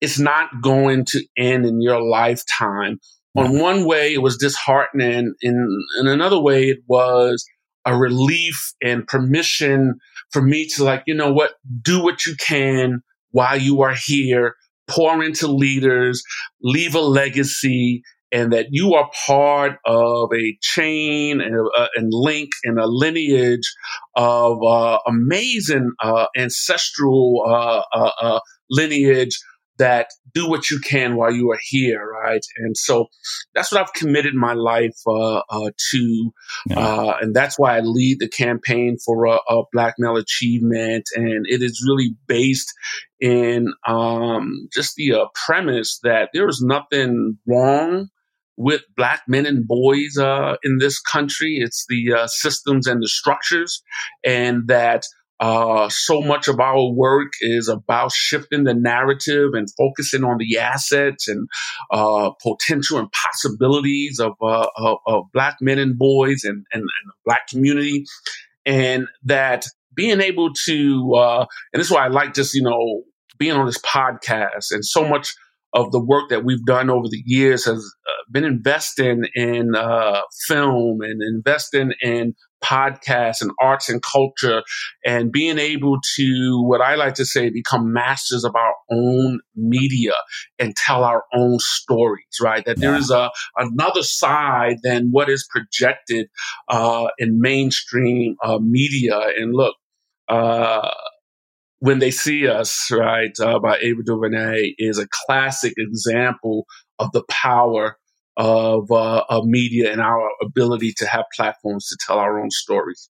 It's 0.03 0.19
not 0.19 0.49
going 0.61 1.05
to 1.05 1.25
end 1.37 1.65
in 1.65 1.81
your 1.81 2.01
lifetime. 2.01 2.99
On 3.37 3.57
one 3.57 3.85
way, 3.85 4.13
it 4.13 4.21
was 4.21 4.37
disheartening. 4.37 5.33
In, 5.41 5.85
in 5.97 6.07
another 6.07 6.39
way, 6.39 6.65
it 6.65 6.79
was 6.87 7.45
a 7.85 7.95
relief 7.95 8.73
and 8.83 9.07
permission 9.07 9.95
for 10.31 10.41
me 10.41 10.67
to 10.75 10.83
like, 10.83 11.03
you 11.07 11.15
know 11.15 11.31
what, 11.31 11.51
do 11.81 12.03
what 12.03 12.25
you 12.25 12.35
can 12.35 13.01
while 13.31 13.57
you 13.57 13.81
are 13.81 13.95
here, 13.95 14.55
pour 14.89 15.23
into 15.23 15.47
leaders, 15.47 16.21
leave 16.61 16.95
a 16.95 16.99
legacy, 16.99 18.03
and 18.33 18.51
that 18.51 18.67
you 18.71 18.95
are 18.95 19.09
part 19.25 19.77
of 19.85 20.29
a 20.33 20.57
chain 20.61 21.39
and, 21.39 21.55
uh, 21.77 21.87
and 21.95 22.09
link 22.11 22.49
and 22.65 22.77
a 22.77 22.87
lineage 22.87 23.73
of 24.15 24.61
uh, 24.63 24.99
amazing 25.07 25.91
uh, 26.03 26.25
ancestral 26.35 27.43
uh, 27.47 27.83
uh, 27.97 28.11
uh, 28.21 28.39
lineage 28.69 29.39
that 29.83 30.07
do 30.33 30.49
what 30.49 30.69
you 30.69 30.79
can 30.79 31.17
while 31.17 31.31
you 31.31 31.51
are 31.51 31.59
here, 31.61 32.09
right? 32.23 32.39
And 32.55 32.77
so 32.77 33.07
that's 33.53 33.69
what 33.69 33.81
I've 33.81 33.91
committed 33.91 34.33
my 34.33 34.53
life 34.53 34.97
uh, 35.05 35.41
uh, 35.49 35.71
to, 35.91 36.33
yeah. 36.69 36.79
uh, 36.79 37.17
and 37.19 37.35
that's 37.35 37.59
why 37.59 37.75
I 37.75 37.81
lead 37.81 38.19
the 38.21 38.29
campaign 38.29 38.95
for 39.03 39.27
uh, 39.27 39.37
Black 39.73 39.95
Male 39.99 40.15
Achievement, 40.15 41.03
and 41.15 41.45
it 41.49 41.61
is 41.61 41.85
really 41.85 42.15
based 42.27 42.73
in 43.19 43.73
um, 43.85 44.69
just 44.73 44.95
the 44.95 45.15
uh, 45.15 45.25
premise 45.45 45.99
that 46.03 46.29
there 46.33 46.47
is 46.47 46.63
nothing 46.65 47.37
wrong 47.45 48.07
with 48.55 48.83
black 48.95 49.23
men 49.27 49.45
and 49.45 49.67
boys 49.67 50.17
uh, 50.17 50.55
in 50.63 50.77
this 50.79 51.01
country. 51.01 51.57
It's 51.59 51.85
the 51.89 52.13
uh, 52.13 52.27
systems 52.27 52.87
and 52.87 53.03
the 53.03 53.09
structures, 53.09 53.83
and 54.23 54.67
that 54.67 55.03
uh, 55.43 55.89
so 55.89 56.21
much 56.21 56.47
of 56.47 56.61
our 56.61 56.89
work 56.89 57.33
is 57.41 57.67
about 57.67 58.13
shifting 58.13 58.63
the 58.63 58.73
narrative 58.73 59.49
and 59.53 59.67
focusing 59.77 60.23
on 60.23 60.37
the 60.37 60.57
assets 60.57 61.27
and 61.27 61.49
uh, 61.91 62.31
potential 62.41 62.97
and 62.97 63.09
possibilities 63.11 64.21
of, 64.21 64.31
uh, 64.41 64.67
of, 64.77 64.99
of, 65.05 65.23
black 65.33 65.57
men 65.59 65.79
and 65.79 65.99
boys 65.99 66.45
and, 66.45 66.65
and, 66.71 66.81
and, 66.81 67.07
the 67.07 67.13
black 67.25 67.45
community. 67.49 68.05
And 68.65 69.05
that 69.25 69.65
being 69.93 70.21
able 70.21 70.53
to, 70.65 71.13
uh, 71.13 71.45
and 71.73 71.81
this 71.81 71.87
is 71.87 71.91
why 71.91 72.05
I 72.05 72.07
like 72.07 72.33
just, 72.33 72.55
you 72.55 72.63
know, 72.63 73.03
being 73.37 73.57
on 73.57 73.65
this 73.65 73.81
podcast 73.81 74.71
and 74.71 74.85
so 74.85 75.05
much 75.05 75.35
of 75.73 75.91
the 75.91 75.99
work 75.99 76.29
that 76.29 76.45
we've 76.45 76.65
done 76.65 76.89
over 76.89 77.09
the 77.09 77.21
years 77.25 77.65
has 77.65 77.79
uh, 77.79 78.31
been 78.31 78.45
investing 78.45 79.23
in 79.35 79.75
uh, 79.75 80.21
film 80.47 81.01
and 81.01 81.21
investing 81.21 81.91
in 82.01 82.33
podcasts 82.63 83.41
and 83.41 83.51
arts 83.61 83.89
and 83.89 84.01
culture 84.01 84.63
and 85.05 85.31
being 85.31 85.59
able 85.59 85.97
to, 86.15 86.63
what 86.65 86.81
I 86.81 86.95
like 86.95 87.15
to 87.15 87.25
say, 87.25 87.49
become 87.49 87.93
masters 87.93 88.43
of 88.43 88.55
our 88.55 88.73
own 88.91 89.39
media 89.55 90.13
and 90.59 90.75
tell 90.75 91.03
our 91.03 91.23
own 91.33 91.57
stories, 91.59 92.25
right? 92.41 92.63
That 92.65 92.77
yeah. 92.77 92.91
there 92.91 92.99
is 92.99 93.09
a, 93.09 93.29
another 93.57 94.03
side 94.03 94.77
than 94.83 95.09
what 95.11 95.29
is 95.29 95.47
projected 95.49 96.27
uh, 96.69 97.07
in 97.17 97.39
mainstream 97.39 98.35
uh, 98.43 98.59
media. 98.59 99.19
And 99.37 99.53
look, 99.53 99.75
uh, 100.27 100.89
when 101.79 101.99
they 101.99 102.11
see 102.11 102.47
us, 102.47 102.89
right, 102.91 103.37
uh, 103.41 103.59
by 103.59 103.77
Ava 103.81 104.03
DuVernay 104.03 104.75
is 104.77 104.97
a 104.97 105.07
classic 105.25 105.73
example 105.77 106.65
of 106.97 107.11
the 107.11 107.23
power 107.29 107.97
of, 108.37 108.91
uh, 108.91 109.23
of 109.29 109.45
media 109.45 109.91
and 109.91 110.01
our 110.01 110.29
ability 110.41 110.93
to 110.97 111.07
have 111.07 111.25
platforms 111.35 111.87
to 111.87 111.97
tell 112.05 112.17
our 112.17 112.41
own 112.41 112.51
stories. 112.51 113.09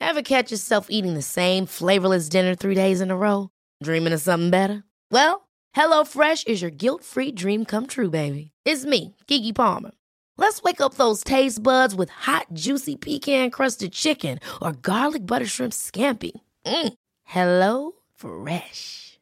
Ever 0.00 0.22
catch 0.22 0.50
yourself 0.52 0.86
eating 0.90 1.14
the 1.14 1.22
same 1.22 1.66
flavorless 1.66 2.28
dinner 2.28 2.54
three 2.54 2.74
days 2.74 3.00
in 3.00 3.10
a 3.10 3.16
row? 3.16 3.50
Dreaming 3.82 4.12
of 4.12 4.20
something 4.20 4.50
better? 4.50 4.84
Well, 5.10 5.48
HelloFresh 5.76 6.46
is 6.46 6.62
your 6.62 6.70
guilt 6.70 7.04
free 7.04 7.32
dream 7.32 7.64
come 7.64 7.86
true, 7.86 8.10
baby. 8.10 8.52
It's 8.64 8.84
me, 8.84 9.16
Keke 9.26 9.54
Palmer. 9.54 9.90
Let's 10.38 10.62
wake 10.62 10.80
up 10.80 10.94
those 10.94 11.24
taste 11.24 11.62
buds 11.62 11.94
with 11.94 12.10
hot, 12.10 12.46
juicy 12.52 12.96
pecan 12.96 13.50
crusted 13.50 13.92
chicken 13.92 14.38
or 14.62 14.72
garlic 14.72 15.26
butter 15.26 15.46
shrimp 15.46 15.72
scampi. 15.72 16.32
Mm. 16.64 16.94
Hello 17.24 17.92
Fresh. 18.14 19.07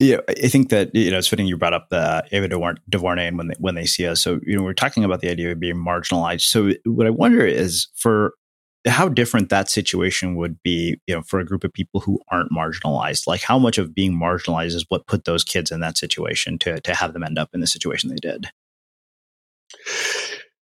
Yeah, 0.00 0.16
I 0.28 0.48
think 0.48 0.70
that 0.70 0.94
you 0.94 1.10
know 1.10 1.18
it's 1.18 1.28
fitting 1.28 1.46
you 1.46 1.58
brought 1.58 1.74
up 1.74 1.90
the 1.90 2.24
Ava 2.32 2.48
DuVernay 2.88 3.26
and 3.28 3.36
when 3.36 3.48
they 3.48 3.54
when 3.58 3.74
they 3.74 3.84
see 3.84 4.06
us. 4.06 4.22
So 4.22 4.40
you 4.44 4.56
know 4.56 4.62
we're 4.62 4.72
talking 4.72 5.04
about 5.04 5.20
the 5.20 5.30
idea 5.30 5.52
of 5.52 5.60
being 5.60 5.76
marginalized. 5.76 6.40
So 6.40 6.72
what 6.86 7.06
I 7.06 7.10
wonder 7.10 7.44
is 7.44 7.88
for 7.96 8.32
how 8.88 9.10
different 9.10 9.50
that 9.50 9.68
situation 9.68 10.36
would 10.36 10.62
be, 10.62 10.98
you 11.06 11.14
know, 11.14 11.20
for 11.20 11.38
a 11.38 11.44
group 11.44 11.64
of 11.64 11.72
people 11.74 12.00
who 12.00 12.18
aren't 12.28 12.50
marginalized. 12.50 13.26
Like 13.26 13.42
how 13.42 13.58
much 13.58 13.76
of 13.76 13.94
being 13.94 14.18
marginalized 14.18 14.74
is 14.74 14.86
what 14.88 15.06
put 15.06 15.26
those 15.26 15.44
kids 15.44 15.70
in 15.70 15.80
that 15.80 15.98
situation 15.98 16.58
to 16.60 16.80
to 16.80 16.94
have 16.94 17.12
them 17.12 17.22
end 17.22 17.38
up 17.38 17.50
in 17.52 17.60
the 17.60 17.66
situation 17.66 18.08
they 18.08 18.16
did. 18.16 18.46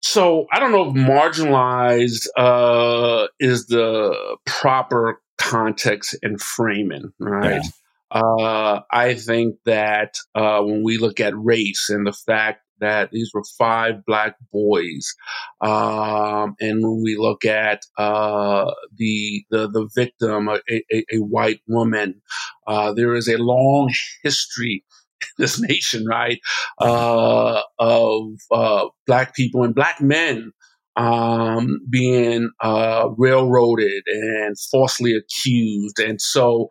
So 0.01 0.47
I 0.51 0.59
don't 0.59 0.71
know 0.71 0.89
if 0.89 0.95
marginalized 0.95 2.27
uh, 2.35 3.27
is 3.39 3.67
the 3.67 4.37
proper 4.45 5.21
context 5.37 6.15
and 6.23 6.41
framing, 6.41 7.13
right? 7.19 7.61
Yeah. 7.63 7.69
Uh, 8.11 8.81
I 8.91 9.13
think 9.15 9.55
that 9.65 10.15
uh, 10.35 10.61
when 10.61 10.83
we 10.83 10.97
look 10.97 11.19
at 11.19 11.33
race 11.37 11.89
and 11.89 12.07
the 12.07 12.13
fact 12.13 12.61
that 12.79 13.09
these 13.11 13.31
were 13.33 13.43
five 13.57 14.05
black 14.05 14.35
boys. 14.51 15.13
Um, 15.61 16.55
and 16.59 16.81
when 16.81 17.01
we 17.03 17.17
look 17.17 17.45
at 17.45 17.81
uh, 17.97 18.71
the, 18.95 19.43
the 19.49 19.67
the 19.69 19.89
victim, 19.95 20.47
a, 20.47 20.59
a, 20.69 21.05
a 21.13 21.17
white 21.17 21.59
woman, 21.67 22.21
uh, 22.67 22.93
there 22.93 23.13
is 23.15 23.27
a 23.27 23.37
long 23.37 23.91
history 24.23 24.83
in 25.21 25.27
this 25.37 25.59
nation, 25.69 26.05
right, 26.05 26.39
uh, 26.79 27.61
of 27.79 28.23
uh, 28.51 28.85
black 29.05 29.35
people 29.35 29.63
and 29.63 29.75
black 29.75 30.01
men 30.01 30.51
um, 30.95 31.79
being 31.89 32.49
uh, 32.61 33.09
railroaded 33.17 34.03
and 34.07 34.55
falsely 34.71 35.15
accused, 35.15 35.99
and 35.99 36.19
so 36.21 36.69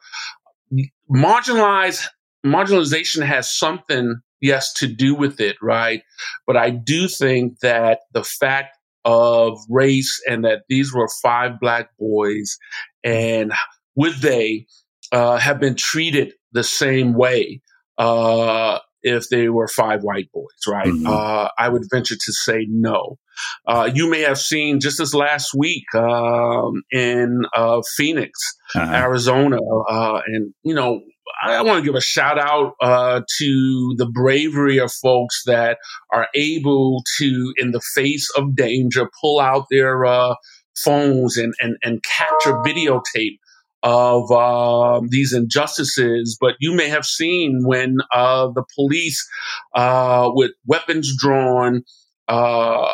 marginalization 1.11 3.25
has 3.25 3.51
something 3.51 4.21
yes, 4.41 4.73
to 4.75 4.87
do 4.87 5.15
with 5.15 5.41
it, 5.41 5.57
right? 5.61 6.03
But 6.47 6.57
I 6.57 6.71
do 6.71 7.09
think 7.09 7.61
that 7.61 8.01
the 8.13 8.25
fact 8.25 8.77
of 9.05 9.59
race 9.69 10.21
and 10.29 10.45
that 10.45 10.63
these 10.69 10.93
were 10.93 11.09
five 11.23 11.61
black 11.61 11.91
boys 11.99 12.59
and 13.05 13.53
would 13.95 14.15
they 14.17 14.67
uh, 15.13 15.39
have 15.39 15.61
been 15.61 15.75
treated 15.75 16.35
the 16.53 16.65
same 16.65 17.15
way 17.15 17.63
uh, 17.97 18.79
if 19.09 19.29
they 19.31 19.49
were 19.49 19.69
five 19.69 20.03
white 20.03 20.31
boys, 20.33 20.45
right? 20.67 20.87
Mm-hmm. 20.87 21.07
Uh, 21.07 21.49
I 21.59 21.69
would 21.69 21.83
venture 21.91 22.17
to 22.17 22.33
say 22.33 22.67
no. 22.69 23.19
Uh, 23.67 23.91
you 23.93 24.11
may 24.11 24.23
have 24.23 24.39
seen 24.39 24.81
just 24.81 24.99
this 24.99 25.15
last 25.15 25.55
week 25.57 25.85
um, 25.95 26.83
in 26.91 27.43
uh, 27.57 27.81
Phoenix, 27.97 28.33
uh-huh. 28.75 28.95
Arizona, 28.95 29.59
uh, 29.89 30.21
and 30.27 30.53
you 30.65 30.75
know 30.75 31.01
I 31.43 31.63
want 31.63 31.79
to 31.79 31.85
give 31.85 31.95
a 31.95 32.01
shout 32.01 32.39
out 32.39 32.73
uh, 32.81 33.21
to 33.39 33.95
the 33.97 34.07
bravery 34.07 34.79
of 34.79 34.93
folks 34.93 35.43
that 35.47 35.79
are 36.13 36.27
able 36.35 37.03
to, 37.19 37.55
in 37.59 37.71
the 37.71 37.81
face 37.95 38.29
of 38.37 38.57
danger, 38.57 39.09
pull 39.21 39.39
out 39.41 39.67
their 39.71 40.05
uh, 40.05 40.35
phones 40.77 41.37
and, 41.37 41.55
and, 41.61 41.77
and 41.83 42.03
capture 42.03 42.55
videotape 42.65 43.39
of 43.83 44.31
uh, 44.31 45.01
these 45.09 45.33
injustices. 45.33 46.37
But 46.41 46.55
you 46.61 46.73
may 46.75 46.89
have 46.89 47.07
seen 47.07 47.63
when 47.65 47.97
uh, 48.15 48.49
the 48.55 48.65
police, 48.75 49.27
uh, 49.75 50.31
with 50.33 50.53
weapons 50.67 51.15
drawn, 51.17 51.83
uh, 52.29 52.89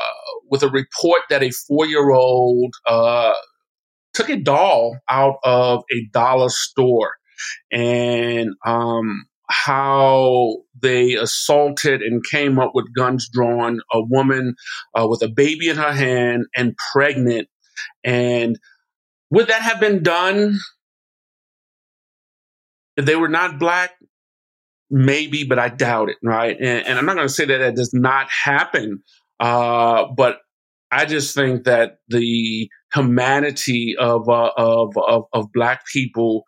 with 0.51 0.63
a 0.63 0.69
report 0.69 1.23
that 1.31 1.43
a 1.43 1.51
four 1.51 1.87
year 1.87 2.11
old 2.11 2.75
took 4.15 4.31
a 4.31 4.37
doll 4.37 4.97
out 5.11 5.37
of 5.45 5.83
a 5.93 6.07
dollar 6.13 6.49
store 6.49 7.17
and 7.71 8.51
um, 8.65 9.27
how 9.49 10.57
they 10.81 11.15
assaulted 11.15 12.01
and 12.01 12.25
came 12.25 12.59
up 12.59 12.73
with 12.75 12.95
guns 12.95 13.29
drawn 13.29 13.81
a 13.93 14.01
woman 14.03 14.55
uh, 14.99 15.07
with 15.07 15.23
a 15.23 15.29
baby 15.29 15.69
in 15.69 15.77
her 15.77 15.93
hand 15.93 16.47
and 16.57 16.75
pregnant. 16.93 17.49
And 18.03 18.59
would 19.31 19.49
that 19.49 19.63
have 19.63 19.81
been 19.81 20.03
done 20.03 20.59
if 22.97 23.05
they 23.05 23.17
were 23.17 23.29
not 23.29 23.59
black? 23.59 23.93
Maybe, 24.91 25.45
but 25.45 25.59
I 25.59 25.71
doubt 25.71 26.11
it, 26.11 26.17
right? 26.23 26.57
And, 26.59 26.87
and 26.87 26.99
I'm 26.99 27.07
not 27.07 27.17
going 27.17 27.27
to 27.27 27.33
say 27.33 27.47
that 27.47 27.59
that 27.59 27.75
does 27.75 27.93
not 27.95 28.29
happen, 28.31 29.03
uh, 29.41 30.05
but 30.17 30.39
I 30.93 31.07
just 31.07 31.35
think 31.35 31.65
that 31.65 31.97
the 32.09 32.69
humanity 32.95 33.97
of 33.99 34.29
uh, 34.29 34.51
of, 34.57 34.97
of, 34.97 35.25
of 35.33 35.47
black 35.53 35.85
people 35.93 36.45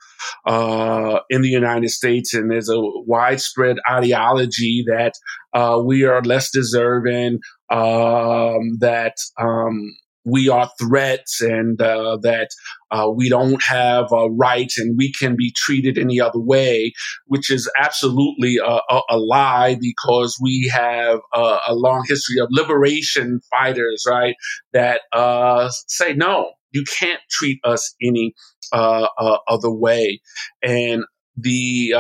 uh, 0.47 1.19
in 1.29 1.43
the 1.43 1.49
United 1.49 1.91
States, 1.91 2.33
and 2.33 2.51
there's 2.51 2.69
a 2.69 2.79
widespread 2.79 3.79
ideology 3.91 4.85
that 4.87 5.15
uh, 5.53 5.81
we 5.85 6.05
are 6.05 6.23
less 6.23 6.51
deserving, 6.53 7.41
um, 7.73 8.77
that 8.79 9.17
um, 9.41 9.97
we 10.27 10.49
are 10.49 10.69
threats 10.79 11.41
and 11.41 11.81
uh, 11.81 12.19
that 12.23 12.49
uh, 12.91 13.09
we 13.15 13.29
don't 13.29 13.63
have 13.63 14.07
uh, 14.13 14.29
rights 14.31 14.77
and 14.77 14.97
we 14.99 15.13
can 15.13 15.37
be 15.37 15.53
treated 15.57 15.97
any 15.97 16.21
other 16.21 16.41
way, 16.41 16.93
which 17.27 17.49
is 17.51 17.71
absolutely 17.79 18.57
a, 18.57 18.81
a, 18.91 19.01
a 19.11 19.19
lie 19.19 19.77
because 19.81 20.37
we 20.43 20.71
have 20.73 21.21
a, 21.33 21.59
a, 21.69 21.75
long 21.75 22.05
history 22.09 22.41
of 22.41 22.49
liberation 22.51 23.41
fighters, 23.51 24.05
right, 24.09 24.35
that 24.73 25.03
uh, 25.13 25.71
say, 25.87 26.13
no, 26.13 26.51
you 26.73 26.85
can't 26.99 27.21
treat 27.31 27.61
us 27.65 27.95
any 28.03 28.35
uh, 28.73 29.07
uh, 29.19 29.39
other 29.49 29.71
way. 29.71 30.21
And 30.63 31.05
the 31.37 31.95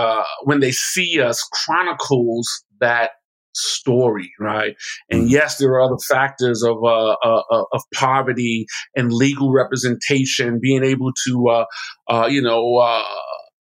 when 0.44 0.60
they 0.60 0.72
see 0.72 1.20
us 1.20 1.46
chronicles 1.52 2.64
that 2.80 3.10
story, 3.56 4.32
right? 4.38 4.76
And 5.10 5.22
mm-hmm. 5.22 5.30
yes, 5.30 5.58
there 5.58 5.70
are 5.72 5.82
other 5.82 5.98
factors 5.98 6.62
of 6.62 6.76
uh, 6.82 7.16
uh, 7.24 7.42
uh, 7.50 7.64
of 7.72 7.82
poverty 7.94 8.66
and 8.94 9.12
legal 9.12 9.52
representation, 9.52 10.60
being 10.60 10.84
able 10.84 11.12
to, 11.26 11.48
uh, 11.48 11.64
uh 12.08 12.26
you 12.26 12.42
know, 12.42 12.76
uh, 12.76 13.04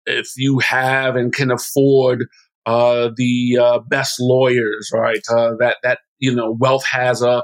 if 0.06 0.28
you 0.36 0.58
have 0.60 1.16
and 1.16 1.32
can 1.32 1.50
afford 1.50 2.26
the 2.66 3.84
best 3.88 4.16
lawyers, 4.20 4.90
right? 4.92 5.22
that 5.28 5.76
that 5.82 5.98
you 6.18 6.34
know, 6.34 6.56
wealth 6.58 6.84
has 6.86 7.22
a 7.22 7.42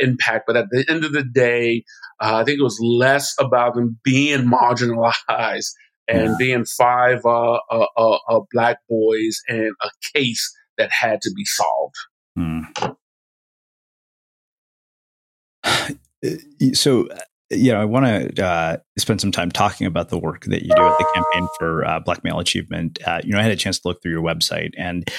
impact, 0.00 0.44
but 0.46 0.56
at 0.56 0.66
the 0.70 0.84
end 0.88 1.04
of 1.04 1.12
the 1.12 1.24
day, 1.24 1.84
I 2.20 2.44
think 2.44 2.58
it 2.58 2.62
was 2.62 2.78
less 2.82 3.34
about 3.40 3.74
them 3.74 3.98
being 4.04 4.50
marginalized 4.50 5.72
and 6.10 6.36
being 6.38 6.64
five 6.64 7.24
uh 7.24 7.58
uh 7.70 8.40
black 8.52 8.78
boys 8.88 9.40
and 9.48 9.72
a 9.82 9.90
case 10.14 10.52
that 10.80 10.90
had 10.90 11.20
to 11.22 11.30
be 11.34 11.44
solved. 11.44 11.94
Hmm. 12.36 12.60
So, 16.74 17.08
you 17.48 17.72
know, 17.72 17.80
I 17.80 17.86
want 17.86 18.36
to 18.36 18.44
uh, 18.44 18.76
spend 18.98 19.22
some 19.22 19.32
time 19.32 19.50
talking 19.50 19.86
about 19.86 20.10
the 20.10 20.18
work 20.18 20.44
that 20.44 20.62
you 20.62 20.68
do 20.68 20.82
at 20.82 20.98
the 20.98 21.06
campaign 21.14 21.48
for 21.58 21.82
uh, 21.86 21.98
Black 22.00 22.22
Male 22.22 22.38
Achievement. 22.40 22.98
Uh, 23.06 23.22
you 23.24 23.32
know, 23.32 23.38
I 23.38 23.42
had 23.42 23.52
a 23.52 23.56
chance 23.56 23.78
to 23.78 23.88
look 23.88 24.02
through 24.02 24.12
your 24.12 24.22
website, 24.22 24.72
and 24.76 25.10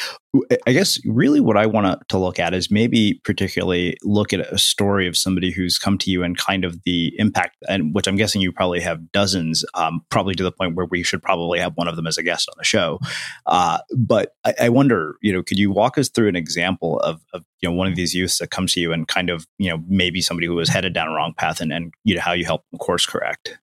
I 0.65 0.71
guess 0.71 0.97
really 1.05 1.41
what 1.41 1.57
I 1.57 1.65
want 1.65 2.07
to 2.07 2.17
look 2.17 2.39
at 2.39 2.53
is 2.53 2.71
maybe 2.71 3.19
particularly 3.25 3.97
look 4.01 4.31
at 4.31 4.39
a 4.39 4.57
story 4.57 5.05
of 5.05 5.17
somebody 5.17 5.51
who's 5.51 5.77
come 5.77 5.97
to 5.97 6.09
you 6.09 6.23
and 6.23 6.37
kind 6.37 6.63
of 6.63 6.81
the 6.83 7.13
impact, 7.17 7.57
and 7.67 7.93
which 7.93 8.07
I'm 8.07 8.15
guessing 8.15 8.41
you 8.41 8.53
probably 8.53 8.79
have 8.79 9.11
dozens, 9.11 9.65
um, 9.73 10.05
probably 10.09 10.33
to 10.35 10.43
the 10.43 10.51
point 10.51 10.75
where 10.75 10.85
we 10.85 11.03
should 11.03 11.21
probably 11.21 11.59
have 11.59 11.75
one 11.75 11.89
of 11.89 11.97
them 11.97 12.07
as 12.07 12.17
a 12.17 12.23
guest 12.23 12.47
on 12.47 12.55
the 12.57 12.63
show. 12.63 12.99
Uh, 13.45 13.79
but 13.97 14.33
I, 14.45 14.53
I, 14.61 14.69
wonder, 14.69 15.17
you 15.21 15.33
know, 15.33 15.43
could 15.43 15.59
you 15.59 15.69
walk 15.69 15.97
us 15.97 16.07
through 16.07 16.29
an 16.29 16.37
example 16.37 16.99
of, 16.99 17.21
of, 17.33 17.43
you 17.59 17.69
know 17.69 17.75
one 17.75 17.87
of 17.87 17.95
these 17.95 18.15
youths 18.15 18.39
that 18.39 18.51
comes 18.51 18.73
to 18.73 18.79
you 18.79 18.91
and 18.91 19.07
kind 19.07 19.29
of 19.29 19.45
you 19.59 19.69
know 19.69 19.83
maybe 19.87 20.21
somebody 20.21 20.47
who 20.47 20.55
was 20.55 20.69
headed 20.69 20.93
down 20.93 21.09
a 21.09 21.13
wrong 21.13 21.33
path 21.37 21.61
and, 21.61 21.71
and 21.71 21.93
you 22.03 22.15
know 22.15 22.21
how 22.21 22.31
you 22.31 22.45
help 22.45 22.63
them 22.71 22.79
course 22.79 23.05
correct? 23.05 23.59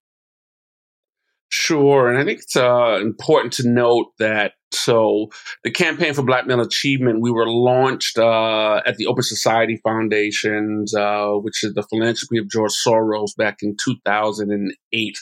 Sure. 1.49 2.09
And 2.09 2.19
I 2.19 2.23
think 2.23 2.41
it's 2.41 2.55
uh, 2.55 2.99
important 3.01 3.53
to 3.53 3.67
note 3.67 4.11
that 4.19 4.53
so 4.71 5.29
the 5.63 5.71
campaign 5.71 6.13
for 6.13 6.23
Black 6.23 6.45
Male 6.45 6.61
Achievement, 6.61 7.21
we 7.21 7.31
were 7.31 7.47
launched 7.47 8.17
uh, 8.17 8.81
at 8.85 8.97
the 8.97 9.07
Open 9.07 9.23
Society 9.23 9.79
Foundations, 9.83 10.93
uh, 10.95 11.31
which 11.31 11.63
is 11.63 11.73
the 11.73 11.83
philanthropy 11.83 12.37
of 12.37 12.49
George 12.49 12.71
Soros 12.85 13.35
back 13.37 13.57
in 13.61 13.75
2008. 13.83 15.17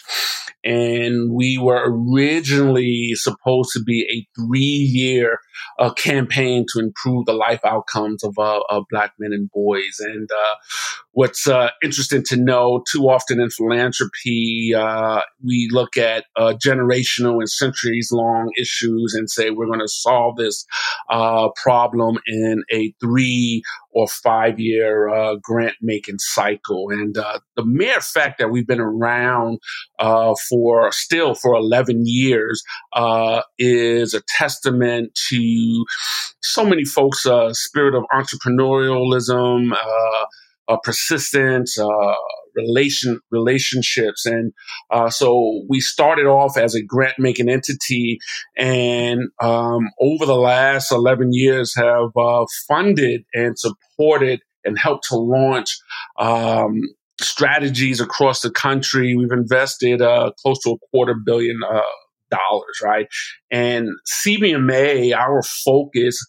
And 0.64 1.32
we 1.32 1.58
were 1.58 1.84
originally 1.88 3.12
supposed 3.14 3.72
to 3.74 3.84
be 3.84 4.06
a 4.12 4.40
three 4.40 4.60
uh, 5.80 5.94
campaign 5.94 6.66
to 6.74 6.80
improve 6.80 7.26
the 7.26 7.34
life 7.34 7.62
outcomes 7.66 8.24
of, 8.24 8.38
uh, 8.38 8.60
Black 8.90 9.14
men 9.20 9.34
and 9.34 9.50
boys. 9.52 10.00
And 10.00 10.30
uh, 10.32 10.56
what's 11.12 11.48
uh, 11.48 11.70
interesting 11.84 12.24
to 12.26 12.38
know, 12.38 12.84
too 12.92 13.10
often 13.10 13.40
in 13.40 13.50
philanthropy, 13.50 14.74
we 15.44 15.70
look 15.72 15.98
at 15.98 16.26
generational 16.38 17.40
and 17.40 17.50
centuries 17.50 18.10
long 18.12 18.52
issues 18.58 19.14
and 19.14 19.30
say 19.30 19.50
we're 19.50 19.66
going 19.68 19.80
to 19.80 19.88
solve 19.88 20.36
this 20.38 20.66
uh, 21.10 21.50
problem 21.56 22.18
in 22.28 22.64
a 22.72 22.94
three 23.00 23.62
or 23.92 24.08
five 24.08 24.60
year 24.60 25.10
uh, 25.10 25.36
grant 25.42 25.76
making 25.82 26.20
cycle. 26.20 26.90
And 26.90 27.18
uh, 27.18 27.40
the 27.56 27.66
mere 27.66 28.02
fact 28.02 28.38
that 28.40 28.50
we've 28.50 28.68
been 28.68 28.80
around 28.80 29.60
uh, 30.00 30.36
for 30.50 30.92
still 30.92 31.34
for 31.34 31.56
11 31.56 32.04
years 32.06 32.62
uh, 32.94 33.42
is 33.58 34.14
a 34.14 34.22
testament 34.38 35.18
to 35.30 35.86
so 36.42 36.66
many 36.66 36.86
folks' 36.86 37.26
uh, 37.26 37.54
spirit 37.54 37.96
of 37.96 38.04
entrepreneurialism 38.14 39.72
uh, 40.68 40.78
persistence, 40.84 41.80
uh, 41.80 42.14
relation 42.58 43.20
relationships, 43.32 44.26
and 44.26 44.54
uh, 44.92 45.10
so 45.10 45.64
we 45.70 45.80
started 45.80 46.26
off 46.26 46.58
as 46.58 46.76
a 46.76 46.84
grant 46.84 47.20
making 47.20 47.50
entity, 47.50 48.20
and 48.58 49.30
um, 49.42 49.90
over 50.02 50.26
the 50.26 50.36
last 50.36 50.92
eleven 50.92 51.30
years 51.32 51.74
have 51.76 52.10
uh, 52.18 52.46
funded 52.68 53.24
and 53.34 53.58
supported 53.58 54.42
and 54.66 54.78
helped 54.78 55.06
to 55.10 55.16
launch. 55.16 55.78
Um, 56.20 56.82
strategies 57.20 58.00
across 58.00 58.42
the 58.42 58.52
country. 58.52 59.16
We've 59.16 59.32
invested 59.32 60.04
uh, 60.04 60.34
close 60.40 60.62
to 60.64 60.72
a 60.72 60.78
quarter 60.92 61.16
billion 61.16 61.60
uh, 61.64 61.82
dollars, 62.30 62.80
right? 62.84 63.08
And 63.52 63.90
CBMA, 64.06 65.16
our 65.16 65.42
focus 65.44 66.20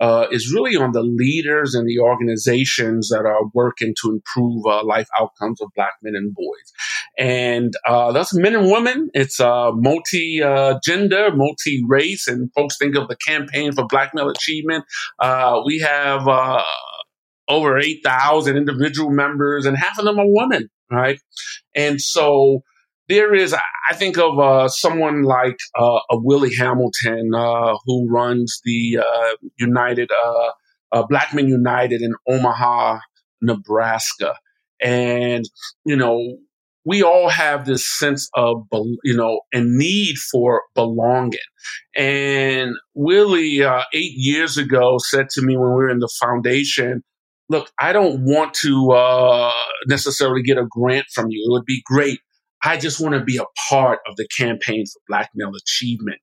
uh, 0.00 0.26
is 0.30 0.52
really 0.52 0.76
on 0.76 0.92
the 0.92 1.02
leaders 1.02 1.74
and 1.74 1.86
the 1.88 1.98
organizations 1.98 3.08
that 3.08 3.26
are 3.26 3.46
working 3.52 3.94
to 4.02 4.10
improve 4.10 4.64
uh, 4.66 4.84
life 4.84 5.08
outcomes 5.20 5.60
of 5.60 5.68
Black 5.74 5.94
men 6.02 6.14
and 6.14 6.34
boys. 6.34 6.72
And 7.18 7.74
uh, 7.86 8.12
that's 8.12 8.34
men 8.34 8.54
and 8.54 8.70
women. 8.70 9.10
It's 9.14 9.40
uh, 9.40 9.72
multi 9.72 10.40
gender, 10.84 11.30
multi 11.34 11.82
race, 11.86 12.28
and 12.28 12.52
folks 12.54 12.76
think 12.78 12.96
of 12.96 13.08
the 13.08 13.16
campaign 13.16 13.72
for 13.72 13.86
Black 13.86 14.14
male 14.14 14.28
achievement. 14.28 14.84
Uh, 15.18 15.60
we 15.66 15.80
have 15.80 16.28
uh, 16.28 16.62
over 17.48 17.78
8,000 17.78 18.56
individual 18.56 19.10
members, 19.10 19.66
and 19.66 19.76
half 19.76 19.98
of 19.98 20.04
them 20.04 20.18
are 20.18 20.26
women, 20.26 20.68
right? 20.90 21.18
And 21.74 22.00
so 22.00 22.62
there 23.08 23.34
is, 23.34 23.54
I 23.54 23.94
think 23.94 24.18
of 24.18 24.38
uh, 24.38 24.68
someone 24.68 25.22
like 25.22 25.58
uh, 25.78 26.00
a 26.10 26.18
Willie 26.18 26.54
Hamilton 26.54 27.30
uh, 27.34 27.74
who 27.84 28.06
runs 28.10 28.60
the 28.64 28.98
uh, 28.98 29.36
United 29.58 30.10
uh, 30.10 30.50
uh, 30.92 31.06
Black 31.08 31.32
Men 31.32 31.48
United 31.48 32.02
in 32.02 32.12
Omaha, 32.28 32.98
Nebraska, 33.40 34.34
and 34.82 35.44
you 35.84 35.96
know 35.96 36.38
we 36.84 37.02
all 37.02 37.28
have 37.28 37.66
this 37.66 37.86
sense 37.98 38.28
of 38.34 38.66
you 39.04 39.16
know 39.16 39.40
a 39.54 39.60
need 39.62 40.16
for 40.30 40.62
belonging. 40.74 41.38
And 41.96 42.72
Willie, 42.94 43.62
eight 43.62 44.12
years 44.16 44.58
ago, 44.58 44.98
said 44.98 45.30
to 45.30 45.42
me 45.42 45.56
when 45.56 45.68
we 45.68 45.74
were 45.74 45.90
in 45.90 46.00
the 46.00 46.12
foundation, 46.20 47.02
"Look, 47.48 47.70
I 47.80 47.92
don't 47.92 48.24
want 48.24 48.52
to 48.62 49.50
necessarily 49.86 50.42
get 50.42 50.58
a 50.58 50.66
grant 50.68 51.06
from 51.14 51.26
you. 51.30 51.42
It 51.46 51.52
would 51.52 51.64
be 51.64 51.82
great." 51.86 52.20
I 52.62 52.76
just 52.76 53.00
want 53.00 53.14
to 53.14 53.24
be 53.24 53.36
a 53.36 53.44
part 53.68 54.00
of 54.08 54.16
the 54.16 54.26
campaign 54.36 54.84
for 54.86 55.00
Black 55.08 55.30
male 55.34 55.52
achievement. 55.54 56.18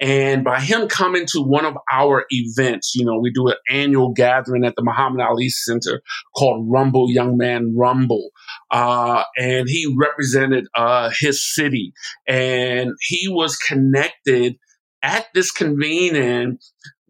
And 0.00 0.44
by 0.44 0.60
him 0.60 0.88
coming 0.88 1.24
to 1.26 1.40
one 1.40 1.64
of 1.64 1.76
our 1.90 2.24
events, 2.30 2.94
you 2.94 3.04
know, 3.04 3.18
we 3.18 3.30
do 3.30 3.48
an 3.48 3.54
annual 3.70 4.12
gathering 4.12 4.64
at 4.64 4.74
the 4.76 4.82
Muhammad 4.82 5.20
Ali 5.20 5.48
Center 5.48 6.02
called 6.36 6.66
Rumble 6.68 7.10
Young 7.10 7.36
Man 7.36 7.74
Rumble. 7.76 8.30
Uh, 8.70 9.22
and 9.38 9.68
he 9.68 9.94
represented 9.98 10.66
uh, 10.76 11.10
his 11.18 11.54
city 11.54 11.92
and 12.26 12.90
he 13.00 13.28
was 13.28 13.56
connected 13.56 14.56
at 15.02 15.26
this 15.34 15.50
convening 15.50 16.58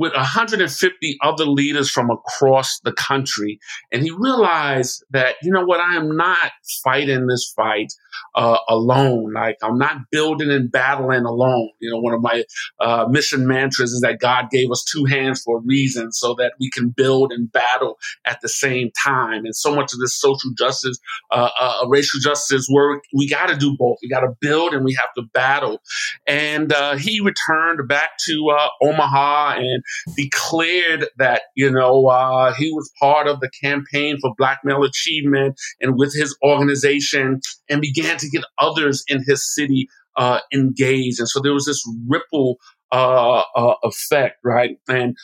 with 0.03 0.15
150 0.15 1.17
other 1.23 1.45
leaders 1.45 1.89
from 1.89 2.11
across 2.11 2.81
the 2.81 2.93
country. 2.93 3.61
And 3.93 4.03
he 4.03 4.11
realized 4.11 5.05
that, 5.11 5.37
you 5.45 5.53
know 5.53 5.65
what, 5.65 5.79
I 5.79 5.95
am 5.95 6.17
not 6.17 6.51
fighting 6.83 7.29
this 7.29 7.53
fight 7.55 7.93
uh, 8.35 8.59
alone. 8.69 9.33
Like 9.33 9.59
I'm 9.63 9.79
not 9.79 9.99
building 10.11 10.51
and 10.51 10.73
battling 10.73 11.25
alone. 11.25 11.71
You 11.79 11.93
know, 11.93 12.01
one 12.01 12.15
of 12.15 12.21
my 12.21 12.43
uh, 12.81 13.07
mission 13.09 13.47
mantras 13.47 13.93
is 13.93 14.01
that 14.01 14.19
God 14.19 14.51
gave 14.51 14.73
us 14.73 14.85
two 14.93 15.05
hands 15.05 15.41
for 15.41 15.59
a 15.59 15.61
reason 15.61 16.11
so 16.11 16.35
that 16.35 16.55
we 16.59 16.69
can 16.69 16.89
build 16.89 17.31
and 17.31 17.51
battle 17.53 18.01
at 18.25 18.41
the 18.41 18.49
same 18.49 18.91
time. 19.05 19.45
And 19.45 19.55
so 19.55 19.73
much 19.73 19.93
of 19.93 20.01
this 20.01 20.19
social 20.19 20.51
justice, 20.59 20.99
uh, 21.31 21.49
uh 21.61 21.87
racial 21.87 22.19
justice 22.21 22.67
work, 22.69 23.05
we 23.15 23.29
got 23.29 23.51
to 23.51 23.57
do 23.57 23.77
both. 23.79 23.99
We 24.03 24.09
got 24.09 24.23
to 24.23 24.35
build 24.41 24.75
and 24.75 24.85
we 24.85 24.99
have 25.01 25.15
to 25.17 25.23
battle. 25.33 25.81
And 26.27 26.73
uh, 26.73 26.97
he 26.97 27.21
returned 27.21 27.87
back 27.87 28.11
to 28.27 28.49
uh, 28.51 28.69
Omaha 28.83 29.59
and 29.59 29.85
declared 30.17 31.07
that, 31.19 31.43
you 31.57 31.71
know, 31.71 32.07
uh, 32.07 32.53
he 32.55 32.71
was 32.73 32.91
part 33.01 33.27
of 33.27 33.41
the 33.41 33.51
campaign 33.63 34.19
for 34.21 34.33
Black 34.37 34.61
Male 34.65 34.85
Achievement 34.85 35.55
and 35.81 35.97
with 35.97 36.15
his 36.15 36.37
organization 36.45 37.41
and 37.69 37.81
began 37.81 38.19
to 38.19 38.29
get 38.29 38.45
others 38.59 39.05
in 39.09 39.23
his 39.27 39.55
city 39.55 39.89
uh, 40.17 40.41
engaged. 40.53 41.19
And 41.19 41.29
so 41.29 41.41
there 41.41 41.55
was 41.55 41.67
this 41.67 41.83
ripple 42.09 42.59
uh, 42.91 43.43
uh, 43.57 43.75
effect, 43.83 44.37
right? 44.45 44.77
And 44.89 45.17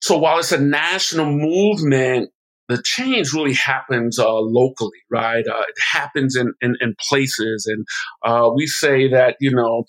so 0.00 0.18
while 0.18 0.38
it's 0.38 0.52
a 0.52 0.60
national 0.60 1.26
movement, 1.26 2.30
the 2.68 2.80
change 2.82 3.32
really 3.32 3.54
happens 3.54 4.18
uh, 4.18 4.32
locally, 4.32 4.98
right? 5.10 5.46
Uh, 5.46 5.60
it 5.60 5.74
happens 5.92 6.36
in, 6.36 6.52
in, 6.60 6.76
in 6.80 6.94
places. 7.08 7.66
And 7.66 7.84
uh, 8.24 8.50
we 8.54 8.66
say 8.66 9.08
that, 9.10 9.36
you 9.40 9.50
know, 9.50 9.84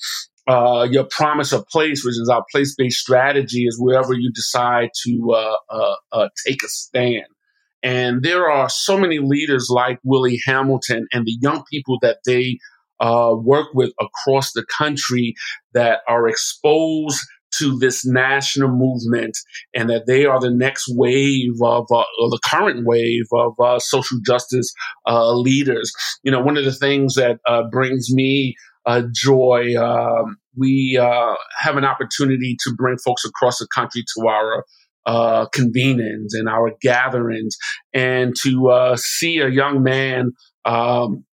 uh, 0.47 0.87
your 0.89 1.05
promise 1.05 1.53
of 1.53 1.67
place, 1.67 2.03
which 2.03 2.19
is 2.19 2.29
our 2.29 2.43
place 2.51 2.75
based 2.75 2.99
strategy, 2.99 3.65
is 3.65 3.79
wherever 3.79 4.13
you 4.13 4.31
decide 4.33 4.89
to 5.05 5.33
uh, 5.33 5.55
uh, 5.69 5.95
uh, 6.11 6.29
take 6.45 6.63
a 6.63 6.67
stand. 6.67 7.25
And 7.81 8.23
there 8.23 8.49
are 8.49 8.69
so 8.69 8.97
many 8.97 9.19
leaders 9.19 9.67
like 9.69 9.99
Willie 10.03 10.39
Hamilton 10.45 11.07
and 11.11 11.25
the 11.25 11.37
young 11.41 11.63
people 11.69 11.97
that 12.01 12.19
they 12.25 12.59
uh, 12.99 13.35
work 13.35 13.67
with 13.73 13.91
across 13.99 14.53
the 14.53 14.65
country 14.77 15.35
that 15.73 15.99
are 16.07 16.27
exposed 16.29 17.19
to 17.59 17.77
this 17.77 18.05
national 18.05 18.69
movement 18.69 19.37
and 19.75 19.89
that 19.89 20.07
they 20.07 20.25
are 20.25 20.39
the 20.39 20.49
next 20.49 20.85
wave 20.89 21.53
of, 21.61 21.85
uh, 21.91 22.03
or 22.19 22.29
the 22.29 22.39
current 22.43 22.85
wave 22.85 23.25
of 23.31 23.53
uh, 23.59 23.79
social 23.79 24.17
justice 24.25 24.73
uh, 25.07 25.33
leaders. 25.33 25.91
You 26.23 26.31
know, 26.31 26.41
one 26.41 26.57
of 26.57 26.65
the 26.65 26.73
things 26.73 27.15
that 27.15 27.39
uh, 27.47 27.63
brings 27.69 28.13
me 28.13 28.55
uh, 28.85 29.03
joy, 29.13 29.73
um, 29.77 30.37
we 30.57 30.97
uh, 31.01 31.35
have 31.59 31.77
an 31.77 31.85
opportunity 31.85 32.55
to 32.63 32.73
bring 32.75 32.97
folks 32.97 33.25
across 33.25 33.59
the 33.59 33.67
country 33.73 34.03
to 34.15 34.27
our 34.27 34.65
uh, 35.05 35.45
convenings 35.53 36.29
and 36.33 36.47
our 36.47 36.71
gatherings 36.81 37.57
and 37.93 38.33
to 38.41 38.69
uh, 38.69 38.95
see 38.95 39.39
a 39.39 39.49
young 39.49 39.83
man 39.83 40.31
um, 40.65 41.25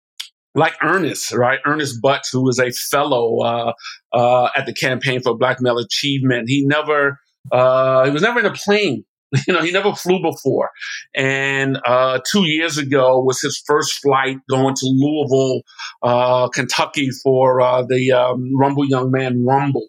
like 0.55 0.75
Ernest, 0.83 1.33
right? 1.33 1.61
Ernest 1.67 2.01
Butts, 2.03 2.31
who 2.31 2.43
was 2.43 2.59
a 2.59 2.71
fellow 2.71 3.41
uh, 3.41 3.73
uh, 4.13 4.49
at 4.57 4.67
the 4.67 4.73
Campaign 4.73 5.21
for 5.21 5.37
Black 5.37 5.59
Male 5.61 5.79
Achievement. 5.79 6.49
He 6.49 6.65
never, 6.67 7.19
uh, 7.53 8.05
he 8.05 8.11
was 8.11 8.23
never 8.23 8.41
in 8.41 8.47
a 8.47 8.53
plane. 8.53 9.05
You 9.47 9.55
know, 9.55 9.63
he 9.63 9.71
never 9.71 9.95
flew 9.95 10.21
before. 10.21 10.71
And 11.15 11.79
uh, 11.85 12.21
two 12.31 12.45
years 12.47 12.79
ago 12.79 13.21
was 13.21 13.41
his 13.41 13.63
first 13.67 14.01
flight 14.01 14.39
going 14.49 14.75
to 14.75 14.87
Louisville, 14.87 15.63
uh, 16.03 16.49
Kentucky 16.49 17.11
for 17.23 17.61
uh, 17.61 17.83
the 17.83 18.13
um, 18.13 18.51
Rumble 18.57 18.87
Young 18.87 19.11
Man 19.11 19.45
Rumble. 19.45 19.89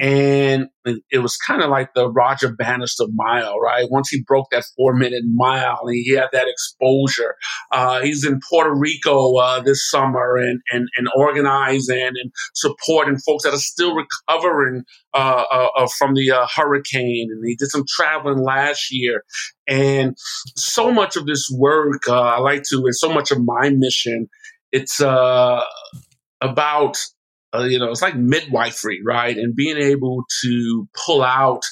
And 0.00 0.66
it 1.10 1.18
was 1.18 1.36
kind 1.36 1.62
of 1.62 1.70
like 1.70 1.94
the 1.94 2.10
Roger 2.10 2.52
Bannister 2.52 3.04
mile, 3.14 3.60
right? 3.60 3.86
Once 3.90 4.08
he 4.08 4.24
broke 4.26 4.50
that 4.50 4.64
four 4.76 4.92
minute 4.92 5.22
mile 5.32 5.82
and 5.84 5.94
he 5.94 6.14
had 6.14 6.30
that 6.32 6.48
exposure. 6.48 7.36
Uh, 7.70 8.00
he's 8.00 8.26
in 8.26 8.40
Puerto 8.50 8.74
Rico 8.74 9.36
uh, 9.36 9.60
this 9.60 9.88
summer 9.88 10.36
and, 10.36 10.60
and, 10.72 10.88
and 10.96 11.08
organizing 11.16 12.08
and 12.08 12.32
supporting 12.54 13.18
folks 13.18 13.44
that 13.44 13.54
are 13.54 13.58
still 13.58 13.94
recovering 13.94 14.82
uh, 15.14 15.44
uh, 15.50 15.68
uh 15.76 15.86
from 15.96 16.14
the 16.14 16.28
uh, 16.32 16.46
hurricane. 16.52 17.28
And 17.30 17.44
he 17.46 17.54
did 17.54 17.70
some 17.70 17.84
traveling 17.88 18.42
last 18.42 18.88
year. 18.90 19.22
And 19.68 20.16
so 20.56 20.90
much 20.90 21.14
of 21.14 21.26
this 21.26 21.48
work, 21.56 22.08
I 22.08 22.40
like 22.40 22.64
to, 22.70 22.78
and 22.84 22.96
so 22.96 23.12
much 23.12 23.30
of 23.30 23.38
my 23.44 23.70
mission, 23.70 24.28
it's 24.72 24.98
about 25.00 26.98
uh, 27.54 27.64
you 27.64 27.78
know, 27.78 27.90
it's 27.90 28.02
like 28.02 28.16
midwifery, 28.16 29.00
right? 29.04 29.36
And 29.36 29.54
being 29.54 29.76
able 29.76 30.24
to 30.42 30.88
pull 31.06 31.22
out 31.22 31.62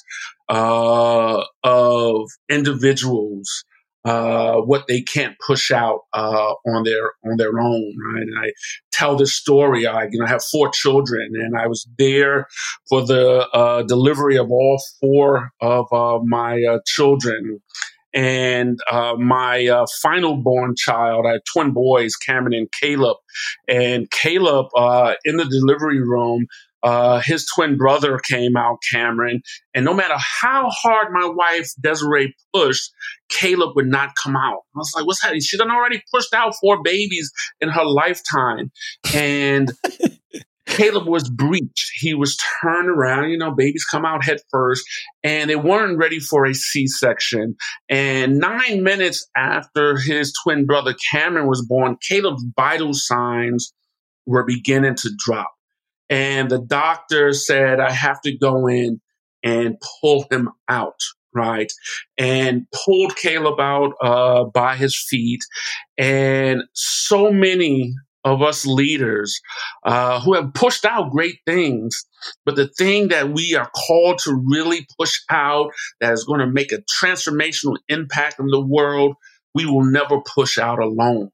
uh, 0.48 1.44
of 1.64 2.28
individuals 2.48 3.64
uh, 4.04 4.56
what 4.56 4.86
they 4.88 5.00
can't 5.00 5.36
push 5.38 5.70
out 5.70 6.00
uh, 6.12 6.54
on 6.66 6.82
their 6.84 7.12
on 7.24 7.36
their 7.36 7.58
own, 7.60 7.94
right? 8.12 8.22
And 8.22 8.38
I 8.38 8.50
tell 8.90 9.16
this 9.16 9.32
story. 9.32 9.86
I 9.86 10.04
you 10.10 10.18
know 10.18 10.26
have 10.26 10.42
four 10.50 10.70
children, 10.70 11.30
and 11.34 11.56
I 11.56 11.68
was 11.68 11.86
there 11.98 12.48
for 12.88 13.06
the 13.06 13.48
uh, 13.52 13.82
delivery 13.84 14.36
of 14.36 14.50
all 14.50 14.82
four 15.00 15.50
of 15.60 15.86
uh, 15.92 16.18
my 16.24 16.62
uh, 16.62 16.78
children. 16.84 17.60
And 18.14 18.78
uh, 18.90 19.14
my 19.18 19.66
uh, 19.66 19.86
final 20.02 20.36
born 20.36 20.74
child, 20.76 21.26
I 21.26 21.32
had 21.32 21.40
twin 21.52 21.72
boys, 21.72 22.14
Cameron 22.16 22.54
and 22.54 22.68
Caleb. 22.80 23.16
And 23.68 24.10
Caleb, 24.10 24.66
uh, 24.76 25.14
in 25.24 25.36
the 25.36 25.44
delivery 25.44 26.00
room, 26.00 26.46
uh, 26.82 27.20
his 27.24 27.46
twin 27.54 27.76
brother 27.76 28.18
came 28.18 28.56
out, 28.56 28.78
Cameron, 28.90 29.42
and 29.72 29.84
no 29.84 29.94
matter 29.94 30.16
how 30.18 30.68
hard 30.68 31.12
my 31.12 31.26
wife 31.26 31.70
Desiree 31.80 32.34
pushed, 32.52 32.90
Caleb 33.28 33.76
would 33.76 33.86
not 33.86 34.10
come 34.20 34.36
out. 34.36 34.62
I 34.74 34.78
was 34.78 34.92
like, 34.96 35.06
"What's 35.06 35.22
happening?" 35.22 35.42
She 35.42 35.56
done 35.56 35.70
already 35.70 36.02
pushed 36.12 36.34
out 36.34 36.54
four 36.60 36.82
babies 36.82 37.30
in 37.60 37.68
her 37.68 37.84
lifetime, 37.84 38.72
and 39.14 39.70
Caleb 40.66 41.06
was 41.06 41.28
breached. 41.28 41.90
He 41.94 42.14
was 42.14 42.36
turned 42.62 42.88
around. 42.88 43.30
You 43.30 43.38
know, 43.38 43.52
babies 43.52 43.84
come 43.84 44.04
out 44.04 44.24
head 44.24 44.38
first, 44.50 44.84
and 45.22 45.50
they 45.50 45.56
weren't 45.56 45.98
ready 45.98 46.18
for 46.18 46.46
a 46.46 46.54
C 46.54 46.86
section. 46.86 47.56
And 47.88 48.38
nine 48.38 48.82
minutes 48.82 49.26
after 49.36 49.98
his 49.98 50.32
twin 50.42 50.66
brother 50.66 50.94
Cameron 51.12 51.48
was 51.48 51.64
born, 51.66 51.96
Caleb's 52.08 52.44
vital 52.56 52.94
signs 52.94 53.72
were 54.26 54.44
beginning 54.44 54.94
to 54.96 55.10
drop. 55.18 55.50
And 56.08 56.50
the 56.50 56.60
doctor 56.60 57.32
said, 57.32 57.80
I 57.80 57.90
have 57.90 58.20
to 58.22 58.36
go 58.36 58.66
in 58.68 59.00
and 59.42 59.76
pull 60.00 60.26
him 60.30 60.50
out 60.68 61.00
right? 61.34 61.72
And 62.18 62.66
pulled 62.84 63.16
Caleb 63.16 63.58
out 63.58 63.94
uh, 64.02 64.44
by 64.44 64.76
his 64.76 64.94
feet. 65.08 65.40
And 65.96 66.62
so 66.74 67.32
many 67.32 67.94
of 68.24 68.42
us 68.42 68.64
leaders 68.66 69.40
uh, 69.84 70.20
who 70.20 70.34
have 70.34 70.54
pushed 70.54 70.84
out 70.84 71.10
great 71.10 71.38
things. 71.46 72.04
But 72.44 72.56
the 72.56 72.68
thing 72.68 73.08
that 73.08 73.30
we 73.30 73.54
are 73.54 73.70
called 73.70 74.18
to 74.20 74.42
really 74.46 74.86
push 74.98 75.20
out 75.30 75.72
that 76.00 76.12
is 76.12 76.24
going 76.24 76.40
to 76.40 76.46
make 76.46 76.72
a 76.72 76.82
transformational 77.02 77.76
impact 77.88 78.38
in 78.38 78.46
the 78.46 78.64
world, 78.64 79.16
we 79.54 79.66
will 79.66 79.84
never 79.84 80.20
push 80.34 80.58
out 80.58 80.78
alone. 80.78 81.30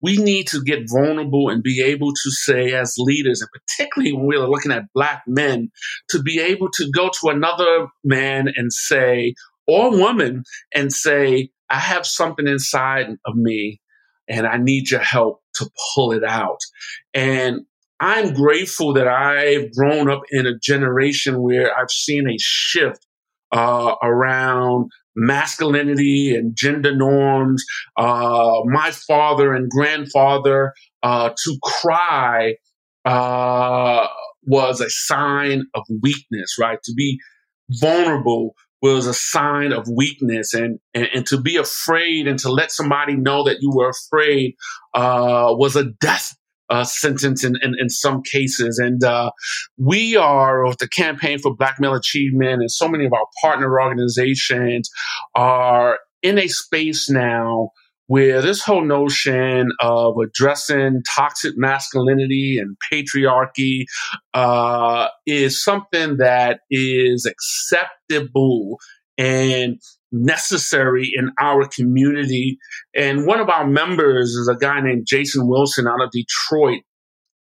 We 0.00 0.16
need 0.16 0.46
to 0.48 0.62
get 0.62 0.88
vulnerable 0.90 1.50
and 1.50 1.62
be 1.62 1.82
able 1.82 2.12
to 2.12 2.30
say, 2.30 2.72
as 2.72 2.94
leaders, 2.96 3.42
and 3.42 3.50
particularly 3.52 4.12
when 4.14 4.26
we're 4.26 4.48
looking 4.48 4.72
at 4.72 4.92
Black 4.94 5.22
men, 5.26 5.70
to 6.10 6.22
be 6.22 6.40
able 6.40 6.70
to 6.74 6.90
go 6.90 7.10
to 7.20 7.28
another 7.28 7.88
man 8.02 8.48
and 8.56 8.72
say, 8.72 9.34
or 9.66 9.90
woman, 9.90 10.44
and 10.74 10.92
say, 10.92 11.50
I 11.68 11.78
have 11.78 12.06
something 12.06 12.46
inside 12.46 13.08
of 13.26 13.34
me 13.34 13.80
and 14.28 14.46
I 14.46 14.56
need 14.56 14.90
your 14.90 15.00
help 15.00 15.40
to 15.58 15.70
pull 15.94 16.12
it 16.12 16.24
out. 16.24 16.60
And 17.14 17.60
I'm 18.00 18.34
grateful 18.34 18.92
that 18.94 19.08
I've 19.08 19.72
grown 19.74 20.10
up 20.10 20.22
in 20.30 20.46
a 20.46 20.58
generation 20.58 21.40
where 21.40 21.76
I've 21.76 21.90
seen 21.90 22.28
a 22.28 22.36
shift 22.38 23.06
uh, 23.52 23.94
around 24.02 24.90
masculinity 25.14 26.34
and 26.36 26.54
gender 26.54 26.94
norms. 26.94 27.64
Uh, 27.96 28.60
my 28.66 28.90
father 28.90 29.54
and 29.54 29.70
grandfather 29.70 30.74
uh, 31.02 31.30
to 31.30 31.58
cry 31.62 32.56
uh, 33.06 34.06
was 34.42 34.80
a 34.80 34.90
sign 34.90 35.62
of 35.74 35.84
weakness, 36.02 36.56
right? 36.60 36.78
To 36.84 36.92
be 36.94 37.18
vulnerable 37.70 38.54
was 38.82 39.06
a 39.06 39.14
sign 39.14 39.72
of 39.72 39.88
weakness 39.88 40.54
and, 40.54 40.78
and, 40.94 41.08
and, 41.14 41.26
to 41.26 41.40
be 41.40 41.56
afraid 41.56 42.28
and 42.28 42.38
to 42.38 42.50
let 42.50 42.70
somebody 42.70 43.16
know 43.16 43.42
that 43.44 43.58
you 43.60 43.70
were 43.74 43.90
afraid 43.90 44.54
uh, 44.94 45.46
was 45.50 45.76
a 45.76 45.84
death 46.00 46.36
uh, 46.68 46.84
sentence 46.84 47.44
in, 47.44 47.54
in, 47.62 47.74
in, 47.78 47.88
some 47.88 48.22
cases. 48.22 48.78
And 48.78 49.02
uh, 49.04 49.30
we 49.78 50.16
are, 50.16 50.66
with 50.66 50.78
the 50.78 50.88
Campaign 50.88 51.38
for 51.38 51.54
Black 51.54 51.76
Male 51.78 51.94
Achievement 51.94 52.60
and 52.60 52.70
so 52.70 52.88
many 52.88 53.06
of 53.06 53.12
our 53.12 53.26
partner 53.40 53.80
organizations 53.80 54.90
are 55.34 55.98
in 56.22 56.38
a 56.38 56.48
space 56.48 57.08
now 57.08 57.70
where 58.08 58.40
this 58.40 58.62
whole 58.62 58.84
notion 58.84 59.70
of 59.80 60.14
addressing 60.18 61.02
toxic 61.14 61.54
masculinity 61.56 62.58
and 62.58 62.76
patriarchy 62.92 63.84
uh, 64.34 65.08
is 65.26 65.62
something 65.62 66.18
that 66.18 66.60
is 66.70 67.26
acceptable 67.26 68.78
and 69.18 69.80
necessary 70.12 71.10
in 71.14 71.30
our 71.40 71.66
community. 71.68 72.58
And 72.94 73.26
one 73.26 73.40
of 73.40 73.48
our 73.48 73.66
members 73.66 74.30
is 74.30 74.48
a 74.48 74.56
guy 74.56 74.80
named 74.80 75.06
Jason 75.08 75.48
Wilson 75.48 75.86
out 75.88 76.02
of 76.02 76.10
Detroit. 76.10 76.82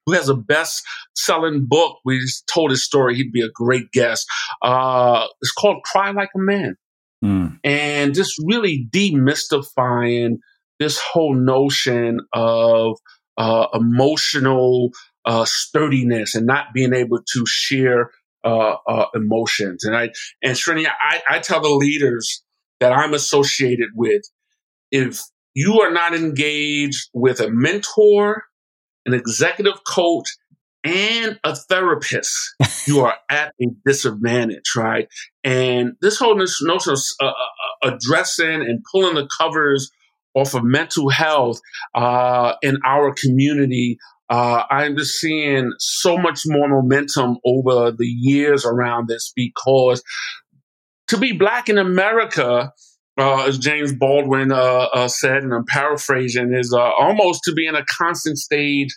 Who 0.07 0.13
has 0.13 0.29
a 0.29 0.35
best 0.35 0.83
selling 1.17 1.65
book? 1.67 1.97
We 2.05 2.21
told 2.53 2.71
his 2.71 2.85
story. 2.85 3.15
He'd 3.17 3.33
be 3.33 3.41
a 3.41 3.49
great 3.49 3.91
guest. 3.93 4.27
Uh, 4.61 5.27
it's 5.41 5.53
called 5.53 5.83
Cry 5.83 6.11
Like 6.11 6.29
a 6.37 6.39
Man. 6.39 6.77
Mm. 7.25 7.59
And 7.65 8.15
just 8.15 8.35
really 8.45 8.87
demystifying 8.93 10.37
this 10.79 11.01
whole 11.01 11.35
notion 11.35 12.21
of 12.33 12.99
uh, 13.39 13.67
emotional 13.73 14.91
uh, 15.25 15.45
sturdiness 15.47 16.35
and 16.35 16.47
not 16.47 16.67
being 16.75 16.93
able 16.93 17.19
to 17.19 17.45
share 17.47 18.11
uh, 18.45 18.77
uh, 18.87 19.07
emotions. 19.15 19.85
And 19.85 19.97
I 19.97 20.11
and 20.43 20.57
Srini, 20.57 20.87
I, 20.87 21.23
I 21.29 21.39
tell 21.39 21.63
the 21.63 21.69
leaders 21.69 22.43
that 22.81 22.93
I'm 22.93 23.15
associated 23.15 23.89
with, 23.95 24.23
if 24.91 25.21
you 25.55 25.81
are 25.81 25.91
not 25.91 26.15
engaged 26.15 27.09
with 27.15 27.41
a 27.41 27.49
mentor, 27.49 28.45
an 29.07 29.15
executive 29.15 29.83
coach, 29.87 30.29
and 30.85 31.41
a 31.45 31.57
therapist, 31.57 32.55
you 32.87 33.01
are 33.01 33.15
at 33.31 33.53
a 33.61 33.67
disadvantage, 33.87 34.73
right? 34.77 35.09
And 35.43 35.95
this 36.01 36.19
whole 36.19 36.37
notion 36.37 36.93
of 36.93 36.99
uh, 37.21 37.27
uh, 37.27 37.33
addressing 37.95 38.63
and 38.63 38.85
pulling 38.93 39.15
the 39.15 39.29
covers 39.39 39.91
off 40.35 40.55
of 40.55 40.65
mental 40.65 41.09
health 41.09 41.61
uh, 41.95 42.55
in 42.63 42.77
our 42.85 43.15
community, 43.15 43.99
uh, 44.29 44.65
I'm 44.71 44.97
just 44.97 45.19
seeing 45.19 45.73
so 45.79 46.19
much 46.19 46.41
more 46.47 46.69
momentum 46.69 47.39
over 47.45 47.91
the 47.91 48.07
years 48.07 48.65
around 48.65 49.09
this 49.09 49.33
because 49.35 50.03
to 51.09 51.19
be 51.19 51.33
black 51.33 51.69
in 51.69 51.79
America, 51.79 52.73
uh, 53.19 53.45
as 53.47 53.59
James 53.59 53.95
Baldwin 53.95 54.51
uh, 54.51 54.89
uh, 54.93 55.09
said, 55.09 55.43
and 55.43 55.53
I'm 55.53 55.65
paraphrasing, 55.69 56.55
is 56.55 56.73
uh, 56.73 56.81
almost 56.81 57.43
to 57.45 57.53
be 57.53 57.67
in 57.67 57.77
a 57.77 57.85
constant 57.85 58.39
state 58.39 58.93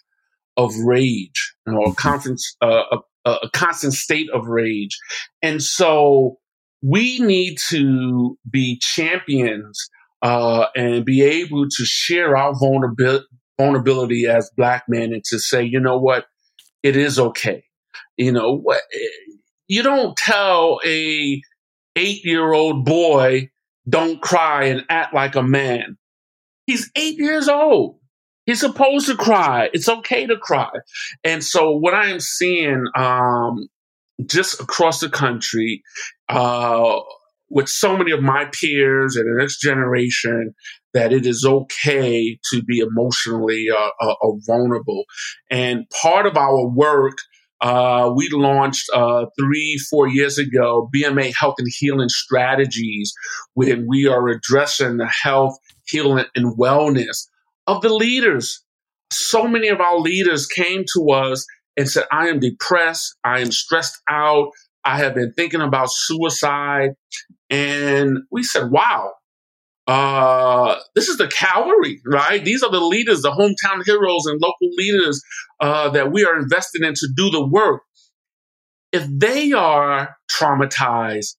of 0.55 0.73
rage, 0.83 1.46
you 1.67 1.73
know, 1.73 1.81
a, 1.81 1.85
mm-hmm. 1.89 1.93
constant, 1.93 2.41
uh, 2.61 2.97
a, 3.25 3.29
a 3.29 3.49
constant 3.51 3.93
state 3.93 4.29
of 4.33 4.47
rage. 4.47 4.97
And 5.41 5.61
so 5.61 6.37
we 6.81 7.19
need 7.19 7.57
to 7.69 8.37
be 8.49 8.79
champions 8.79 9.89
uh, 10.21 10.67
and 10.75 11.05
be 11.05 11.21
able 11.21 11.65
to 11.69 11.85
share 11.85 12.35
our 12.35 12.53
vulnerability, 12.57 13.25
vulnerability 13.59 14.25
as 14.27 14.49
black 14.55 14.83
men 14.87 15.13
and 15.13 15.23
to 15.25 15.39
say, 15.39 15.63
you 15.63 15.79
know 15.79 15.97
what, 15.97 16.25
it 16.83 16.95
is 16.95 17.19
okay. 17.19 17.63
You 18.15 18.31
know 18.31 18.57
what? 18.57 18.81
Eh, 18.93 19.33
you 19.67 19.83
don't 19.83 20.15
tell 20.15 20.79
a 20.85 21.41
eight 21.95 22.23
year 22.23 22.53
old 22.53 22.85
boy, 22.85 23.49
don't 23.87 24.21
cry 24.21 24.65
and 24.65 24.85
act 24.89 25.13
like 25.13 25.35
a 25.35 25.43
man. 25.43 25.97
He's 26.65 26.89
eight 26.95 27.17
years 27.17 27.47
old. 27.47 27.99
He's 28.47 28.61
supposed 28.61 29.07
to 29.07 29.15
cry. 29.15 29.69
It's 29.73 29.89
okay 29.89 30.25
to 30.25 30.37
cry. 30.37 30.71
And 31.23 31.43
so 31.43 31.71
what 31.71 31.93
I 31.93 32.07
am 32.07 32.21
seeing 32.21 32.85
um, 32.95 33.67
just 34.25 34.59
across 34.61 35.01
the 35.01 35.09
country 35.09 35.83
uh, 36.29 36.95
with 37.49 37.67
so 37.67 37.97
many 37.97 38.11
of 38.11 38.21
my 38.23 38.45
peers 38.45 39.17
and 39.17 39.25
the 39.25 39.39
next 39.39 39.59
generation 39.59 40.53
that 40.93 41.11
it 41.11 41.25
is 41.25 41.45
okay 41.45 42.39
to 42.51 42.63
be 42.63 42.79
emotionally 42.79 43.67
uh, 43.69 43.89
uh, 44.01 44.13
uh 44.13 44.31
vulnerable. 44.45 45.03
And 45.51 45.85
part 46.01 46.25
of 46.25 46.37
our 46.37 46.69
work, 46.69 47.17
uh, 47.59 48.11
we 48.15 48.29
launched 48.31 48.85
uh, 48.93 49.25
three, 49.37 49.77
four 49.89 50.07
years 50.07 50.37
ago, 50.37 50.89
BMA 50.95 51.33
Health 51.37 51.55
and 51.57 51.67
Healing 51.69 52.09
Strategies, 52.09 53.13
when 53.55 53.87
we 53.89 54.07
are 54.07 54.29
addressing 54.29 54.97
the 54.97 55.07
health, 55.07 55.57
healing, 55.85 56.25
and 56.33 56.57
wellness 56.57 57.27
of 57.67 57.81
the 57.81 57.93
leaders. 57.93 58.63
So 59.11 59.47
many 59.47 59.67
of 59.67 59.79
our 59.79 59.99
leaders 59.99 60.47
came 60.47 60.83
to 60.95 61.11
us 61.11 61.45
and 61.77 61.89
said, 61.89 62.05
I 62.11 62.27
am 62.27 62.39
depressed, 62.39 63.15
I 63.23 63.41
am 63.41 63.51
stressed 63.51 64.01
out, 64.09 64.49
I 64.83 64.97
have 64.97 65.15
been 65.15 65.33
thinking 65.35 65.61
about 65.61 65.89
suicide. 65.91 66.91
And 67.49 68.19
we 68.31 68.43
said, 68.43 68.71
wow, 68.71 69.11
uh, 69.87 70.75
this 70.95 71.07
is 71.07 71.17
the 71.17 71.27
cavalry, 71.27 72.01
right? 72.05 72.43
These 72.43 72.63
are 72.63 72.71
the 72.71 72.79
leaders, 72.79 73.21
the 73.21 73.31
hometown 73.31 73.85
heroes 73.85 74.25
and 74.25 74.41
local 74.41 74.69
leaders 74.77 75.21
uh, 75.61 75.89
that 75.89 76.11
we 76.11 76.25
are 76.25 76.37
invested 76.37 76.83
in 76.83 76.93
to 76.93 77.07
do 77.15 77.29
the 77.29 77.45
work. 77.45 77.83
If 78.91 79.07
they 79.09 79.51
are 79.53 80.15
traumatized, 80.31 81.35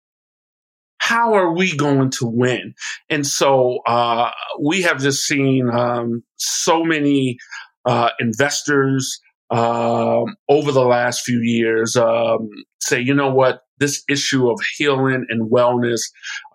how 1.08 1.36
are 1.36 1.54
we 1.54 1.76
going 1.76 2.10
to 2.10 2.26
win? 2.26 2.74
And 3.10 3.26
so 3.26 3.80
uh, 3.88 4.30
we 4.62 4.82
have 4.82 5.00
just 5.00 5.26
seen 5.26 5.70
um, 5.70 6.22
so 6.36 6.84
many 6.84 7.38
uh, 7.86 8.10
investors 8.20 9.22
um, 9.50 10.36
over 10.50 10.74
the 10.74 10.84
last 10.86 11.22
few 11.22 11.40
years 11.42 11.96
um, 11.96 12.50
say, 12.82 13.00
you 13.00 13.14
know 13.14 13.32
what, 13.32 13.62
this 13.78 14.04
issue 14.10 14.50
of 14.50 14.60
healing 14.78 15.26
and 15.30 15.50
wellness 15.50 16.02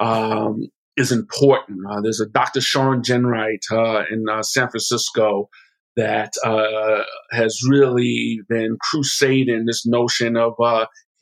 um, 0.01 0.69
is 0.99 1.13
important. 1.13 1.79
Uh, 1.91 2.03
there's 2.03 2.21
a 2.21 2.29
Dr. 2.29 2.61
Shawn 2.61 3.03
Ginwright 3.03 3.63
uh, 3.71 4.05
in 4.11 4.27
uh, 4.31 4.43
San 4.43 4.69
Francisco 4.69 5.49
that 5.97 6.35
uh, 6.45 7.05
has 7.31 7.59
really 7.67 8.41
been 8.51 8.77
crusading 8.91 9.65
this 9.65 9.87
notion 9.87 10.37
of 10.37 10.53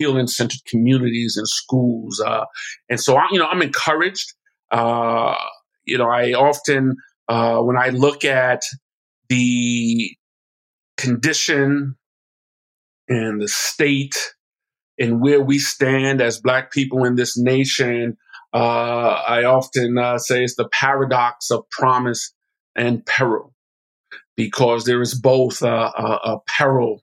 healing 0.00 0.26
centered 0.26 0.64
communities 0.66 1.36
and 1.36 1.46
schools. 1.46 2.20
Uh, 2.20 2.46
and 2.88 2.98
so, 2.98 3.16
I, 3.16 3.28
you 3.30 3.38
know, 3.38 3.46
I'm 3.46 3.62
encouraged. 3.62 4.32
you 4.72 5.98
know, 5.98 6.10
I 6.10 6.32
often, 6.32 6.96
when 7.28 7.76
I 7.76 7.90
look 7.90 8.24
at 8.24 8.62
the 9.28 10.16
condition 10.96 11.96
and 13.08 13.40
the 13.40 13.48
state 13.48 14.16
and 14.98 15.20
where 15.20 15.42
we 15.42 15.58
stand 15.58 16.20
as 16.20 16.40
Black 16.40 16.72
people 16.72 17.04
in 17.04 17.14
this 17.14 17.38
nation, 17.38 18.16
uh, 18.52 19.22
I 19.28 19.44
often 19.44 19.96
uh, 19.96 20.18
say 20.18 20.42
it's 20.42 20.56
the 20.56 20.68
paradox 20.68 21.50
of 21.50 21.68
promise 21.70 22.32
and 22.76 23.04
peril, 23.06 23.54
because 24.36 24.84
there 24.84 25.00
is 25.00 25.14
both 25.14 25.62
a, 25.62 25.66
a, 25.68 26.20
a 26.24 26.38
peril. 26.46 27.02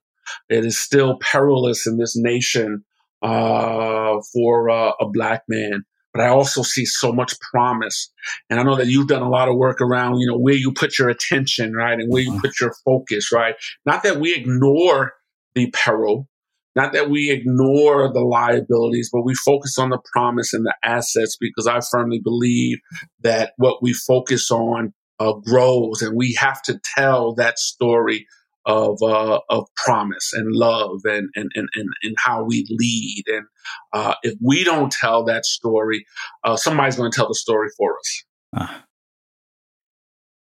It 0.49 0.65
is 0.65 0.79
still 0.79 1.17
perilous 1.19 1.87
in 1.87 1.97
this 1.97 2.15
nation 2.17 2.83
uh, 3.21 4.17
for 4.33 4.69
uh, 4.69 4.91
a 4.99 5.09
Black 5.09 5.43
man 5.47 5.83
but 6.17 6.25
I 6.25 6.29
also 6.29 6.63
see 6.63 6.85
so 6.85 7.13
much 7.13 7.39
promise. 7.51 8.11
And 8.49 8.59
I 8.59 8.63
know 8.63 8.75
that 8.75 8.87
you've 8.87 9.07
done 9.07 9.21
a 9.21 9.29
lot 9.29 9.49
of 9.49 9.55
work 9.55 9.81
around, 9.81 10.17
you 10.17 10.25
know, 10.25 10.37
where 10.37 10.55
you 10.55 10.73
put 10.73 10.97
your 10.97 11.09
attention, 11.09 11.73
right? 11.73 11.99
And 11.99 12.11
where 12.11 12.23
you 12.23 12.31
mm-hmm. 12.31 12.39
put 12.39 12.59
your 12.59 12.73
focus, 12.83 13.31
right? 13.31 13.53
Not 13.85 14.01
that 14.01 14.19
we 14.19 14.33
ignore 14.33 15.13
the 15.53 15.69
peril, 15.69 16.27
not 16.75 16.93
that 16.93 17.11
we 17.11 17.29
ignore 17.29 18.11
the 18.11 18.21
liabilities, 18.21 19.11
but 19.13 19.25
we 19.25 19.35
focus 19.35 19.77
on 19.77 19.91
the 19.91 19.99
promise 20.11 20.53
and 20.53 20.65
the 20.65 20.75
assets 20.83 21.37
because 21.39 21.67
I 21.67 21.81
firmly 21.91 22.19
believe 22.23 22.79
that 23.21 23.53
what 23.57 23.83
we 23.83 23.93
focus 23.93 24.49
on 24.49 24.93
uh, 25.19 25.33
grows 25.33 26.01
and 26.01 26.15
we 26.15 26.35
have 26.39 26.61
to 26.63 26.79
tell 26.95 27.35
that 27.35 27.59
story 27.59 28.25
of 28.67 29.01
uh, 29.01 29.39
of 29.49 29.65
promise 29.75 30.33
and 30.33 30.53
love 30.53 30.99
and 31.05 31.29
and, 31.35 31.49
and, 31.55 31.69
and, 31.73 31.89
and 32.03 32.15
how 32.19 32.43
we 32.43 32.67
lead. 32.69 33.23
And 33.27 33.45
uh, 33.93 34.15
if 34.21 34.35
we 34.45 34.63
don't 34.63 34.91
tell 34.91 35.23
that 35.25 35.45
story, 35.45 36.05
uh, 36.43 36.57
somebody's 36.57 36.97
going 36.97 37.09
to 37.11 37.15
tell 37.15 37.29
the 37.29 37.35
story 37.35 37.69
for 37.77 37.97
us. 37.97 38.23
Ah. 38.55 38.83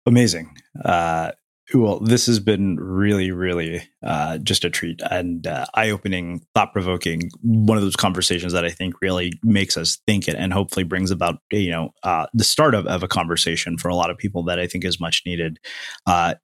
Amazing. 0.06 0.56
Uh, 0.84 1.30
well, 1.72 2.00
this 2.00 2.26
has 2.26 2.40
been 2.40 2.76
really, 2.80 3.30
really 3.30 3.82
uh, 4.04 4.38
just 4.38 4.64
a 4.64 4.70
treat 4.70 5.00
and 5.08 5.46
uh, 5.46 5.66
eye 5.74 5.90
opening, 5.90 6.40
thought 6.52 6.72
provoking. 6.72 7.30
One 7.42 7.76
of 7.76 7.84
those 7.84 7.94
conversations 7.94 8.52
that 8.54 8.64
I 8.64 8.70
think 8.70 8.94
really 9.00 9.34
makes 9.44 9.76
us 9.76 9.98
think 10.04 10.26
it 10.26 10.34
and 10.34 10.52
hopefully 10.52 10.82
brings 10.82 11.12
about, 11.12 11.36
you 11.52 11.70
know, 11.70 11.90
the 12.34 12.42
start 12.42 12.74
of, 12.74 12.86
of 12.86 13.04
a 13.04 13.08
conversation 13.08 13.78
for 13.78 13.88
a 13.88 13.94
lot 13.94 14.10
of 14.10 14.18
people 14.18 14.42
that 14.44 14.58
I 14.58 14.66
think 14.66 14.84
is 14.84 14.98
much 14.98 15.22
needed. 15.24 15.60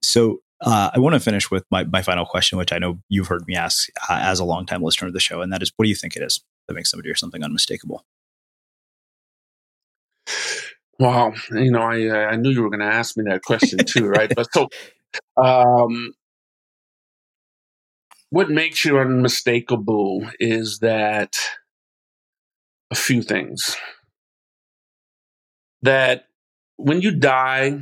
So, 0.00 0.42
uh, 0.60 0.90
I 0.94 0.98
want 0.98 1.14
to 1.14 1.20
finish 1.20 1.50
with 1.50 1.64
my, 1.70 1.84
my 1.84 2.02
final 2.02 2.24
question, 2.24 2.58
which 2.58 2.72
I 2.72 2.78
know 2.78 2.98
you've 3.08 3.28
heard 3.28 3.46
me 3.46 3.54
ask 3.54 3.88
uh, 4.08 4.18
as 4.22 4.40
a 4.40 4.44
longtime 4.44 4.82
listener 4.82 5.08
of 5.08 5.14
the 5.14 5.20
show, 5.20 5.42
and 5.42 5.52
that 5.52 5.62
is, 5.62 5.72
what 5.76 5.84
do 5.84 5.88
you 5.88 5.94
think 5.94 6.16
it 6.16 6.22
is 6.22 6.40
that 6.66 6.74
makes 6.74 6.90
somebody 6.90 7.10
or 7.10 7.14
something 7.14 7.42
unmistakable? 7.42 8.04
Wow, 10.98 11.34
you 11.50 11.70
know, 11.70 11.82
I 11.82 12.06
uh, 12.08 12.30
I 12.30 12.36
knew 12.36 12.50
you 12.50 12.62
were 12.62 12.70
going 12.70 12.80
to 12.80 12.86
ask 12.86 13.18
me 13.18 13.24
that 13.28 13.42
question 13.42 13.78
too, 13.80 14.06
right? 14.06 14.32
But 14.34 14.48
so, 14.52 14.68
um, 15.36 16.14
what 18.30 18.48
makes 18.48 18.84
you 18.84 18.98
unmistakable 18.98 20.26
is 20.40 20.78
that 20.78 21.36
a 22.90 22.94
few 22.94 23.22
things. 23.22 23.76
That 25.82 26.24
when 26.76 27.02
you 27.02 27.10
die, 27.12 27.78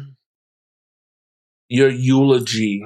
your 1.75 1.91
eulogy 1.91 2.85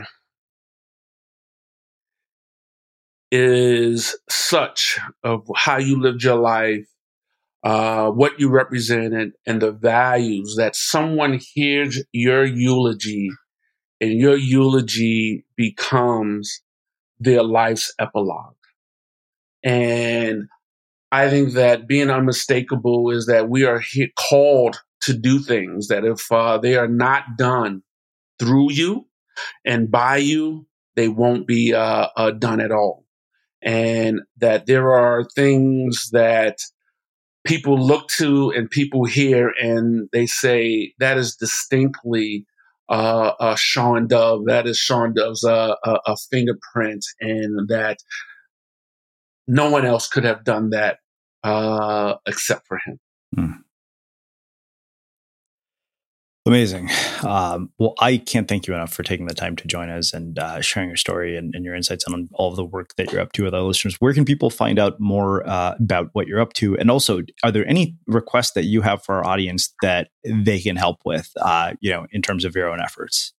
is 3.30 4.16
such 4.30 4.98
of 5.22 5.46
how 5.54 5.76
you 5.76 6.00
lived 6.00 6.22
your 6.22 6.38
life, 6.38 6.86
uh, 7.62 8.08
what 8.08 8.40
you 8.40 8.48
represented, 8.48 9.32
and 9.46 9.60
the 9.60 9.72
values 9.72 10.54
that 10.56 10.74
someone 10.74 11.38
hears 11.52 12.02
your 12.12 12.46
eulogy 12.46 13.28
and 14.00 14.12
your 14.18 14.36
eulogy 14.36 15.44
becomes 15.54 16.62
their 17.20 17.42
life's 17.42 17.92
epilogue. 17.98 18.56
And 19.62 20.44
I 21.12 21.28
think 21.28 21.52
that 21.52 21.86
being 21.86 22.08
unmistakable 22.08 23.10
is 23.10 23.26
that 23.26 23.50
we 23.50 23.66
are 23.66 23.82
called 24.30 24.80
to 25.02 25.12
do 25.12 25.40
things 25.40 25.88
that 25.88 26.06
if 26.06 26.32
uh, 26.32 26.56
they 26.56 26.76
are 26.76 26.88
not 26.88 27.36
done 27.36 27.82
through 28.38 28.72
you 28.72 29.06
and 29.64 29.90
by 29.90 30.16
you, 30.16 30.66
they 30.96 31.08
won't 31.08 31.46
be 31.46 31.74
uh, 31.74 32.08
uh, 32.16 32.30
done 32.32 32.60
at 32.60 32.72
all. 32.72 33.04
and 33.62 34.20
that 34.36 34.66
there 34.66 34.92
are 34.92 35.24
things 35.34 36.10
that 36.12 36.58
people 37.44 37.78
look 37.78 38.08
to 38.08 38.50
and 38.50 38.70
people 38.70 39.04
hear 39.04 39.52
and 39.60 40.08
they 40.12 40.26
say 40.26 40.92
that 40.98 41.16
is 41.18 41.34
distinctly 41.34 42.46
uh, 42.88 43.54
Shawn 43.56 44.06
Dove. 44.06 44.46
That 44.46 44.66
is 44.66 44.78
Shawn 44.78 45.14
Dove's 45.14 45.44
uh, 45.44 45.74
a, 45.84 46.16
fingerprint, 46.30 47.04
and 47.20 47.68
that 47.68 47.98
no 49.46 49.70
one 49.70 49.84
else 49.84 50.08
could 50.08 50.24
have 50.24 50.44
done 50.44 50.70
that 50.70 50.98
uh, 51.44 52.14
except 52.26 52.66
for 52.66 52.78
him. 52.84 53.00
Hmm. 53.34 53.52
Amazing. 56.48 56.88
Um, 57.26 57.70
well, 57.78 57.92
I 58.00 58.16
can't 58.16 58.48
thank 58.48 58.66
you 58.66 58.72
enough 58.72 58.90
for 58.90 59.02
taking 59.02 59.26
the 59.26 59.34
time 59.34 59.54
to 59.56 59.68
join 59.68 59.90
us 59.90 60.14
and 60.14 60.38
uh, 60.38 60.62
sharing 60.62 60.88
your 60.88 60.96
story 60.96 61.36
and, 61.36 61.54
and, 61.54 61.62
your 61.62 61.74
insights 61.74 62.06
on 62.06 62.26
all 62.32 62.48
of 62.48 62.56
the 62.56 62.64
work 62.64 62.96
that 62.96 63.12
you're 63.12 63.20
up 63.20 63.32
to 63.32 63.44
with 63.44 63.54
our 63.54 63.60
listeners. 63.60 63.96
Where 63.96 64.14
can 64.14 64.24
people 64.24 64.48
find 64.48 64.78
out 64.78 64.98
more 64.98 65.46
uh, 65.46 65.74
about 65.78 66.08
what 66.14 66.26
you're 66.26 66.40
up 66.40 66.54
to? 66.54 66.74
And 66.78 66.90
also, 66.90 67.20
are 67.44 67.52
there 67.52 67.68
any 67.68 67.98
requests 68.06 68.52
that 68.52 68.64
you 68.64 68.80
have 68.80 69.04
for 69.04 69.16
our 69.16 69.26
audience 69.26 69.74
that 69.82 70.08
they 70.24 70.58
can 70.58 70.76
help 70.76 71.00
with, 71.04 71.30
uh, 71.38 71.74
you 71.82 71.90
know, 71.90 72.06
in 72.12 72.22
terms 72.22 72.46
of 72.46 72.56
your 72.56 72.70
own 72.70 72.80
efforts? 72.80 73.34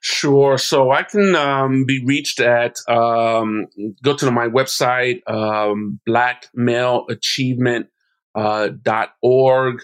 Sure. 0.00 0.58
So 0.58 0.92
I 0.92 1.02
can 1.02 1.34
um, 1.34 1.86
be 1.86 2.04
reached 2.04 2.38
at, 2.38 2.76
um, 2.88 3.66
go 4.04 4.14
to 4.16 4.30
my 4.30 4.46
website, 4.46 5.28
um, 5.28 5.98
blackmaleachievement.org. 6.08 7.88
Uh, 8.34 8.68
dot 8.82 9.10
org. 9.20 9.82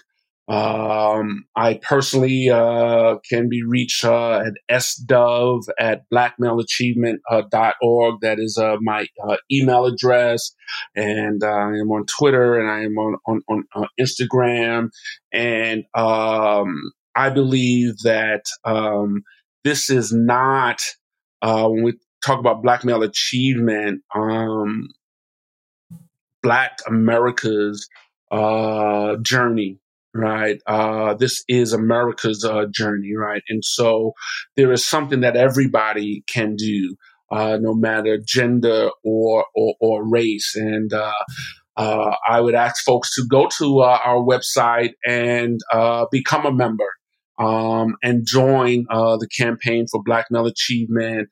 Um, 0.49 1.45
I 1.55 1.75
personally 1.75 2.49
uh, 2.49 3.19
can 3.29 3.47
be 3.49 3.63
reached 3.63 4.03
uh, 4.03 4.41
at 4.47 4.53
sdove 4.71 5.65
at 5.79 6.09
blackmaleachievement.org. 6.11 8.21
That 8.21 8.39
is 8.39 8.57
uh, 8.57 8.77
my 8.81 9.05
uh, 9.23 9.37
email 9.51 9.85
address. 9.85 10.51
And 10.95 11.43
I 11.43 11.77
am 11.77 11.91
on 11.91 12.07
Twitter 12.07 12.59
and 12.59 12.67
I 12.69 12.81
am 12.81 12.97
on, 12.97 13.17
on, 13.27 13.43
on, 13.75 13.87
Instagram. 13.99 14.89
And 15.31 15.83
um, 15.93 16.93
I 17.15 17.29
believe 17.29 17.99
that 17.99 18.45
um, 18.65 19.21
this 19.63 19.91
is 19.91 20.11
not, 20.11 20.81
uh, 21.43 21.67
when 21.67 21.83
we 21.83 21.93
talk 22.25 22.39
about 22.39 22.63
black 22.63 22.83
male 22.83 23.03
achievement, 23.03 24.01
um, 24.15 24.89
Black 26.41 26.79
America's 26.87 27.87
uh, 28.31 29.17
journey 29.17 29.77
right? 30.19 30.59
Uh, 30.67 31.13
this 31.15 31.43
is 31.47 31.73
America's 31.73 32.43
uh, 32.43 32.65
journey, 32.71 33.15
right? 33.17 33.41
And 33.49 33.63
so 33.63 34.13
there 34.55 34.71
is 34.71 34.85
something 34.85 35.21
that 35.21 35.35
everybody 35.35 36.23
can 36.27 36.55
do, 36.55 36.95
uh, 37.31 37.57
no 37.59 37.73
matter 37.73 38.19
gender 38.25 38.89
or 39.03 39.45
or, 39.55 39.75
or 39.79 40.09
race. 40.09 40.53
And 40.55 40.93
uh, 40.93 41.13
uh, 41.77 42.15
I 42.27 42.41
would 42.41 42.55
ask 42.55 42.83
folks 42.83 43.13
to 43.15 43.25
go 43.29 43.47
to 43.57 43.79
uh, 43.79 43.99
our 44.03 44.21
website 44.23 44.93
and 45.05 45.59
become 46.11 46.45
a 46.45 46.53
member. 46.53 46.91
Um, 47.37 47.95
and 48.03 48.27
join 48.27 48.83
the 48.89 49.29
campaign 49.39 49.85
for 49.89 50.03
Black 50.03 50.25
Male 50.29 50.47
Achievement. 50.47 51.29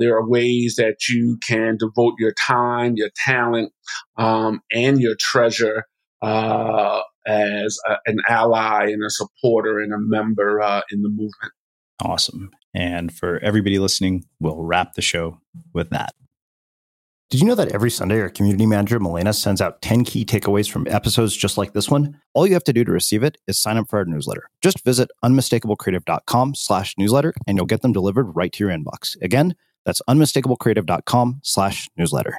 there 0.00 0.16
are 0.16 0.28
ways 0.28 0.74
that 0.76 0.96
you 1.08 1.38
can 1.40 1.76
devote 1.78 2.14
your 2.18 2.34
time, 2.48 2.94
your 2.96 3.10
talent, 3.24 3.72
um, 4.16 4.60
and 4.72 5.00
your 5.00 5.14
treasure 5.16 5.84
uh, 6.22 7.00
as 7.26 7.78
a, 7.88 7.96
an 8.06 8.18
ally 8.28 8.84
and 8.84 9.04
a 9.04 9.10
supporter 9.10 9.80
and 9.80 9.92
a 9.92 9.98
member 9.98 10.60
uh, 10.60 10.82
in 10.90 11.02
the 11.02 11.08
movement. 11.08 11.52
Awesome. 12.02 12.50
And 12.74 13.12
for 13.12 13.38
everybody 13.38 13.78
listening, 13.78 14.24
we'll 14.38 14.62
wrap 14.62 14.94
the 14.94 15.02
show 15.02 15.40
with 15.72 15.90
that. 15.90 16.14
Did 17.28 17.40
you 17.40 17.46
know 17.48 17.56
that 17.56 17.72
every 17.72 17.90
Sunday 17.90 18.20
our 18.20 18.28
community 18.28 18.66
manager, 18.66 19.00
Milena, 19.00 19.32
sends 19.32 19.60
out 19.60 19.82
10 19.82 20.04
key 20.04 20.24
takeaways 20.24 20.70
from 20.70 20.86
episodes 20.86 21.36
just 21.36 21.58
like 21.58 21.72
this 21.72 21.90
one? 21.90 22.20
All 22.34 22.46
you 22.46 22.52
have 22.52 22.62
to 22.64 22.72
do 22.72 22.84
to 22.84 22.92
receive 22.92 23.24
it 23.24 23.36
is 23.48 23.60
sign 23.60 23.78
up 23.78 23.88
for 23.90 23.98
our 23.98 24.04
newsletter. 24.04 24.48
Just 24.62 24.84
visit 24.84 25.10
unmistakablecreative.com 25.24 26.54
slash 26.54 26.94
newsletter 26.96 27.34
and 27.48 27.56
you'll 27.58 27.66
get 27.66 27.82
them 27.82 27.92
delivered 27.92 28.36
right 28.36 28.52
to 28.52 28.64
your 28.64 28.72
inbox. 28.72 29.20
Again, 29.20 29.56
that's 29.84 30.00
unmistakablecreative.com 30.08 31.40
slash 31.42 31.88
newsletter. 31.96 32.38